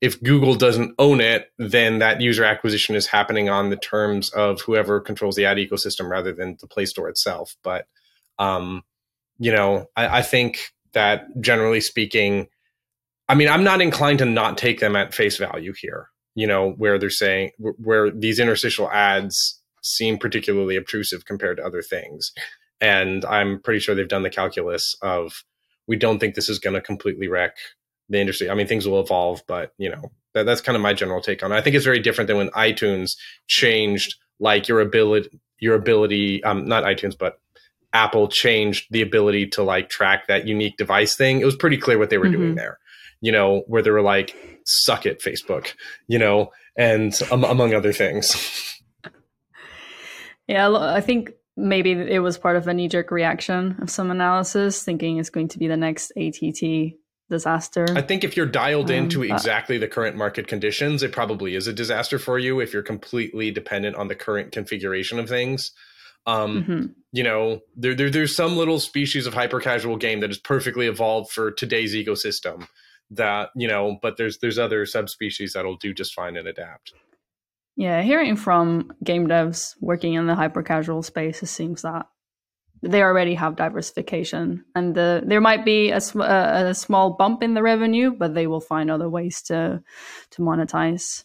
if 0.00 0.20
google 0.22 0.54
doesn't 0.54 0.94
own 0.98 1.20
it 1.20 1.50
then 1.56 2.00
that 2.00 2.20
user 2.20 2.44
acquisition 2.44 2.94
is 2.94 3.06
happening 3.06 3.48
on 3.48 3.70
the 3.70 3.76
terms 3.76 4.28
of 4.30 4.60
whoever 4.62 5.00
controls 5.00 5.36
the 5.36 5.44
ad 5.44 5.56
ecosystem 5.56 6.10
rather 6.10 6.32
than 6.32 6.56
the 6.60 6.66
play 6.66 6.84
store 6.84 7.08
itself. 7.08 7.56
But 7.62 7.86
um, 8.38 8.82
you 9.38 9.52
know, 9.52 9.86
I, 9.96 10.18
I 10.18 10.22
think 10.22 10.72
that 10.92 11.26
generally 11.40 11.80
speaking, 11.80 12.48
I 13.28 13.34
mean, 13.34 13.48
I'm 13.48 13.64
not 13.64 13.80
inclined 13.80 14.18
to 14.20 14.24
not 14.24 14.58
take 14.58 14.80
them 14.80 14.96
at 14.96 15.14
face 15.14 15.36
value 15.36 15.72
here. 15.76 16.08
You 16.36 16.48
know, 16.48 16.70
where 16.70 16.98
they're 16.98 17.10
saying 17.10 17.52
where 17.58 18.10
these 18.10 18.40
interstitial 18.40 18.90
ads 18.90 19.60
seem 19.82 20.18
particularly 20.18 20.76
obtrusive 20.76 21.24
compared 21.24 21.58
to 21.58 21.64
other 21.64 21.80
things, 21.80 22.32
and 22.80 23.24
I'm 23.24 23.60
pretty 23.60 23.78
sure 23.78 23.94
they've 23.94 24.08
done 24.08 24.24
the 24.24 24.30
calculus 24.30 24.96
of 25.00 25.44
we 25.86 25.96
don't 25.96 26.18
think 26.18 26.34
this 26.34 26.48
is 26.48 26.58
going 26.58 26.74
to 26.74 26.80
completely 26.80 27.28
wreck 27.28 27.56
the 28.08 28.20
industry. 28.20 28.50
I 28.50 28.54
mean, 28.54 28.66
things 28.66 28.88
will 28.88 29.00
evolve, 29.00 29.42
but 29.46 29.72
you 29.78 29.90
know, 29.90 30.10
that, 30.34 30.44
that's 30.44 30.60
kind 30.60 30.76
of 30.76 30.82
my 30.82 30.92
general 30.92 31.20
take 31.20 31.42
on 31.42 31.52
it. 31.52 31.56
I 31.56 31.60
think 31.60 31.76
it's 31.76 31.84
very 31.84 32.00
different 32.00 32.28
than 32.28 32.36
when 32.36 32.50
iTunes 32.50 33.16
changed 33.46 34.16
like 34.40 34.68
your 34.68 34.80
ability, 34.80 35.40
your 35.60 35.76
ability, 35.76 36.42
um, 36.42 36.66
not 36.66 36.84
iTunes, 36.84 37.16
but 37.16 37.38
Apple 37.94 38.28
changed 38.28 38.86
the 38.90 39.00
ability 39.00 39.46
to 39.46 39.62
like 39.62 39.88
track 39.88 40.26
that 40.26 40.46
unique 40.46 40.76
device 40.76 41.16
thing, 41.16 41.40
it 41.40 41.44
was 41.44 41.56
pretty 41.56 41.78
clear 41.78 41.98
what 41.98 42.10
they 42.10 42.18
were 42.18 42.26
mm-hmm. 42.26 42.40
doing 42.40 42.54
there. 42.56 42.78
You 43.20 43.32
know, 43.32 43.62
where 43.68 43.80
they 43.80 43.90
were 43.90 44.02
like, 44.02 44.36
"Suck 44.66 45.06
it, 45.06 45.22
Facebook," 45.22 45.72
you 46.08 46.18
know, 46.18 46.50
and 46.76 47.18
um, 47.30 47.44
among 47.44 47.72
other 47.72 47.92
things. 47.92 48.70
Yeah, 50.46 50.70
I 50.76 51.00
think 51.00 51.32
maybe 51.56 51.92
it 51.92 52.18
was 52.18 52.36
part 52.36 52.56
of 52.56 52.68
a 52.68 52.74
knee 52.74 52.88
jerk 52.88 53.10
reaction 53.10 53.76
of 53.80 53.90
some 53.90 54.10
analysis, 54.10 54.82
thinking 54.82 55.18
it's 55.18 55.30
going 55.30 55.48
to 55.48 55.58
be 55.58 55.66
the 55.66 55.76
next 55.76 56.12
ATT 56.16 56.94
disaster. 57.30 57.86
I 57.96 58.02
think 58.02 58.24
if 58.24 58.36
you're 58.36 58.46
dialed 58.46 58.90
um, 58.90 58.96
into 58.96 59.22
exactly 59.22 59.78
the 59.78 59.88
current 59.88 60.16
market 60.16 60.46
conditions, 60.46 61.02
it 61.02 61.12
probably 61.12 61.54
is 61.54 61.66
a 61.66 61.72
disaster 61.72 62.18
for 62.18 62.38
you 62.38 62.60
if 62.60 62.72
you're 62.72 62.82
completely 62.82 63.50
dependent 63.50 63.96
on 63.96 64.08
the 64.08 64.14
current 64.14 64.52
configuration 64.52 65.18
of 65.18 65.28
things. 65.28 65.72
Um, 66.26 66.62
mm-hmm. 66.62 66.86
You 67.12 67.22
know, 67.22 67.60
there, 67.76 67.94
there 67.94 68.10
there's 68.10 68.34
some 68.34 68.56
little 68.56 68.80
species 68.80 69.26
of 69.26 69.34
hyper 69.34 69.60
casual 69.60 69.96
game 69.96 70.20
that 70.20 70.30
is 70.30 70.38
perfectly 70.38 70.86
evolved 70.86 71.30
for 71.30 71.50
today's 71.50 71.94
ecosystem. 71.94 72.66
That 73.10 73.50
you 73.54 73.68
know, 73.68 73.98
but 74.00 74.16
there's 74.16 74.38
there's 74.38 74.58
other 74.58 74.86
subspecies 74.86 75.52
that'll 75.52 75.76
do 75.76 75.92
just 75.94 76.14
fine 76.14 76.36
and 76.36 76.48
adapt. 76.48 76.92
Yeah, 77.76 78.02
hearing 78.02 78.36
from 78.36 78.92
game 79.02 79.26
devs 79.26 79.74
working 79.80 80.14
in 80.14 80.26
the 80.26 80.34
hyper 80.34 80.62
casual 80.62 81.02
space, 81.02 81.42
it 81.42 81.46
seems 81.46 81.82
that 81.82 82.06
they 82.82 83.02
already 83.02 83.34
have 83.34 83.56
diversification, 83.56 84.64
and 84.74 84.94
the, 84.94 85.22
there 85.24 85.40
might 85.40 85.64
be 85.64 85.90
a, 85.90 86.00
a, 86.16 86.68
a 86.68 86.74
small 86.74 87.14
bump 87.16 87.42
in 87.42 87.54
the 87.54 87.62
revenue, 87.62 88.12
but 88.12 88.34
they 88.34 88.46
will 88.46 88.60
find 88.60 88.90
other 88.90 89.08
ways 89.08 89.42
to 89.42 89.82
to 90.30 90.42
monetize. 90.42 91.24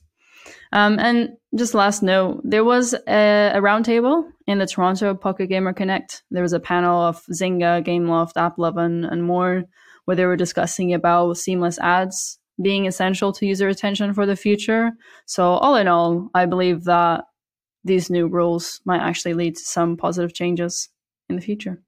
Um, 0.71 0.99
and 0.99 1.38
just 1.56 1.73
last 1.73 2.04
note, 2.04 2.41
there 2.43 2.63
was 2.63 2.93
a, 2.93 3.52
a 3.56 3.62
roundtable 3.62 4.30
in 4.45 4.60
the 4.60 4.67
Toronto 4.67 5.15
Pocket 5.15 5.47
Gamer 5.47 5.73
Connect. 5.73 6.23
There 6.32 6.43
was 6.43 6.54
a 6.54 6.60
panel 6.60 7.02
of 7.02 7.23
Zynga, 7.25 7.84
Gameloft, 7.84 8.34
AppLovin, 8.34 9.12
and 9.12 9.23
more, 9.23 9.63
where 10.06 10.15
they 10.15 10.25
were 10.25 10.36
discussing 10.36 10.93
about 10.93 11.38
seamless 11.38 11.80
ads 11.80 12.39
being 12.62 12.86
essential 12.86 13.32
to 13.34 13.45
user 13.45 13.67
attention 13.67 14.13
for 14.13 14.25
the 14.25 14.36
future. 14.36 14.91
So 15.25 15.43
all 15.43 15.75
in 15.75 15.88
all, 15.88 16.30
I 16.34 16.45
believe 16.45 16.84
that 16.84 17.25
these 17.84 18.10
new 18.10 18.28
rules 18.28 18.82
might 18.86 19.02
actually 19.02 19.34
lead 19.34 19.56
to 19.56 19.63
some 19.63 19.97
positive 19.97 20.34
changes 20.34 20.89
in 21.30 21.36
the 21.36 21.41
future. 21.41 21.82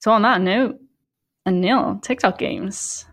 So 0.00 0.12
on 0.12 0.22
that 0.22 0.40
note, 0.40 0.78
Anil, 1.46 2.02
TikTok 2.02 2.38
games. 2.38 3.06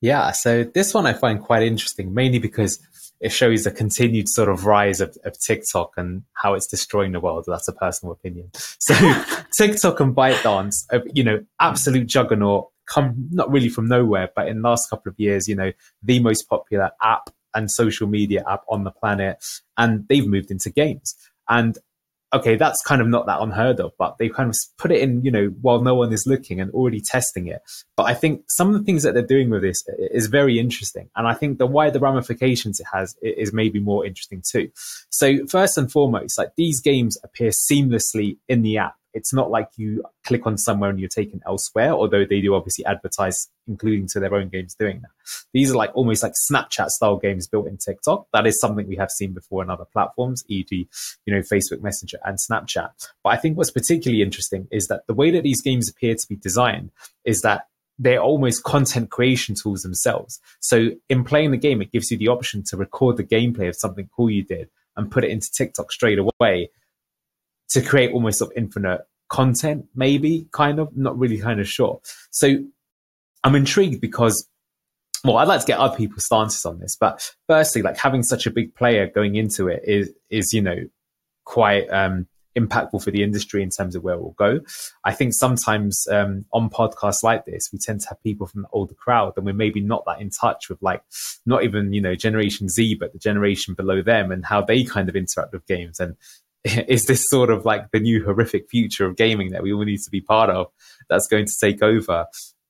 Yeah, 0.00 0.32
so 0.32 0.64
this 0.64 0.92
one 0.92 1.06
I 1.06 1.14
find 1.14 1.40
quite 1.40 1.62
interesting, 1.62 2.12
mainly 2.12 2.38
because 2.38 2.78
it 3.20 3.32
shows 3.32 3.66
a 3.66 3.70
continued 3.70 4.28
sort 4.28 4.48
of 4.48 4.66
rise 4.66 5.00
of, 5.00 5.16
of 5.24 5.38
TikTok 5.38 5.92
and 5.96 6.22
how 6.34 6.54
it's 6.54 6.66
destroying 6.66 7.12
the 7.12 7.20
world. 7.20 7.44
That's 7.46 7.68
a 7.68 7.72
personal 7.72 8.12
opinion. 8.12 8.50
So 8.54 8.94
TikTok 9.56 10.00
and 10.00 10.14
ByteDance, 10.14 10.84
you 11.14 11.24
know, 11.24 11.44
absolute 11.60 12.06
juggernaut, 12.06 12.68
come 12.86 13.28
not 13.30 13.50
really 13.50 13.68
from 13.68 13.88
nowhere, 13.88 14.30
but 14.34 14.48
in 14.48 14.60
the 14.60 14.68
last 14.68 14.90
couple 14.90 15.10
of 15.10 15.18
years, 15.18 15.48
you 15.48 15.56
know, 15.56 15.72
the 16.02 16.20
most 16.20 16.48
popular 16.48 16.90
app 17.02 17.30
and 17.54 17.70
social 17.70 18.06
media 18.06 18.44
app 18.48 18.62
on 18.68 18.84
the 18.84 18.90
planet, 18.90 19.42
and 19.78 20.06
they've 20.08 20.26
moved 20.26 20.50
into 20.50 20.70
games. 20.70 21.14
And 21.48 21.78
okay, 22.34 22.56
that's 22.56 22.82
kind 22.82 23.00
of 23.00 23.08
not 23.08 23.26
that 23.26 23.40
unheard 23.40 23.80
of, 23.80 23.92
but 23.98 24.18
they 24.18 24.28
kind 24.28 24.50
of 24.50 24.56
put 24.76 24.90
it 24.90 25.00
in, 25.00 25.24
you 25.24 25.30
know, 25.30 25.46
while 25.60 25.80
no 25.80 25.94
one 25.94 26.12
is 26.12 26.26
looking 26.26 26.60
and 26.60 26.70
already 26.72 27.00
testing 27.00 27.46
it. 27.46 27.60
But 27.96 28.04
I 28.04 28.14
think 28.14 28.42
some 28.48 28.68
of 28.68 28.74
the 28.74 28.84
things 28.84 29.02
that 29.04 29.14
they're 29.14 29.26
doing 29.26 29.50
with 29.50 29.62
this 29.62 29.84
is 29.88 30.26
very 30.26 30.58
interesting. 30.58 31.08
And 31.16 31.26
I 31.26 31.34
think 31.34 31.58
the 31.58 31.66
wider 31.66 31.98
ramifications 31.98 32.80
it 32.80 32.86
has 32.92 33.16
is 33.22 33.52
maybe 33.52 33.80
more 33.80 34.04
interesting 34.04 34.42
too. 34.46 34.70
So 35.10 35.46
first 35.46 35.78
and 35.78 35.90
foremost, 35.90 36.36
like 36.36 36.50
these 36.56 36.80
games 36.80 37.16
appear 37.22 37.50
seamlessly 37.50 38.38
in 38.48 38.62
the 38.62 38.78
app 38.78 38.96
it's 39.14 39.32
not 39.32 39.50
like 39.50 39.68
you 39.76 40.04
click 40.24 40.46
on 40.46 40.58
somewhere 40.58 40.90
and 40.90 40.98
you're 40.98 41.08
taken 41.08 41.40
elsewhere, 41.46 41.92
although 41.92 42.24
they 42.24 42.40
do 42.40 42.54
obviously 42.54 42.84
advertise, 42.84 43.48
including 43.68 44.08
to 44.08 44.20
their 44.20 44.34
own 44.34 44.48
games 44.48 44.74
doing 44.74 45.00
that. 45.02 45.10
These 45.52 45.70
are 45.72 45.76
like 45.76 45.92
almost 45.94 46.22
like 46.22 46.32
Snapchat 46.50 46.88
style 46.88 47.16
games 47.16 47.46
built 47.46 47.68
in 47.68 47.78
TikTok. 47.78 48.26
That 48.32 48.46
is 48.46 48.60
something 48.60 48.88
we 48.88 48.96
have 48.96 49.10
seen 49.10 49.32
before 49.32 49.62
in 49.62 49.70
other 49.70 49.84
platforms, 49.84 50.44
e.g., 50.48 50.88
you 51.24 51.34
know, 51.34 51.40
Facebook 51.40 51.80
Messenger 51.80 52.18
and 52.24 52.38
Snapchat. 52.38 52.90
But 53.22 53.30
I 53.30 53.36
think 53.36 53.56
what's 53.56 53.70
particularly 53.70 54.22
interesting 54.22 54.66
is 54.70 54.88
that 54.88 55.06
the 55.06 55.14
way 55.14 55.30
that 55.30 55.44
these 55.44 55.62
games 55.62 55.88
appear 55.88 56.14
to 56.16 56.28
be 56.28 56.36
designed 56.36 56.90
is 57.24 57.40
that 57.42 57.68
they're 57.98 58.20
almost 58.20 58.64
content 58.64 59.10
creation 59.10 59.54
tools 59.54 59.82
themselves. 59.82 60.40
So 60.58 60.90
in 61.08 61.22
playing 61.22 61.52
the 61.52 61.56
game, 61.56 61.80
it 61.80 61.92
gives 61.92 62.10
you 62.10 62.18
the 62.18 62.28
option 62.28 62.64
to 62.64 62.76
record 62.76 63.16
the 63.16 63.24
gameplay 63.24 63.68
of 63.68 63.76
something 63.76 64.08
cool 64.14 64.30
you 64.30 64.42
did 64.42 64.68
and 64.96 65.10
put 65.10 65.24
it 65.24 65.30
into 65.30 65.50
TikTok 65.52 65.92
straight 65.92 66.18
away 66.18 66.70
to 67.74 67.82
create 67.82 68.12
almost 68.12 68.38
sort 68.38 68.50
of 68.50 68.56
infinite 68.56 69.02
content, 69.28 69.86
maybe 69.94 70.48
kind 70.52 70.78
of, 70.78 70.96
not 70.96 71.18
really 71.18 71.38
kind 71.38 71.60
of 71.60 71.68
sure. 71.68 72.00
So 72.30 72.56
I'm 73.42 73.54
intrigued 73.54 74.00
because 74.00 74.48
well, 75.24 75.38
I'd 75.38 75.48
like 75.48 75.60
to 75.60 75.66
get 75.66 75.78
other 75.78 75.96
people's 75.96 76.26
stances 76.26 76.66
on 76.66 76.80
this, 76.80 76.96
but 76.96 77.34
firstly, 77.46 77.80
like 77.80 77.96
having 77.96 78.22
such 78.22 78.46
a 78.46 78.50
big 78.50 78.74
player 78.74 79.06
going 79.06 79.36
into 79.36 79.68
it 79.68 79.82
is 79.84 80.12
is 80.28 80.52
you 80.52 80.60
know 80.60 80.76
quite 81.44 81.88
um, 81.88 82.26
impactful 82.58 83.02
for 83.02 83.10
the 83.10 83.22
industry 83.22 83.62
in 83.62 83.70
terms 83.70 83.96
of 83.96 84.04
where 84.04 84.18
we'll 84.18 84.32
go. 84.32 84.60
I 85.04 85.12
think 85.12 85.32
sometimes 85.32 86.06
um, 86.10 86.44
on 86.52 86.68
podcasts 86.68 87.22
like 87.22 87.46
this, 87.46 87.70
we 87.72 87.78
tend 87.78 88.02
to 88.02 88.08
have 88.08 88.22
people 88.22 88.46
from 88.46 88.62
the 88.62 88.68
older 88.72 88.94
crowd, 88.94 89.32
and 89.36 89.46
we're 89.46 89.54
maybe 89.54 89.80
not 89.80 90.04
that 90.06 90.20
in 90.20 90.28
touch 90.28 90.68
with 90.68 90.80
like 90.82 91.02
not 91.46 91.64
even 91.64 91.94
you 91.94 92.02
know 92.02 92.14
Generation 92.14 92.68
Z, 92.68 92.96
but 92.96 93.14
the 93.14 93.18
generation 93.18 93.72
below 93.72 94.02
them 94.02 94.30
and 94.30 94.44
how 94.44 94.60
they 94.60 94.84
kind 94.84 95.08
of 95.08 95.16
interact 95.16 95.52
with 95.52 95.66
games. 95.66 96.00
And 96.00 96.16
is 96.88 97.04
this 97.06 97.24
sort 97.28 97.50
of 97.50 97.64
like 97.64 97.90
the 97.92 98.00
new 98.00 98.24
horrific 98.24 98.68
future 98.70 99.06
of 99.06 99.16
gaming 99.16 99.50
that 99.50 99.62
we 99.62 99.72
all 99.72 99.84
need 99.84 100.00
to 100.00 100.10
be 100.10 100.20
part 100.20 100.50
of 100.50 100.66
that's 101.08 101.26
going 101.28 101.46
to 101.46 101.54
take 101.60 101.82
over? 101.82 102.26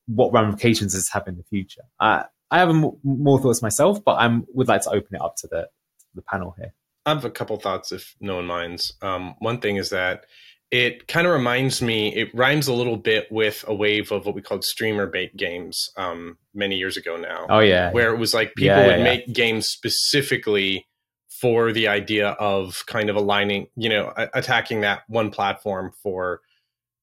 What 0.06 0.32
ramifications 0.32 0.92
does 0.92 1.02
this 1.02 1.12
have 1.12 1.28
in 1.28 1.36
the 1.36 1.44
future? 1.44 1.82
Uh, 2.00 2.24
I 2.50 2.58
have 2.58 2.74
more 3.02 3.40
thoughts 3.40 3.62
myself, 3.62 4.04
but 4.04 4.14
I 4.14 4.40
would 4.52 4.68
like 4.68 4.82
to 4.82 4.90
open 4.90 5.14
it 5.14 5.20
up 5.20 5.36
to 5.38 5.48
the, 5.48 5.68
the 6.14 6.22
panel 6.22 6.54
here. 6.58 6.74
I 7.06 7.10
have 7.10 7.24
a 7.24 7.30
couple 7.30 7.56
thoughts 7.56 7.92
if 7.92 8.14
no 8.20 8.36
one 8.36 8.46
minds. 8.46 8.92
Um, 9.02 9.34
one 9.38 9.60
thing 9.60 9.76
is 9.76 9.90
that 9.90 10.24
it 10.70 11.06
kind 11.06 11.26
of 11.26 11.32
reminds 11.32 11.80
me, 11.80 12.14
it 12.14 12.34
rhymes 12.34 12.66
a 12.66 12.74
little 12.74 12.96
bit 12.96 13.30
with 13.30 13.64
a 13.68 13.74
wave 13.74 14.10
of 14.10 14.26
what 14.26 14.34
we 14.34 14.42
called 14.42 14.64
streamer 14.64 15.06
bait 15.06 15.36
games 15.36 15.90
um, 15.96 16.38
many 16.54 16.76
years 16.76 16.96
ago 16.96 17.16
now. 17.16 17.46
Oh, 17.48 17.60
yeah. 17.60 17.92
Where 17.92 18.12
it 18.12 18.18
was 18.18 18.34
like 18.34 18.54
people 18.56 18.76
yeah, 18.76 18.86
would 18.86 18.98
yeah. 18.98 19.04
make 19.04 19.32
games 19.32 19.68
specifically 19.68 20.86
for 21.44 21.72
the 21.72 21.88
idea 21.88 22.30
of 22.30 22.84
kind 22.86 23.10
of 23.10 23.16
aligning, 23.16 23.66
you 23.76 23.90
know, 23.90 24.14
attacking 24.32 24.80
that 24.80 25.02
one 25.08 25.30
platform 25.30 25.92
for, 26.02 26.40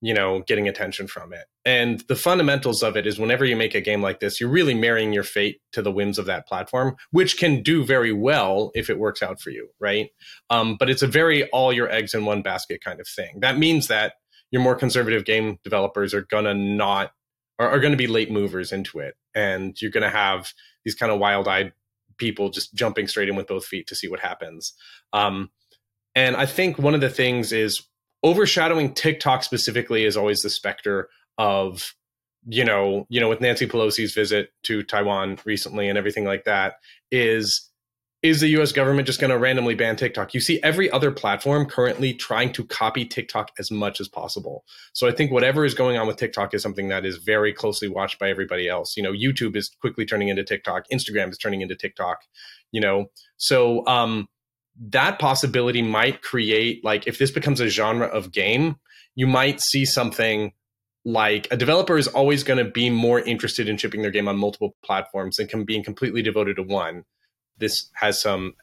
you 0.02 0.16
know, 0.16 0.42
getting 0.48 0.68
attention 0.68 1.06
from 1.06 1.32
it. 1.32 1.46
And 1.64 2.00
the 2.08 2.16
fundamentals 2.16 2.82
of 2.82 2.98
it 2.98 3.06
is 3.06 3.20
whenever 3.20 3.46
you 3.46 3.56
make 3.56 3.76
a 3.76 3.82
game 3.82 4.02
like 4.02 4.20
this, 4.20 4.42
you're 4.42 4.50
really 4.50 4.74
marrying 4.74 5.14
your 5.14 5.22
fate 5.22 5.62
to 5.74 5.84
the 5.84 5.92
whims 5.92 6.18
of 6.18 6.26
that 6.26 6.48
platform, 6.48 6.96
which 7.12 7.38
can 7.38 7.62
do 7.62 7.86
very 7.86 8.12
well 8.12 8.72
if 8.74 8.90
it 8.90 8.98
works 8.98 9.22
out 9.22 9.40
for 9.40 9.52
you, 9.52 9.70
right? 9.80 10.10
Um, 10.50 10.76
but 10.80 10.90
it's 10.90 11.04
a 11.04 11.08
very 11.08 11.48
all 11.50 11.72
your 11.72 11.92
eggs 11.92 12.16
in 12.16 12.26
one 12.26 12.42
basket 12.42 12.84
kind 12.84 13.00
of 13.00 13.08
thing. 13.08 13.42
That 13.42 13.60
means 13.60 13.90
that 13.90 14.14
your 14.50 14.64
more 14.64 14.74
conservative 14.74 15.24
game 15.24 15.60
developers 15.64 16.16
are 16.16 16.26
gonna 16.32 16.56
not 16.56 17.12
are, 17.60 17.70
are 17.70 17.80
to 17.92 17.96
be 17.96 18.08
late 18.08 18.32
movers 18.32 18.72
into 18.72 18.98
it, 18.98 19.14
and 19.36 19.80
you're 19.80 19.92
to 20.02 20.10
have 20.10 20.52
these 20.84 20.96
kind 20.96 21.12
of 21.12 21.20
wild 21.20 21.48
eyed 21.48 21.74
people 22.22 22.52
just 22.52 22.74
jumping 22.76 23.08
straight 23.08 23.28
in 23.28 23.36
with 23.36 23.48
both 23.48 23.66
feet 23.66 23.88
to 23.88 23.96
see 23.96 24.08
what 24.08 24.20
happens. 24.20 24.74
Um, 25.12 25.50
and 26.14 26.36
I 26.36 26.46
think 26.46 26.78
one 26.78 26.94
of 26.94 27.02
the 27.02 27.10
things 27.10 27.52
is 27.52 27.82
overshadowing 28.24 28.94
TikTok 28.94 29.44
specifically 29.44 30.06
is 30.06 30.16
always 30.16 30.42
the 30.44 30.52
specter 30.52 31.10
of, 31.40 31.96
you 32.46 32.64
know, 32.64 33.08
you 33.10 33.20
know, 33.20 33.28
with 33.28 33.42
Nancy 33.42 33.66
Pelosi's 33.66 34.14
visit 34.14 34.50
to 34.64 34.84
Taiwan 34.84 35.40
recently 35.46 35.90
and 35.90 35.98
everything 35.98 36.26
like 36.26 36.44
that, 36.46 36.76
is 37.12 37.71
is 38.24 38.40
the 38.40 38.50
US 38.50 38.72
government 38.72 39.08
just 39.08 39.20
going 39.20 39.32
to 39.32 39.38
randomly 39.38 39.74
ban 39.74 39.96
TikTok? 39.96 40.34
You 40.34 40.42
see 40.42 40.62
every 40.62 40.92
other 40.92 41.12
platform 41.12 41.66
currently 41.66 42.14
trying 42.14 42.54
to 42.54 42.64
copy 42.64 43.04
TikTok 43.04 43.52
as 43.58 43.72
much 43.72 44.00
as 44.00 44.08
possible. 44.08 44.64
So 44.94 45.08
I 45.08 45.12
think 45.12 45.32
whatever 45.32 45.66
is 45.66 45.74
going 45.74 45.98
on 45.98 46.06
with 46.06 46.18
TikTok 46.18 46.54
is 46.54 46.62
something 46.62 46.90
that 46.90 47.06
is 47.06 47.18
very 47.18 47.52
closely 47.52 47.88
watched 47.88 48.20
by 48.20 48.30
everybody 48.30 48.70
else. 48.70 48.96
You 48.96 49.04
know, 49.04 49.12
YouTube 49.12 49.56
is 49.56 49.70
quickly 49.82 50.06
turning 50.06 50.30
into 50.30 50.44
TikTok, 50.44 50.86
Instagram 50.94 51.30
is 51.32 51.38
turning 51.38 51.62
into 51.62 51.76
TikTok, 51.76 52.20
you 52.72 52.82
know. 52.82 53.08
So 53.38 53.86
um 53.88 54.28
that 54.90 55.20
possibility 55.20 55.82
might 55.82 56.22
create 56.22 56.84
like 56.84 57.08
if 57.08 57.18
this 57.18 57.32
becomes 57.32 57.60
a 57.60 57.70
genre 57.70 58.08
of 58.08 58.32
game, 58.32 58.76
you 59.16 59.28
might 59.28 59.62
see 59.62 59.84
something 59.84 60.54
like 61.04 61.48
a 61.50 61.58
developer 61.58 61.98
is 61.98 62.08
always 62.08 62.44
going 62.44 62.64
to 62.64 62.72
be 62.72 62.90
more 62.90 63.20
interested 63.20 63.68
in 63.68 63.76
shipping 63.76 64.04
their 64.04 64.12
game 64.12 64.28
on 64.28 64.38
multiple 64.38 64.76
platforms 64.86 65.38
than 65.38 65.66
being 65.66 65.84
completely 65.84 66.22
devoted 66.22 66.56
to 66.58 66.64
one 66.64 67.04
this 67.62 67.90
has 67.94 68.22
some 68.22 68.56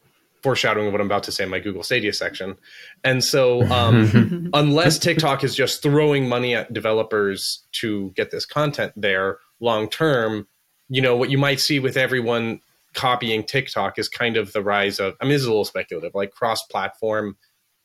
foreshadowing 0.43 0.87
of 0.87 0.93
what 0.93 1.01
I'm 1.01 1.07
about 1.07 1.25
to 1.25 1.33
say 1.33 1.45
in 1.45 1.51
my 1.51 1.59
Google 1.59 1.83
Stadia 1.83 2.13
section. 2.13 2.57
And 3.03 3.25
so, 3.25 3.63
um, 3.71 4.51
unless 4.55 4.99
TikTok 4.99 5.43
is 5.43 5.55
just 5.55 5.83
throwing 5.83 6.29
money 6.29 6.55
at 6.55 6.73
developers 6.73 7.65
to 7.81 8.13
get 8.15 8.31
this 8.31 8.47
content 8.47 8.93
there 8.97 9.39
long 9.61 9.89
term, 9.89 10.47
you 10.89 11.03
know, 11.03 11.17
what 11.17 11.31
you 11.31 11.39
might 11.39 11.61
see 11.61 11.81
with 11.81 11.97
everyone 11.97 12.61
copying 12.95 13.45
TikTok 13.45 13.99
is 13.99 14.09
kind 14.09 14.37
of 14.37 14.53
the 14.53 14.63
rise 14.63 15.01
of, 15.01 15.15
I 15.21 15.25
mean, 15.25 15.33
this 15.33 15.43
is 15.43 15.47
a 15.47 15.51
little 15.51 15.65
speculative, 15.65 16.15
like 16.15 16.31
cross 16.31 16.63
platform, 16.65 17.37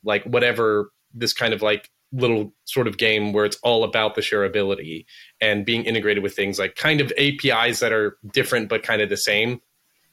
like 0.04 0.24
whatever 0.24 0.92
this 1.14 1.34
kind 1.34 1.54
of 1.54 1.62
like 1.62 1.90
little 2.12 2.54
sort 2.66 2.88
of 2.88 2.98
game 2.98 3.34
where 3.34 3.46
it's 3.46 3.58
all 3.64 3.84
about 3.84 4.16
the 4.16 4.22
shareability 4.22 5.06
and 5.42 5.66
being 5.66 5.84
integrated 5.84 6.22
with 6.22 6.36
things 6.36 6.60
like 6.60 6.76
kind 6.76 7.02
of 7.02 7.12
APIs 7.18 7.80
that 7.80 7.92
are 7.92 8.18
different 8.32 8.70
but 8.70 8.84
kind 8.84 9.02
of 9.02 9.10
the 9.10 9.18
same 9.18 9.60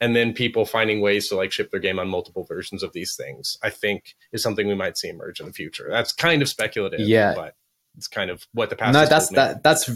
and 0.01 0.17
then 0.17 0.33
people 0.33 0.65
finding 0.65 1.01
ways 1.01 1.29
to 1.29 1.37
like 1.37 1.53
ship 1.53 1.71
their 1.71 1.81
game 1.81 1.99
on 1.99 2.09
multiple 2.09 2.45
versions 2.45 2.83
of 2.83 2.93
these 2.93 3.15
things 3.17 3.57
i 3.63 3.71
think 3.71 4.15
is 4.33 4.43
something 4.43 4.67
we 4.67 4.75
might 4.75 4.97
see 4.97 5.09
emerge 5.09 5.41
in 5.41 5.47
the 5.47 5.53
future. 5.53 5.89
That's 5.91 6.13
kind 6.13 6.43
of 6.43 6.49
speculative 6.49 7.01
yeah. 7.01 7.35
but 7.35 7.55
it's 7.97 8.09
kind 8.09 8.31
of 8.31 8.47
what 8.53 8.71
the 8.71 8.77
past 8.77 8.95
no 8.95 9.07
that's 9.07 9.29
that 9.31 9.63
that's 9.63 9.91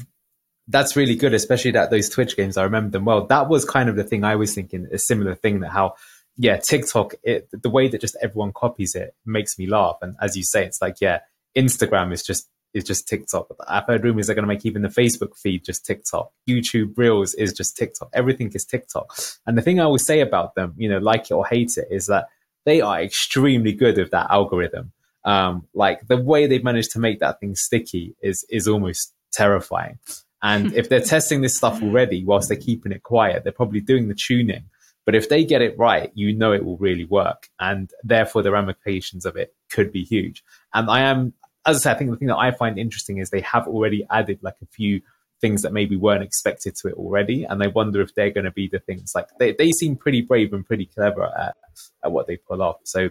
that's 0.68 0.96
really 0.96 1.14
good 1.14 1.34
especially 1.34 1.70
that 1.72 1.90
those 1.90 2.08
twitch 2.08 2.36
games 2.36 2.56
i 2.56 2.62
remember 2.62 2.90
them 2.90 3.04
well. 3.04 3.26
That 3.26 3.48
was 3.48 3.64
kind 3.64 3.88
of 3.88 3.96
the 3.96 4.04
thing 4.04 4.24
i 4.24 4.36
was 4.36 4.54
thinking 4.54 4.88
a 4.92 4.98
similar 4.98 5.34
thing 5.34 5.60
that 5.60 5.70
how 5.70 5.94
yeah 6.36 6.58
tiktok 6.58 7.14
it, 7.22 7.48
the 7.52 7.70
way 7.70 7.88
that 7.88 8.00
just 8.00 8.16
everyone 8.20 8.52
copies 8.52 8.94
it 8.94 9.14
makes 9.24 9.58
me 9.58 9.66
laugh. 9.66 9.96
And 10.02 10.16
as 10.20 10.36
you 10.36 10.42
say 10.42 10.64
it's 10.64 10.82
like 10.82 10.96
yeah 11.00 11.20
instagram 11.56 12.12
is 12.12 12.22
just 12.22 12.48
is 12.74 12.84
just 12.84 13.08
TikTok. 13.08 13.48
I've 13.68 13.86
heard 13.86 14.04
rumors 14.04 14.26
they're 14.26 14.34
going 14.34 14.42
to 14.42 14.52
make 14.52 14.66
even 14.66 14.82
the 14.82 14.88
Facebook 14.88 15.36
feed 15.36 15.64
just 15.64 15.86
TikTok. 15.86 16.30
YouTube 16.48 16.92
Reels 16.96 17.32
is 17.34 17.52
just 17.52 17.76
TikTok. 17.76 18.10
Everything 18.12 18.50
is 18.52 18.64
TikTok. 18.64 19.16
And 19.46 19.56
the 19.56 19.62
thing 19.62 19.80
I 19.80 19.84
always 19.84 20.04
say 20.04 20.20
about 20.20 20.54
them, 20.56 20.74
you 20.76 20.88
know, 20.88 20.98
like 20.98 21.30
it 21.30 21.34
or 21.34 21.46
hate 21.46 21.76
it, 21.76 21.86
is 21.90 22.06
that 22.06 22.26
they 22.66 22.80
are 22.80 23.00
extremely 23.00 23.72
good 23.72 23.96
with 23.96 24.10
that 24.10 24.30
algorithm. 24.30 24.92
Um, 25.24 25.68
like 25.72 26.06
the 26.08 26.18
way 26.18 26.46
they've 26.46 26.64
managed 26.64 26.90
to 26.92 26.98
make 26.98 27.20
that 27.20 27.40
thing 27.40 27.54
sticky 27.54 28.14
is 28.20 28.44
is 28.50 28.68
almost 28.68 29.14
terrifying. 29.32 29.98
And 30.42 30.72
if 30.76 30.88
they're 30.88 31.00
testing 31.00 31.40
this 31.40 31.56
stuff 31.56 31.82
already 31.82 32.24
whilst 32.24 32.48
they're 32.48 32.58
keeping 32.58 32.92
it 32.92 33.02
quiet, 33.02 33.44
they're 33.44 33.52
probably 33.52 33.80
doing 33.80 34.08
the 34.08 34.14
tuning. 34.14 34.64
But 35.06 35.14
if 35.14 35.28
they 35.28 35.44
get 35.44 35.62
it 35.62 35.78
right, 35.78 36.10
you 36.14 36.34
know 36.34 36.52
it 36.52 36.64
will 36.64 36.78
really 36.78 37.04
work. 37.04 37.48
And 37.60 37.90
therefore 38.02 38.42
the 38.42 38.50
ramifications 38.50 39.26
of 39.26 39.36
it 39.36 39.54
could 39.70 39.92
be 39.92 40.02
huge. 40.04 40.42
And 40.72 40.90
I 40.90 41.00
am 41.00 41.34
as 41.66 41.76
I 41.76 41.80
say, 41.80 41.90
I 41.92 41.94
think 41.94 42.10
the 42.10 42.16
thing 42.16 42.28
that 42.28 42.36
I 42.36 42.50
find 42.50 42.78
interesting 42.78 43.18
is 43.18 43.30
they 43.30 43.40
have 43.40 43.66
already 43.66 44.06
added 44.10 44.38
like 44.42 44.56
a 44.62 44.66
few 44.66 45.00
things 45.40 45.62
that 45.62 45.72
maybe 45.72 45.96
weren't 45.96 46.22
expected 46.22 46.74
to 46.76 46.88
it 46.88 46.94
already. 46.94 47.44
And 47.44 47.62
I 47.62 47.66
wonder 47.68 48.00
if 48.00 48.14
they're 48.14 48.30
going 48.30 48.44
to 48.44 48.50
be 48.50 48.68
the 48.68 48.78
things 48.78 49.12
like 49.14 49.28
they, 49.38 49.52
they 49.52 49.72
seem 49.72 49.96
pretty 49.96 50.22
brave 50.22 50.52
and 50.52 50.64
pretty 50.64 50.86
clever 50.86 51.24
at, 51.24 51.56
at 52.04 52.12
what 52.12 52.26
they 52.26 52.36
pull 52.36 52.62
off. 52.62 52.76
So, 52.84 53.10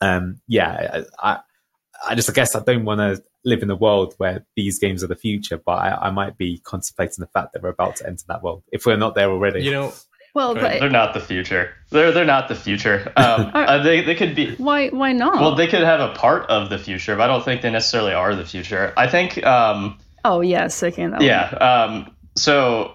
um, 0.00 0.40
yeah, 0.46 1.02
I, 1.18 1.40
I 2.06 2.14
just, 2.14 2.30
I 2.30 2.32
guess 2.32 2.54
I 2.54 2.60
don't 2.60 2.84
want 2.84 3.00
to 3.00 3.22
live 3.44 3.62
in 3.62 3.70
a 3.70 3.76
world 3.76 4.14
where 4.18 4.44
these 4.54 4.78
games 4.78 5.02
are 5.02 5.08
the 5.08 5.16
future, 5.16 5.58
but 5.58 5.72
I, 5.72 6.06
I 6.06 6.10
might 6.10 6.36
be 6.36 6.58
contemplating 6.58 7.16
the 7.18 7.26
fact 7.26 7.52
that 7.52 7.62
we're 7.62 7.70
about 7.70 7.96
to 7.96 8.06
enter 8.06 8.24
that 8.28 8.42
world 8.42 8.62
if 8.70 8.86
we're 8.86 8.96
not 8.96 9.14
there 9.14 9.30
already. 9.30 9.64
You 9.64 9.72
know, 9.72 9.92
well, 10.34 10.54
but, 10.54 10.80
they're 10.80 10.90
not 10.90 11.14
the 11.14 11.20
future. 11.20 11.74
They're 11.90 12.12
they're 12.12 12.24
not 12.24 12.48
the 12.48 12.54
future. 12.54 13.12
Um, 13.16 13.50
uh, 13.54 13.82
they 13.82 14.02
they 14.02 14.14
could 14.14 14.34
be. 14.34 14.54
Why 14.56 14.88
why 14.88 15.12
not? 15.12 15.40
Well, 15.40 15.54
they 15.54 15.66
could 15.66 15.82
have 15.82 16.00
a 16.00 16.14
part 16.14 16.48
of 16.48 16.70
the 16.70 16.78
future, 16.78 17.16
but 17.16 17.24
I 17.24 17.26
don't 17.26 17.44
think 17.44 17.62
they 17.62 17.70
necessarily 17.70 18.12
are 18.12 18.34
the 18.34 18.44
future. 18.44 18.92
I 18.96 19.08
think. 19.08 19.44
Um, 19.44 19.98
oh 20.24 20.40
yes, 20.40 20.82
I 20.82 20.90
can. 20.90 21.16
Yeah. 21.20 21.48
Um, 21.48 22.14
so 22.36 22.94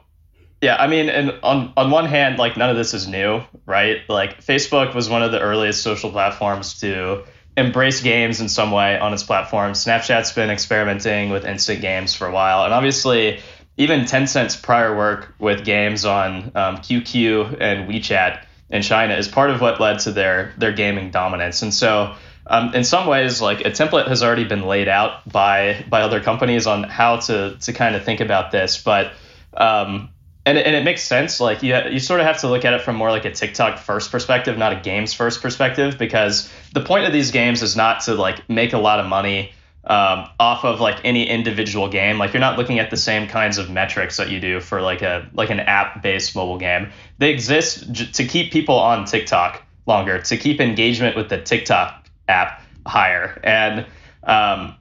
yeah, 0.61 0.77
I 0.77 0.87
mean, 0.87 1.09
and 1.09 1.33
on 1.43 1.73
on 1.77 1.91
one 1.91 2.05
hand, 2.05 2.39
like 2.39 2.57
none 2.57 2.69
of 2.69 2.77
this 2.77 2.93
is 2.93 3.07
new, 3.07 3.41
right? 3.65 3.97
Like 4.07 4.43
Facebook 4.43 4.95
was 4.95 5.09
one 5.09 5.21
of 5.21 5.31
the 5.31 5.39
earliest 5.39 5.83
social 5.83 6.11
platforms 6.11 6.79
to 6.79 7.23
embrace 7.57 8.01
games 8.01 8.41
in 8.41 8.49
some 8.49 8.71
way 8.71 8.97
on 8.97 9.13
its 9.13 9.23
platform. 9.23 9.73
Snapchat's 9.73 10.31
been 10.31 10.49
experimenting 10.49 11.29
with 11.29 11.45
instant 11.45 11.81
games 11.81 12.15
for 12.15 12.27
a 12.27 12.31
while, 12.31 12.63
and 12.63 12.73
obviously, 12.73 13.41
even 13.77 14.01
Tencent's 14.01 14.55
prior 14.55 14.95
work 14.95 15.33
with 15.39 15.65
games 15.65 16.05
on 16.05 16.51
um, 16.55 16.77
QQ 16.77 17.57
and 17.59 17.89
WeChat 17.89 18.43
in 18.69 18.81
China 18.81 19.15
is 19.15 19.27
part 19.27 19.49
of 19.49 19.61
what 19.61 19.79
led 19.79 19.99
to 19.99 20.11
their 20.11 20.53
their 20.57 20.71
gaming 20.71 21.11
dominance. 21.11 21.61
And 21.61 21.73
so, 21.73 22.15
um, 22.47 22.73
in 22.73 22.83
some 22.83 23.07
ways, 23.07 23.41
like 23.41 23.61
a 23.61 23.71
template 23.71 24.07
has 24.07 24.23
already 24.23 24.45
been 24.45 24.63
laid 24.63 24.87
out 24.87 25.27
by 25.29 25.85
by 25.89 26.01
other 26.01 26.21
companies 26.21 26.67
on 26.67 26.83
how 26.83 27.17
to 27.17 27.57
to 27.61 27.73
kind 27.73 27.95
of 27.95 28.03
think 28.03 28.21
about 28.21 28.51
this, 28.51 28.81
but 28.81 29.13
um, 29.55 30.09
and 30.45 30.57
and 30.57 30.75
it 30.75 30.83
makes 30.83 31.03
sense. 31.03 31.39
Like 31.39 31.61
you, 31.61 31.75
you 31.89 31.99
sort 31.99 32.21
of 32.21 32.25
have 32.25 32.39
to 32.41 32.47
look 32.47 32.65
at 32.65 32.73
it 32.73 32.81
from 32.81 32.95
more 32.95 33.11
like 33.11 33.25
a 33.25 33.31
TikTok 33.31 33.79
first 33.79 34.11
perspective, 34.11 34.57
not 34.57 34.73
a 34.73 34.79
games 34.79 35.13
first 35.13 35.41
perspective, 35.41 35.97
because 35.97 36.49
the 36.73 36.81
point 36.81 37.05
of 37.05 37.13
these 37.13 37.31
games 37.31 37.61
is 37.61 37.75
not 37.75 38.01
to 38.01 38.15
like 38.15 38.47
make 38.49 38.73
a 38.73 38.77
lot 38.77 38.99
of 38.99 39.07
money 39.07 39.51
um, 39.87 40.29
off 40.39 40.65
of 40.65 40.79
like 40.79 40.99
any 41.03 41.27
individual 41.29 41.89
game. 41.89 42.17
Like 42.17 42.33
you're 42.33 42.39
not 42.39 42.57
looking 42.57 42.79
at 42.79 42.89
the 42.89 42.97
same 42.97 43.27
kinds 43.27 43.57
of 43.57 43.69
metrics 43.69 44.17
that 44.17 44.29
you 44.29 44.39
do 44.39 44.59
for 44.59 44.81
like 44.81 45.01
a 45.01 45.29
like 45.33 45.49
an 45.49 45.59
app 45.59 46.01
based 46.01 46.35
mobile 46.35 46.57
game. 46.57 46.89
They 47.17 47.31
exist 47.31 47.91
j- 47.91 48.11
to 48.13 48.25
keep 48.25 48.51
people 48.51 48.79
on 48.79 49.05
TikTok 49.05 49.63
longer, 49.85 50.19
to 50.21 50.37
keep 50.37 50.59
engagement 50.59 51.15
with 51.15 51.29
the 51.29 51.39
TikTok 51.39 52.07
app 52.27 52.61
higher, 52.85 53.39
and 53.43 53.85
um, 54.23 54.75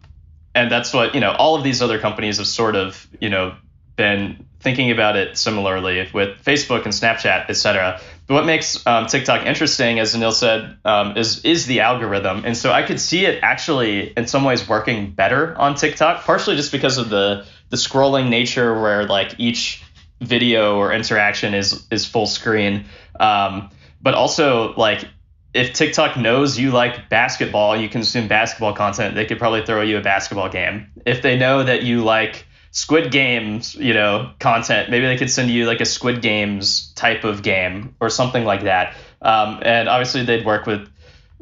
and 0.55 0.71
that's 0.71 0.95
what 0.95 1.15
you 1.15 1.21
know. 1.21 1.33
All 1.33 1.55
of 1.55 1.65
these 1.65 1.83
other 1.83 1.99
companies 1.99 2.39
have 2.39 2.47
sort 2.47 2.77
of 2.77 3.07
you 3.21 3.29
know 3.29 3.55
been 3.97 4.47
thinking 4.61 4.91
about 4.91 5.17
it 5.17 5.37
similarly 5.37 6.09
with 6.15 6.43
Facebook 6.43 6.85
and 6.85 6.93
Snapchat, 6.93 7.47
et 7.51 7.57
cetera. 7.57 8.01
But 8.27 8.35
what 8.35 8.47
makes 8.47 8.87
um, 8.87 9.07
TikTok 9.07 9.45
interesting, 9.45 9.99
as 9.99 10.15
Anil 10.15 10.33
said, 10.33 10.79
um, 10.85 11.17
is 11.17 11.45
is 11.45 11.67
the 11.67 11.81
algorithm, 11.81 12.45
and 12.47 12.57
so 12.57 12.73
I 12.73 12.83
could 12.83 12.99
see 12.99 13.27
it 13.27 13.41
actually 13.43 14.13
in 14.17 14.27
some 14.27 14.45
ways 14.45 14.67
working 14.67 15.11
better 15.11 15.55
on 15.59 15.75
TikTok, 15.75 16.25
partially 16.25 16.57
just 16.57 16.73
because 16.73 16.97
of 16.97 17.11
the 17.11 17.45
the 17.69 17.77
scrolling 17.77 18.31
nature, 18.31 18.81
where 18.81 19.05
like 19.05 19.35
each 19.39 19.83
video 20.21 20.79
or 20.79 20.93
interaction 20.93 21.53
is 21.53 21.87
is 21.91 22.07
full 22.07 22.27
screen, 22.27 22.87
um, 23.21 23.69
but 24.01 24.15
also 24.15 24.73
like 24.75 25.05
if 25.53 25.73
TikTok 25.75 26.17
knows 26.17 26.59
you 26.59 26.71
like 26.71 27.09
basketball, 27.09 27.77
you 27.77 27.89
consume 27.89 28.27
basketball 28.27 28.75
content, 28.75 29.15
they 29.15 29.27
could 29.27 29.39
probably 29.39 29.65
throw 29.65 29.83
you 29.83 29.99
a 29.99 30.01
basketball 30.01 30.49
game. 30.49 30.91
If 31.07 31.23
they 31.23 31.39
know 31.39 31.63
that 31.63 31.83
you 31.85 32.03
like 32.03 32.47
Squid 32.75 33.13
Games, 33.13 33.77
you 33.77 33.95
know, 33.95 34.33
content. 34.41 34.91
Maybe 34.91 35.07
they 35.07 35.17
could 35.17 35.31
send 35.31 35.49
you 35.49 35.65
like 35.65 35.81
a 35.81 35.85
Squid 35.85 36.21
Games 36.21 36.93
type 36.95 37.23
of 37.23 37.45
game 37.45 37.95
or 38.01 38.11
something 38.11 38.45
like 38.45 38.65
that. 38.65 38.97
Um, 39.23 39.61
and 39.63 39.89
obviously, 39.89 40.25
they'd 40.25 40.45
work 40.45 40.67
with 40.67 40.89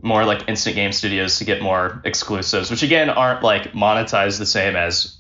more 0.03 0.27
like 0.27 0.47
instant 0.47 0.77
game 0.77 0.93
studios 0.93 1.39
to 1.39 1.47
get 1.47 1.63
more 1.63 2.03
exclusives, 2.05 2.71
which 2.71 2.83
again 2.83 3.09
aren't 3.09 3.43
like 3.43 3.73
monetized 3.73 4.39
the 4.39 4.47
same 4.47 4.77
as 4.77 5.17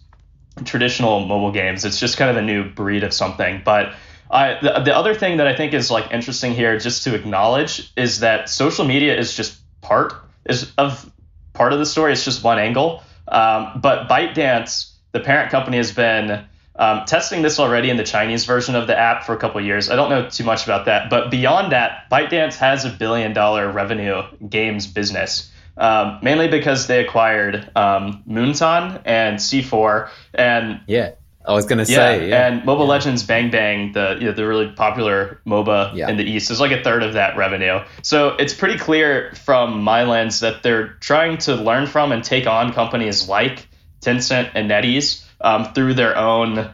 traditional 0.64 1.20
mobile 1.20 1.50
games. 1.50 1.86
It's 1.86 1.98
just 1.98 2.18
kind 2.18 2.30
of 2.30 2.36
a 2.36 2.42
new 2.42 2.68
breed 2.68 3.04
of 3.04 3.14
something. 3.14 3.62
But 3.64 3.94
I, 4.30 4.58
the, 4.60 4.82
the 4.84 4.94
other 4.94 5.14
thing 5.14 5.38
that 5.38 5.46
I 5.46 5.56
think 5.56 5.72
is 5.72 5.90
like 5.90 6.12
interesting 6.12 6.52
here, 6.52 6.78
just 6.78 7.04
to 7.04 7.14
acknowledge, 7.14 7.90
is 7.96 8.20
that 8.20 8.50
social 8.50 8.84
media 8.84 9.16
is 9.16 9.34
just 9.34 9.58
part 9.80 10.12
is 10.44 10.70
of 10.76 11.10
part 11.54 11.72
of 11.72 11.78
the 11.78 11.86
story. 11.86 12.12
It's 12.12 12.26
just 12.26 12.44
one 12.44 12.58
angle. 12.58 13.02
Um, 13.28 13.80
but 13.80 14.10
ByteDance 14.10 14.91
the 15.12 15.20
parent 15.20 15.50
company 15.50 15.76
has 15.76 15.92
been 15.92 16.44
um, 16.76 17.04
testing 17.04 17.42
this 17.42 17.58
already 17.60 17.90
in 17.90 17.96
the 17.96 18.04
Chinese 18.04 18.44
version 18.44 18.74
of 18.74 18.86
the 18.86 18.98
app 18.98 19.24
for 19.24 19.34
a 19.34 19.36
couple 19.36 19.60
years. 19.60 19.90
I 19.90 19.96
don't 19.96 20.10
know 20.10 20.28
too 20.28 20.44
much 20.44 20.64
about 20.64 20.86
that, 20.86 21.10
but 21.10 21.30
beyond 21.30 21.72
that, 21.72 22.08
ByteDance 22.10 22.56
has 22.56 22.84
a 22.84 22.90
billion 22.90 23.32
dollar 23.32 23.70
revenue 23.70 24.22
games 24.48 24.86
business. 24.86 25.50
Um, 25.74 26.18
mainly 26.22 26.48
because 26.48 26.86
they 26.86 27.02
acquired 27.02 27.70
um, 27.74 28.22
Moonton 28.28 29.00
and 29.06 29.38
C4 29.38 30.10
and 30.34 30.80
yeah, 30.86 31.12
I 31.46 31.54
was 31.54 31.64
gonna 31.64 31.84
yeah, 31.84 31.96
say 31.96 32.28
yeah. 32.28 32.46
and 32.46 32.64
Mobile 32.64 32.84
yeah. 32.84 32.90
Legends 32.90 33.22
Bang 33.22 33.50
Bang, 33.50 33.92
the 33.92 34.16
you 34.20 34.26
know, 34.26 34.32
the 34.32 34.46
really 34.46 34.70
popular 34.70 35.40
MOBA 35.46 35.94
yeah. 35.94 36.08
in 36.08 36.18
the 36.18 36.24
East, 36.24 36.50
is 36.50 36.60
like 36.60 36.72
a 36.72 36.82
third 36.82 37.02
of 37.02 37.14
that 37.14 37.36
revenue. 37.36 37.80
So 38.02 38.36
it's 38.36 38.54
pretty 38.54 38.78
clear 38.78 39.32
from 39.34 39.82
my 39.82 40.04
lens 40.04 40.40
that 40.40 40.62
they're 40.62 40.88
trying 41.00 41.38
to 41.38 41.56
learn 41.56 41.86
from 41.86 42.12
and 42.12 42.22
take 42.22 42.46
on 42.46 42.72
companies 42.74 43.28
like 43.28 43.66
Tencent 44.02 44.50
and 44.54 44.70
NetEase 44.70 45.24
um, 45.40 45.72
through 45.72 45.94
their 45.94 46.16
own 46.16 46.70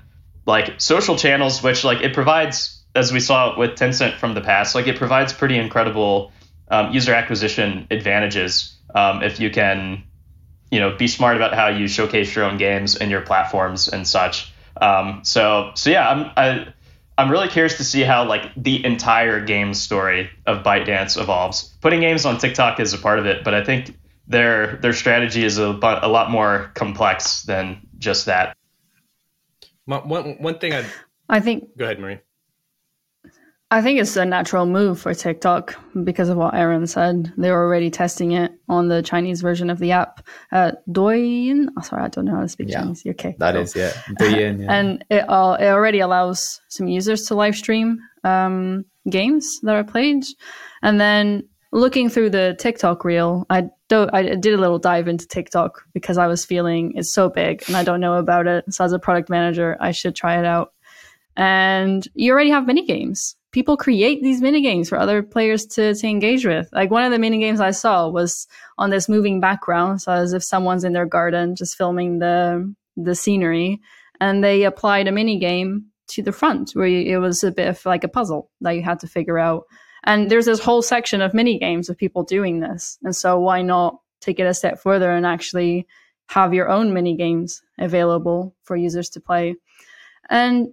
like 0.46 0.80
social 0.80 1.16
channels, 1.16 1.62
which 1.62 1.84
like 1.84 2.00
it 2.00 2.14
provides, 2.14 2.82
as 2.94 3.12
we 3.12 3.20
saw 3.20 3.58
with 3.58 3.72
Tencent 3.72 4.16
from 4.18 4.34
the 4.34 4.40
past, 4.40 4.74
like 4.74 4.86
it 4.86 4.96
provides 4.96 5.32
pretty 5.32 5.58
incredible 5.58 6.32
um, 6.70 6.92
user 6.92 7.14
acquisition 7.14 7.86
advantages 7.90 8.74
um, 8.94 9.22
if 9.22 9.40
you 9.40 9.50
can, 9.50 10.04
you 10.70 10.80
know, 10.80 10.96
be 10.96 11.06
smart 11.06 11.36
about 11.36 11.54
how 11.54 11.68
you 11.68 11.86
showcase 11.86 12.34
your 12.34 12.44
own 12.44 12.56
games 12.56 12.96
and 12.96 13.10
your 13.10 13.20
platforms 13.20 13.88
and 13.88 14.06
such. 14.06 14.52
Um, 14.80 15.20
so 15.22 15.72
so 15.74 15.90
yeah, 15.90 16.08
I'm 16.08 16.30
I, 16.36 16.72
I'm 17.18 17.30
really 17.30 17.48
curious 17.48 17.76
to 17.78 17.84
see 17.84 18.02
how 18.02 18.26
like 18.26 18.52
the 18.56 18.84
entire 18.84 19.44
game 19.44 19.74
story 19.74 20.30
of 20.46 20.62
ByteDance 20.62 21.20
evolves. 21.20 21.64
Putting 21.80 22.00
games 22.00 22.24
on 22.24 22.38
TikTok 22.38 22.78
is 22.80 22.94
a 22.94 22.98
part 22.98 23.18
of 23.18 23.26
it, 23.26 23.42
but 23.44 23.54
I 23.54 23.64
think 23.64 23.97
their 24.28 24.76
their 24.76 24.92
strategy 24.92 25.44
is 25.44 25.58
a, 25.58 25.70
a 26.02 26.08
lot 26.08 26.30
more 26.30 26.70
complex 26.74 27.42
than 27.42 27.80
just 27.98 28.26
that. 28.26 28.56
One 29.86 30.36
one 30.42 30.58
thing 30.58 30.74
I 30.74 30.84
I 31.28 31.40
think 31.40 31.76
go 31.76 31.84
ahead, 31.84 31.98
Marie. 31.98 32.20
I 33.70 33.82
think 33.82 34.00
it's 34.00 34.16
a 34.16 34.24
natural 34.24 34.64
move 34.64 34.98
for 34.98 35.12
TikTok 35.12 35.74
because 36.04 36.30
of 36.30 36.38
what 36.38 36.54
Aaron 36.54 36.86
said. 36.86 37.34
They're 37.36 37.60
already 37.62 37.90
testing 37.90 38.32
it 38.32 38.52
on 38.66 38.88
the 38.88 39.02
Chinese 39.02 39.42
version 39.42 39.68
of 39.68 39.78
the 39.78 39.92
app. 39.92 40.26
Uh, 40.50 40.72
Douyin, 40.90 41.68
oh, 41.76 41.82
sorry, 41.82 42.04
I 42.04 42.08
don't 42.08 42.24
know 42.24 42.36
how 42.36 42.40
to 42.40 42.48
speak 42.48 42.70
yeah, 42.70 42.80
Chinese. 42.80 43.02
Okay, 43.06 43.36
that 43.38 43.52
cool. 43.52 43.62
is 43.62 43.76
yeah, 43.76 43.90
Douyin, 44.18 44.60
yeah. 44.62 44.72
and 44.72 45.04
it 45.10 45.24
uh, 45.28 45.58
it 45.60 45.66
already 45.66 46.00
allows 46.00 46.60
some 46.68 46.88
users 46.88 47.26
to 47.26 47.34
live 47.34 47.56
stream 47.56 47.98
um, 48.24 48.86
games 49.10 49.60
that 49.62 49.74
are 49.74 49.84
played, 49.84 50.24
and 50.82 50.98
then 50.98 51.46
looking 51.70 52.08
through 52.08 52.30
the 52.30 52.56
TikTok 52.58 53.04
reel, 53.04 53.46
I 53.50 53.68
do, 53.88 54.08
I 54.12 54.34
did 54.34 54.54
a 54.54 54.58
little 54.58 54.78
dive 54.78 55.08
into 55.08 55.26
TikTok 55.26 55.84
because 55.94 56.18
I 56.18 56.26
was 56.26 56.44
feeling 56.44 56.92
it's 56.94 57.12
so 57.12 57.28
big 57.28 57.64
and 57.66 57.76
I 57.76 57.84
don't 57.84 58.00
know 58.00 58.14
about 58.14 58.46
it. 58.46 58.72
So 58.72 58.84
as 58.84 58.92
a 58.92 58.98
product 58.98 59.30
manager, 59.30 59.76
I 59.80 59.92
should 59.92 60.14
try 60.14 60.38
it 60.38 60.44
out. 60.44 60.72
And 61.36 62.06
you 62.14 62.32
already 62.32 62.50
have 62.50 62.66
mini 62.66 62.84
games. 62.84 63.36
People 63.52 63.76
create 63.76 64.22
these 64.22 64.42
mini 64.42 64.60
games 64.60 64.88
for 64.88 64.98
other 64.98 65.22
players 65.22 65.64
to, 65.66 65.94
to 65.94 66.06
engage 66.06 66.44
with. 66.44 66.68
Like 66.72 66.90
one 66.90 67.04
of 67.04 67.12
the 67.12 67.18
mini 67.18 67.38
games 67.38 67.60
I 67.60 67.70
saw 67.70 68.08
was 68.08 68.46
on 68.76 68.90
this 68.90 69.08
moving 69.08 69.40
background, 69.40 70.02
so 70.02 70.12
as 70.12 70.32
if 70.32 70.44
someone's 70.44 70.84
in 70.84 70.92
their 70.92 71.06
garden 71.06 71.54
just 71.56 71.76
filming 71.76 72.18
the 72.18 72.74
the 72.96 73.14
scenery, 73.14 73.80
and 74.20 74.42
they 74.42 74.64
applied 74.64 75.06
a 75.06 75.12
mini 75.12 75.38
game 75.38 75.86
to 76.08 76.22
the 76.22 76.32
front 76.32 76.72
where 76.72 76.88
it 76.88 77.20
was 77.20 77.44
a 77.44 77.52
bit 77.52 77.68
of 77.68 77.86
like 77.86 78.04
a 78.04 78.08
puzzle 78.08 78.50
that 78.60 78.72
you 78.72 78.82
had 78.82 78.98
to 79.00 79.06
figure 79.06 79.38
out 79.38 79.64
and 80.04 80.30
there's 80.30 80.46
this 80.46 80.60
whole 80.60 80.82
section 80.82 81.20
of 81.20 81.34
mini 81.34 81.58
games 81.58 81.88
of 81.88 81.96
people 81.96 82.22
doing 82.22 82.60
this. 82.60 82.98
And 83.02 83.14
so 83.14 83.38
why 83.38 83.62
not 83.62 84.00
take 84.20 84.38
it 84.38 84.46
a 84.46 84.54
step 84.54 84.80
further 84.80 85.10
and 85.10 85.26
actually 85.26 85.86
have 86.28 86.54
your 86.54 86.68
own 86.68 86.92
mini 86.92 87.16
games 87.16 87.62
available 87.78 88.54
for 88.62 88.76
users 88.76 89.08
to 89.10 89.20
play? 89.20 89.56
And 90.30 90.68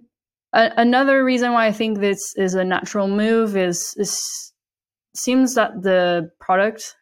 a- 0.52 0.72
another 0.76 1.24
reason 1.24 1.52
why 1.52 1.66
I 1.66 1.72
think 1.72 1.98
this 1.98 2.34
is 2.36 2.54
a 2.54 2.64
natural 2.64 3.08
move 3.08 3.56
is, 3.56 3.94
is 3.96 4.52
seems 5.14 5.54
that 5.54 5.82
the 5.82 6.30
product, 6.40 6.96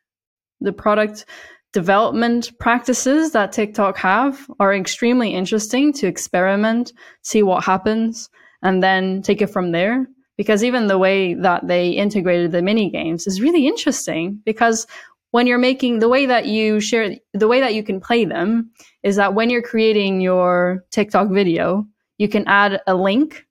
the 0.61 0.73
product 0.73 1.27
development 1.73 2.53
practices 2.61 3.33
that 3.33 3.53
TikTok 3.53 3.97
have 3.97 4.49
are 4.61 4.73
extremely 4.73 5.35
interesting 5.35 5.93
to 5.95 6.07
experiment, 6.07 6.93
see 7.23 7.43
what 7.43 7.65
happens, 7.65 8.31
and 8.63 8.83
then 8.83 9.23
take 9.23 9.43
it 9.43 9.49
from 9.49 9.73
there 9.73 10.07
because 10.37 10.65
even 10.65 10.87
the 10.87 10.99
way 10.99 11.35
that 11.35 11.67
they 11.67 11.91
integrated 11.91 12.53
the 12.53 12.63
mini 12.63 12.91
games 12.91 13.27
is 13.27 13.41
really 13.41 13.67
interesting 13.67 14.41
because 14.45 14.87
when 15.35 15.49
you're 15.49 15.59
making 15.59 15.99
the 15.99 16.09
way 16.09 16.27
that 16.27 16.47
you 16.47 16.79
share 16.79 17.17
the 17.33 17.49
way 17.49 17.59
that 17.59 17.75
you 17.75 17.83
can 17.83 18.01
play 18.01 18.25
them 18.25 18.71
is 19.03 19.17
that 19.17 19.35
when 19.35 19.51
you're 19.51 19.63
creating 19.63 20.21
your 20.21 20.85
TikTok 20.93 21.29
video, 21.29 21.85
you 22.19 22.29
can 22.29 22.45
add 22.47 22.81
a 22.87 22.95
link 22.95 23.45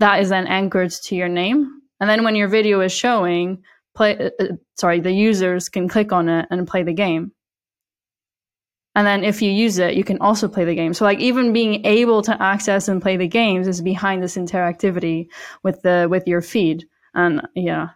that 0.00 0.20
is 0.20 0.28
then 0.28 0.46
anchored 0.46 0.90
to 0.90 1.16
your 1.16 1.30
name. 1.30 1.80
And 1.98 2.10
then 2.10 2.24
when 2.24 2.36
your 2.36 2.48
video 2.48 2.80
is 2.80 2.92
showing, 2.92 3.62
play 3.94 4.18
uh, 4.18 4.30
uh 4.38 4.48
sorry, 4.76 5.00
the 5.00 5.12
users 5.12 5.70
can 5.70 5.88
click 5.88 6.12
on 6.12 6.28
it 6.28 6.46
and 6.50 6.68
play 6.68 6.82
the 6.82 6.92
game. 6.92 7.32
And 8.94 9.06
then 9.06 9.24
if 9.24 9.42
you 9.42 9.50
use 9.50 9.78
it, 9.78 9.94
you 9.94 10.04
can 10.04 10.18
also 10.18 10.46
play 10.46 10.64
the 10.64 10.74
game. 10.74 10.94
So 10.94 11.04
like 11.04 11.18
even 11.18 11.52
being 11.52 11.84
able 11.84 12.22
to 12.22 12.40
access 12.40 12.86
and 12.86 13.02
play 13.02 13.16
the 13.16 13.26
games 13.26 13.66
is 13.66 13.82
behind 13.82 14.22
this 14.22 14.36
interactivity 14.36 15.28
with 15.62 15.82
the 15.82 16.06
with 16.08 16.28
your 16.28 16.40
feed. 16.40 16.86
And 17.14 17.42
yeah, 17.54 17.88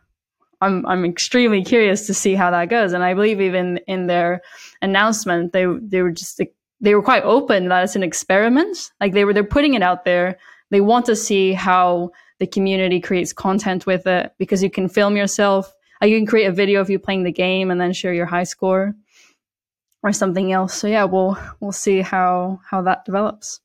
I'm 0.60 0.84
I'm 0.86 1.04
extremely 1.04 1.62
curious 1.62 2.06
to 2.08 2.14
see 2.14 2.34
how 2.34 2.50
that 2.50 2.68
goes. 2.68 2.92
And 2.92 3.04
I 3.04 3.14
believe 3.14 3.40
even 3.40 3.78
in 3.86 4.08
their 4.08 4.42
announcement, 4.82 5.52
they 5.52 5.66
they 5.80 6.02
were 6.02 6.10
just 6.10 6.40
they 6.80 6.94
were 6.94 7.02
quite 7.02 7.22
open 7.22 7.68
that 7.68 7.84
it's 7.84 7.96
an 7.96 8.02
experiment. 8.02 8.90
Like 9.00 9.12
they 9.12 9.24
were 9.24 9.32
they're 9.32 9.44
putting 9.44 9.74
it 9.74 9.82
out 9.82 10.04
there. 10.04 10.38
They 10.70 10.80
want 10.80 11.06
to 11.06 11.16
see 11.16 11.52
how 11.52 12.10
the 12.40 12.46
community 12.46 13.00
creates 13.00 13.32
content 13.32 13.86
with 13.86 14.06
it 14.06 14.32
because 14.38 14.62
you 14.62 14.70
can 14.70 14.88
film 14.88 15.16
yourself. 15.16 15.72
You 16.02 16.16
can 16.16 16.26
create 16.26 16.46
a 16.46 16.52
video 16.52 16.80
of 16.80 16.90
you 16.90 16.98
playing 16.98 17.24
the 17.24 17.32
game 17.32 17.70
and 17.70 17.80
then 17.80 17.92
share 17.92 18.14
your 18.14 18.26
high 18.26 18.44
score 18.44 18.94
or 20.02 20.12
something 20.12 20.52
else. 20.52 20.74
So 20.74 20.86
yeah, 20.86 21.04
we'll 21.04 21.36
we'll 21.60 21.72
see 21.72 22.00
how 22.00 22.60
how 22.70 22.82
that 22.82 23.04
develops. 23.04 23.60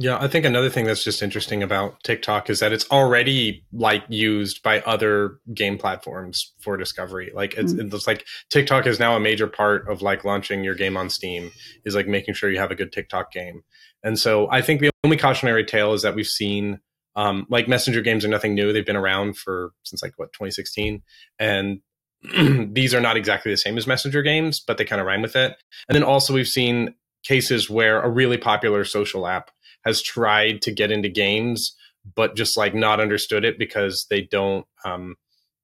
Yeah, 0.00 0.16
I 0.20 0.28
think 0.28 0.44
another 0.44 0.70
thing 0.70 0.84
that's 0.84 1.02
just 1.02 1.24
interesting 1.24 1.60
about 1.60 2.04
TikTok 2.04 2.48
is 2.50 2.60
that 2.60 2.72
it's 2.72 2.88
already 2.88 3.64
like 3.72 4.04
used 4.08 4.62
by 4.62 4.78
other 4.82 5.40
game 5.52 5.76
platforms 5.76 6.52
for 6.60 6.76
discovery. 6.76 7.32
Like 7.34 7.54
it's, 7.54 7.72
mm. 7.72 7.92
it's 7.92 8.06
like 8.06 8.24
TikTok 8.48 8.86
is 8.86 9.00
now 9.00 9.16
a 9.16 9.20
major 9.20 9.48
part 9.48 9.90
of 9.90 10.00
like 10.00 10.24
launching 10.24 10.62
your 10.62 10.76
game 10.76 10.96
on 10.96 11.10
Steam 11.10 11.50
is 11.84 11.96
like 11.96 12.06
making 12.06 12.34
sure 12.34 12.48
you 12.48 12.60
have 12.60 12.70
a 12.70 12.76
good 12.76 12.92
TikTok 12.92 13.32
game. 13.32 13.64
And 14.04 14.16
so 14.16 14.48
I 14.52 14.62
think 14.62 14.80
the 14.80 14.90
only 15.02 15.16
cautionary 15.16 15.64
tale 15.64 15.92
is 15.94 16.02
that 16.02 16.14
we've 16.14 16.28
seen 16.28 16.78
um, 17.16 17.46
like 17.50 17.66
messenger 17.66 18.00
games 18.00 18.24
are 18.24 18.28
nothing 18.28 18.54
new. 18.54 18.72
They've 18.72 18.86
been 18.86 18.94
around 18.94 19.36
for 19.36 19.72
since 19.82 20.00
like 20.00 20.12
what 20.16 20.32
2016, 20.32 21.02
and 21.40 21.80
these 22.72 22.94
are 22.94 23.00
not 23.00 23.16
exactly 23.16 23.52
the 23.52 23.56
same 23.56 23.78
as 23.78 23.86
messenger 23.86 24.22
games, 24.22 24.60
but 24.60 24.76
they 24.76 24.84
kind 24.84 25.00
of 25.00 25.06
rhyme 25.06 25.22
with 25.22 25.36
it. 25.36 25.56
And 25.88 25.94
then 25.94 26.02
also 26.02 26.34
we've 26.34 26.48
seen 26.48 26.94
cases 27.24 27.68
where 27.68 28.00
a 28.00 28.10
really 28.10 28.38
popular 28.38 28.84
social 28.84 29.26
app 29.26 29.50
has 29.84 30.02
tried 30.02 30.62
to 30.62 30.72
get 30.72 30.90
into 30.90 31.08
games, 31.08 31.76
but 32.16 32.36
just 32.36 32.56
like 32.56 32.74
not 32.74 33.00
understood 33.00 33.44
it 33.44 33.58
because 33.58 34.06
they 34.10 34.22
don't 34.22 34.66
um, 34.84 35.16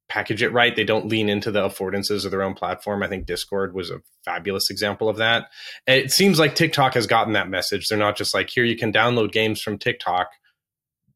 package 0.09 0.43
it 0.43 0.53
right. 0.53 0.77
They 0.77 0.85
don't 0.85 1.09
lean 1.09 1.29
into 1.29 1.51
the 1.51 1.69
affordances 1.69 2.25
of 2.25 2.31
their 2.31 2.43
own 2.43 2.55
platform. 2.55 3.03
I 3.03 3.09
think 3.09 3.27
Discord 3.27 3.75
was 3.75 3.91
a 3.91 4.01
fabulous 4.25 4.71
example 4.71 5.09
of 5.09 5.17
that. 5.17 5.49
it 5.87 6.13
seems 6.13 6.39
like 6.39 6.55
TikTok 6.55 6.95
has 6.95 7.07
gotten 7.07 7.33
that 7.33 7.49
message. 7.49 7.89
They're 7.89 7.99
not 7.99 8.17
just 8.17 8.35
like, 8.35 8.51
here, 8.51 8.65
you 8.65 8.77
can 8.77 8.93
download 8.93 9.33
games 9.33 9.61
from 9.61 9.79
TikTok. 9.79 10.29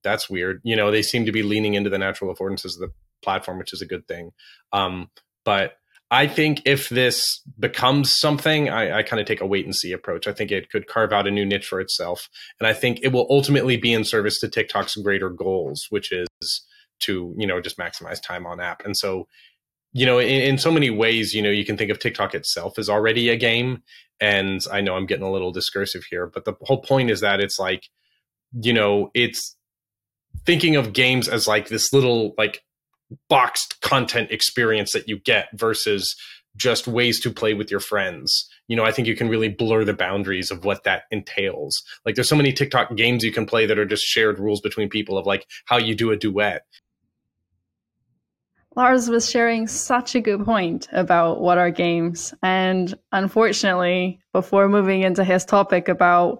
That's 0.03 0.31
weird. 0.31 0.61
You 0.65 0.77
know, 0.77 0.91
they 0.91 1.03
seem 1.03 1.27
to 1.27 1.33
be 1.33 1.43
leaning 1.43 1.75
into 1.75 1.91
the 1.91 1.99
natural 1.99 2.35
affordances 2.35 2.75
of 2.75 2.81
the 2.81 2.93
platform, 3.23 3.59
which 3.59 3.73
is 3.73 3.83
a 3.83 3.87
good 3.87 4.07
thing. 4.09 4.31
Um, 4.73 5.11
but 5.49 5.79
I 6.11 6.27
think 6.27 6.61
if 6.67 6.91
this 6.91 7.41
becomes 7.59 8.19
something, 8.19 8.69
I, 8.69 8.99
I 8.99 9.03
kind 9.03 9.19
of 9.19 9.27
take 9.27 9.41
a 9.41 9.47
wait 9.47 9.65
and 9.65 9.75
see 9.75 9.93
approach. 9.93 10.27
I 10.27 10.35
think 10.35 10.53
it 10.53 10.69
could 10.69 10.87
carve 10.87 11.11
out 11.11 11.27
a 11.27 11.31
new 11.31 11.47
niche 11.47 11.67
for 11.67 11.81
itself. 11.81 12.29
And 12.61 12.67
I 12.67 12.75
think 12.75 13.01
it 13.03 13.15
will 13.15 13.27
ultimately 13.31 13.79
be 13.79 13.95
in 13.95 14.05
service 14.05 14.39
to 14.41 14.49
TikTok's 14.51 14.97
greater 14.97 15.31
goals, 15.31 15.87
which 15.89 16.13
is 16.13 16.29
to, 17.01 17.35
you 17.39 17.47
know, 17.47 17.63
just 17.63 17.79
maximize 17.79 18.21
time 18.21 18.45
on 18.45 18.61
app. 18.61 18.85
And 18.85 18.95
so, 18.95 19.27
you 19.95 20.05
know, 20.05 20.19
in, 20.19 20.43
in 20.43 20.59
so 20.59 20.71
many 20.71 20.91
ways, 20.91 21.33
you 21.33 21.41
know, 21.41 21.49
you 21.49 21.65
can 21.65 21.79
think 21.79 21.91
of 21.91 21.99
TikTok 21.99 22.35
itself 22.35 22.79
as 22.79 22.91
already 22.91 23.31
a 23.31 23.37
game. 23.37 23.83
And 24.21 24.61
I 24.71 24.83
know 24.83 24.97
I'm 24.97 25.07
getting 25.07 25.25
a 25.25 25.33
little 25.33 25.51
discursive 25.51 26.03
here, 26.11 26.27
but 26.27 26.45
the 26.45 26.53
whole 26.61 26.83
point 26.83 27.11
is 27.11 27.21
that 27.23 27.41
it's 27.41 27.59
like, 27.59 27.85
you 28.53 28.75
know, 28.75 29.11
it's 29.15 29.57
thinking 30.45 30.77
of 30.77 30.93
games 30.93 31.27
as 31.27 31.49
like 31.49 31.69
this 31.69 31.91
little 31.91 32.35
like 32.37 32.61
boxed 33.29 33.81
content 33.81 34.31
experience 34.31 34.93
that 34.93 35.09
you 35.09 35.19
get 35.19 35.49
versus 35.55 36.15
just 36.57 36.87
ways 36.87 37.21
to 37.21 37.31
play 37.31 37.55
with 37.55 37.71
your 37.71 37.81
friends. 37.81 38.49
You 38.67 38.77
know, 38.77 38.85
I 38.85 38.93
think 38.93 39.09
you 39.09 39.17
can 39.17 39.29
really 39.29 39.49
blur 39.49 39.85
the 39.85 39.95
boundaries 39.95 40.51
of 40.51 40.65
what 40.65 40.85
that 40.85 41.05
entails. 41.11 41.83
Like 42.05 42.17
there's 42.17 42.29
so 42.29 42.37
many 42.37 42.53
TikTok 42.53 42.95
games 42.97 43.25
you 43.25 43.33
can 43.33 43.47
play 43.47 43.65
that 43.67 43.79
are 43.79 43.87
just 43.87 44.05
shared 44.05 44.39
rules 44.39 44.61
between 44.61 44.89
people 44.89 45.17
of 45.17 45.27
like 45.27 45.47
how 45.67 45.79
you 45.79 45.95
do 45.95 46.11
a 46.11 46.17
duet. 46.17 46.63
Lars 48.77 49.09
was 49.09 49.29
sharing 49.29 49.67
such 49.67 50.15
a 50.15 50.21
good 50.21 50.45
point 50.45 50.89
about 50.93 51.41
what 51.41 51.59
are 51.59 51.71
games. 51.71 52.35
And 52.43 52.95
unfortunately, 53.13 54.21
before 54.33 54.69
moving 54.69 55.03
into 55.03 55.25
his 55.25 55.45
topic 55.45 55.89
about 55.89 56.39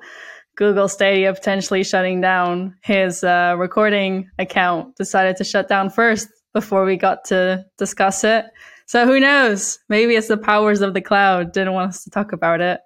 Google 0.57 0.89
Stadia 0.89 1.33
potentially 1.33 1.83
shutting 1.83 2.21
down, 2.21 2.77
his 2.83 3.25
uh, 3.25 3.57
recording 3.59 4.29
account 4.39 4.95
decided 4.97 5.37
to 5.37 5.45
shut 5.45 5.69
down 5.69 5.91
first 5.91 6.29
before 6.59 6.85
we 6.85 6.97
got 6.97 7.25
to 7.25 7.65
discuss 7.77 8.25
it. 8.25 8.45
So 8.87 9.07
who 9.07 9.21
knows? 9.21 9.79
Maybe 9.89 10.17
it's 10.17 10.27
the 10.27 10.37
powers 10.37 10.81
of 10.81 10.93
the 10.93 11.01
cloud 11.01 11.53
didn't 11.53 11.73
want 11.73 11.91
us 11.91 12.03
to 12.03 12.11
talk 12.11 12.33
about 12.33 12.61
it. 12.61 12.81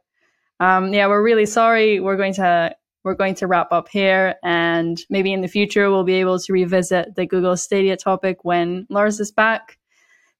Um, 0.60 0.92
yeah, 0.92 1.06
we're 1.06 1.22
really 1.22 1.46
sorry. 1.46 1.98
We're 1.98 2.18
going 2.18 2.34
to 2.34 2.76
we're 3.02 3.14
going 3.14 3.34
to 3.36 3.46
wrap 3.46 3.72
up 3.72 3.88
here, 3.88 4.34
and 4.44 5.00
maybe 5.08 5.32
in 5.32 5.40
the 5.40 5.48
future 5.48 5.90
we'll 5.90 6.04
be 6.04 6.20
able 6.20 6.38
to 6.38 6.52
revisit 6.52 7.16
the 7.16 7.24
Google 7.24 7.56
Stadia 7.56 7.96
topic 7.96 8.44
when 8.44 8.86
Lars 8.90 9.18
is 9.20 9.32
back. 9.32 9.78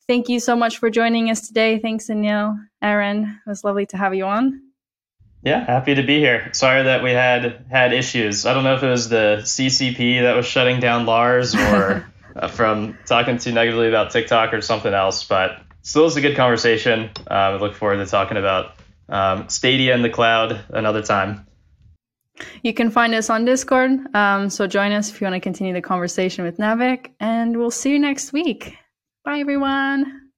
Thank 0.07 0.29
you 0.29 0.39
so 0.39 0.55
much 0.55 0.77
for 0.77 0.91
joining 0.91 1.31
us 1.31 1.49
today. 1.49 1.79
Thanks, 1.79 2.09
Danielle, 2.09 2.59
Aaron. 2.83 3.41
It 3.47 3.49
was 3.49 3.65
lovely 3.65 3.87
to 3.87 3.97
have 3.97 4.15
you 4.15 4.27
on. 4.27 4.61
Yeah, 5.43 5.65
happy 5.65 5.95
to 5.95 6.03
be 6.03 6.19
here. 6.19 6.51
Sorry 6.53 6.83
that 6.83 7.03
we 7.03 7.13
had 7.13 7.65
had 7.71 7.95
issues. 7.95 8.45
I 8.45 8.53
don't 8.53 8.63
know 8.63 8.75
if 8.75 8.83
it 8.83 8.91
was 8.91 9.09
the 9.09 9.41
CCP 9.43 10.21
that 10.21 10.37
was 10.37 10.45
shutting 10.45 10.81
down 10.81 11.07
Lars 11.07 11.55
or 11.55 12.07
uh, 12.37 12.49
from 12.49 12.99
talking 13.07 13.39
too 13.39 13.53
negatively 13.53 13.89
about 13.89 14.11
TikTok 14.11 14.55
or 14.55 14.61
something 14.61 14.93
else. 14.93 15.25
But 15.25 15.63
still, 15.83 16.07
it's 16.07 16.17
a 16.17 16.21
good 16.21 16.37
conversation. 16.37 17.11
Uh, 17.31 17.35
I 17.35 17.57
look 17.57 17.75
forward 17.75 17.97
to 17.97 18.07
talking 18.07 18.37
about 18.37 18.75
um, 19.09 19.49
Stadia 19.49 19.95
in 19.95 20.03
the 20.03 20.11
cloud 20.11 20.65
another 20.71 21.03
time. 21.03 21.47
You 22.63 22.73
can 22.73 22.91
find 22.91 23.15
us 23.15 23.29
on 23.31 23.45
Discord. 23.45 23.91
Um, 24.15 24.49
so 24.49 24.67
join 24.67 24.93
us 24.93 25.11
if 25.11 25.21
you 25.21 25.27
want 25.27 25.35
to 25.35 25.41
continue 25.41 25.75
the 25.75 25.83
conversation 25.83 26.45
with 26.45 26.59
Naavik, 26.59 27.11
and 27.21 27.57
we'll 27.57 27.71
see 27.71 27.91
you 27.91 27.99
next 27.99 28.33
week. 28.33 28.77
Bye, 29.25 29.39
everyone. 29.39 30.31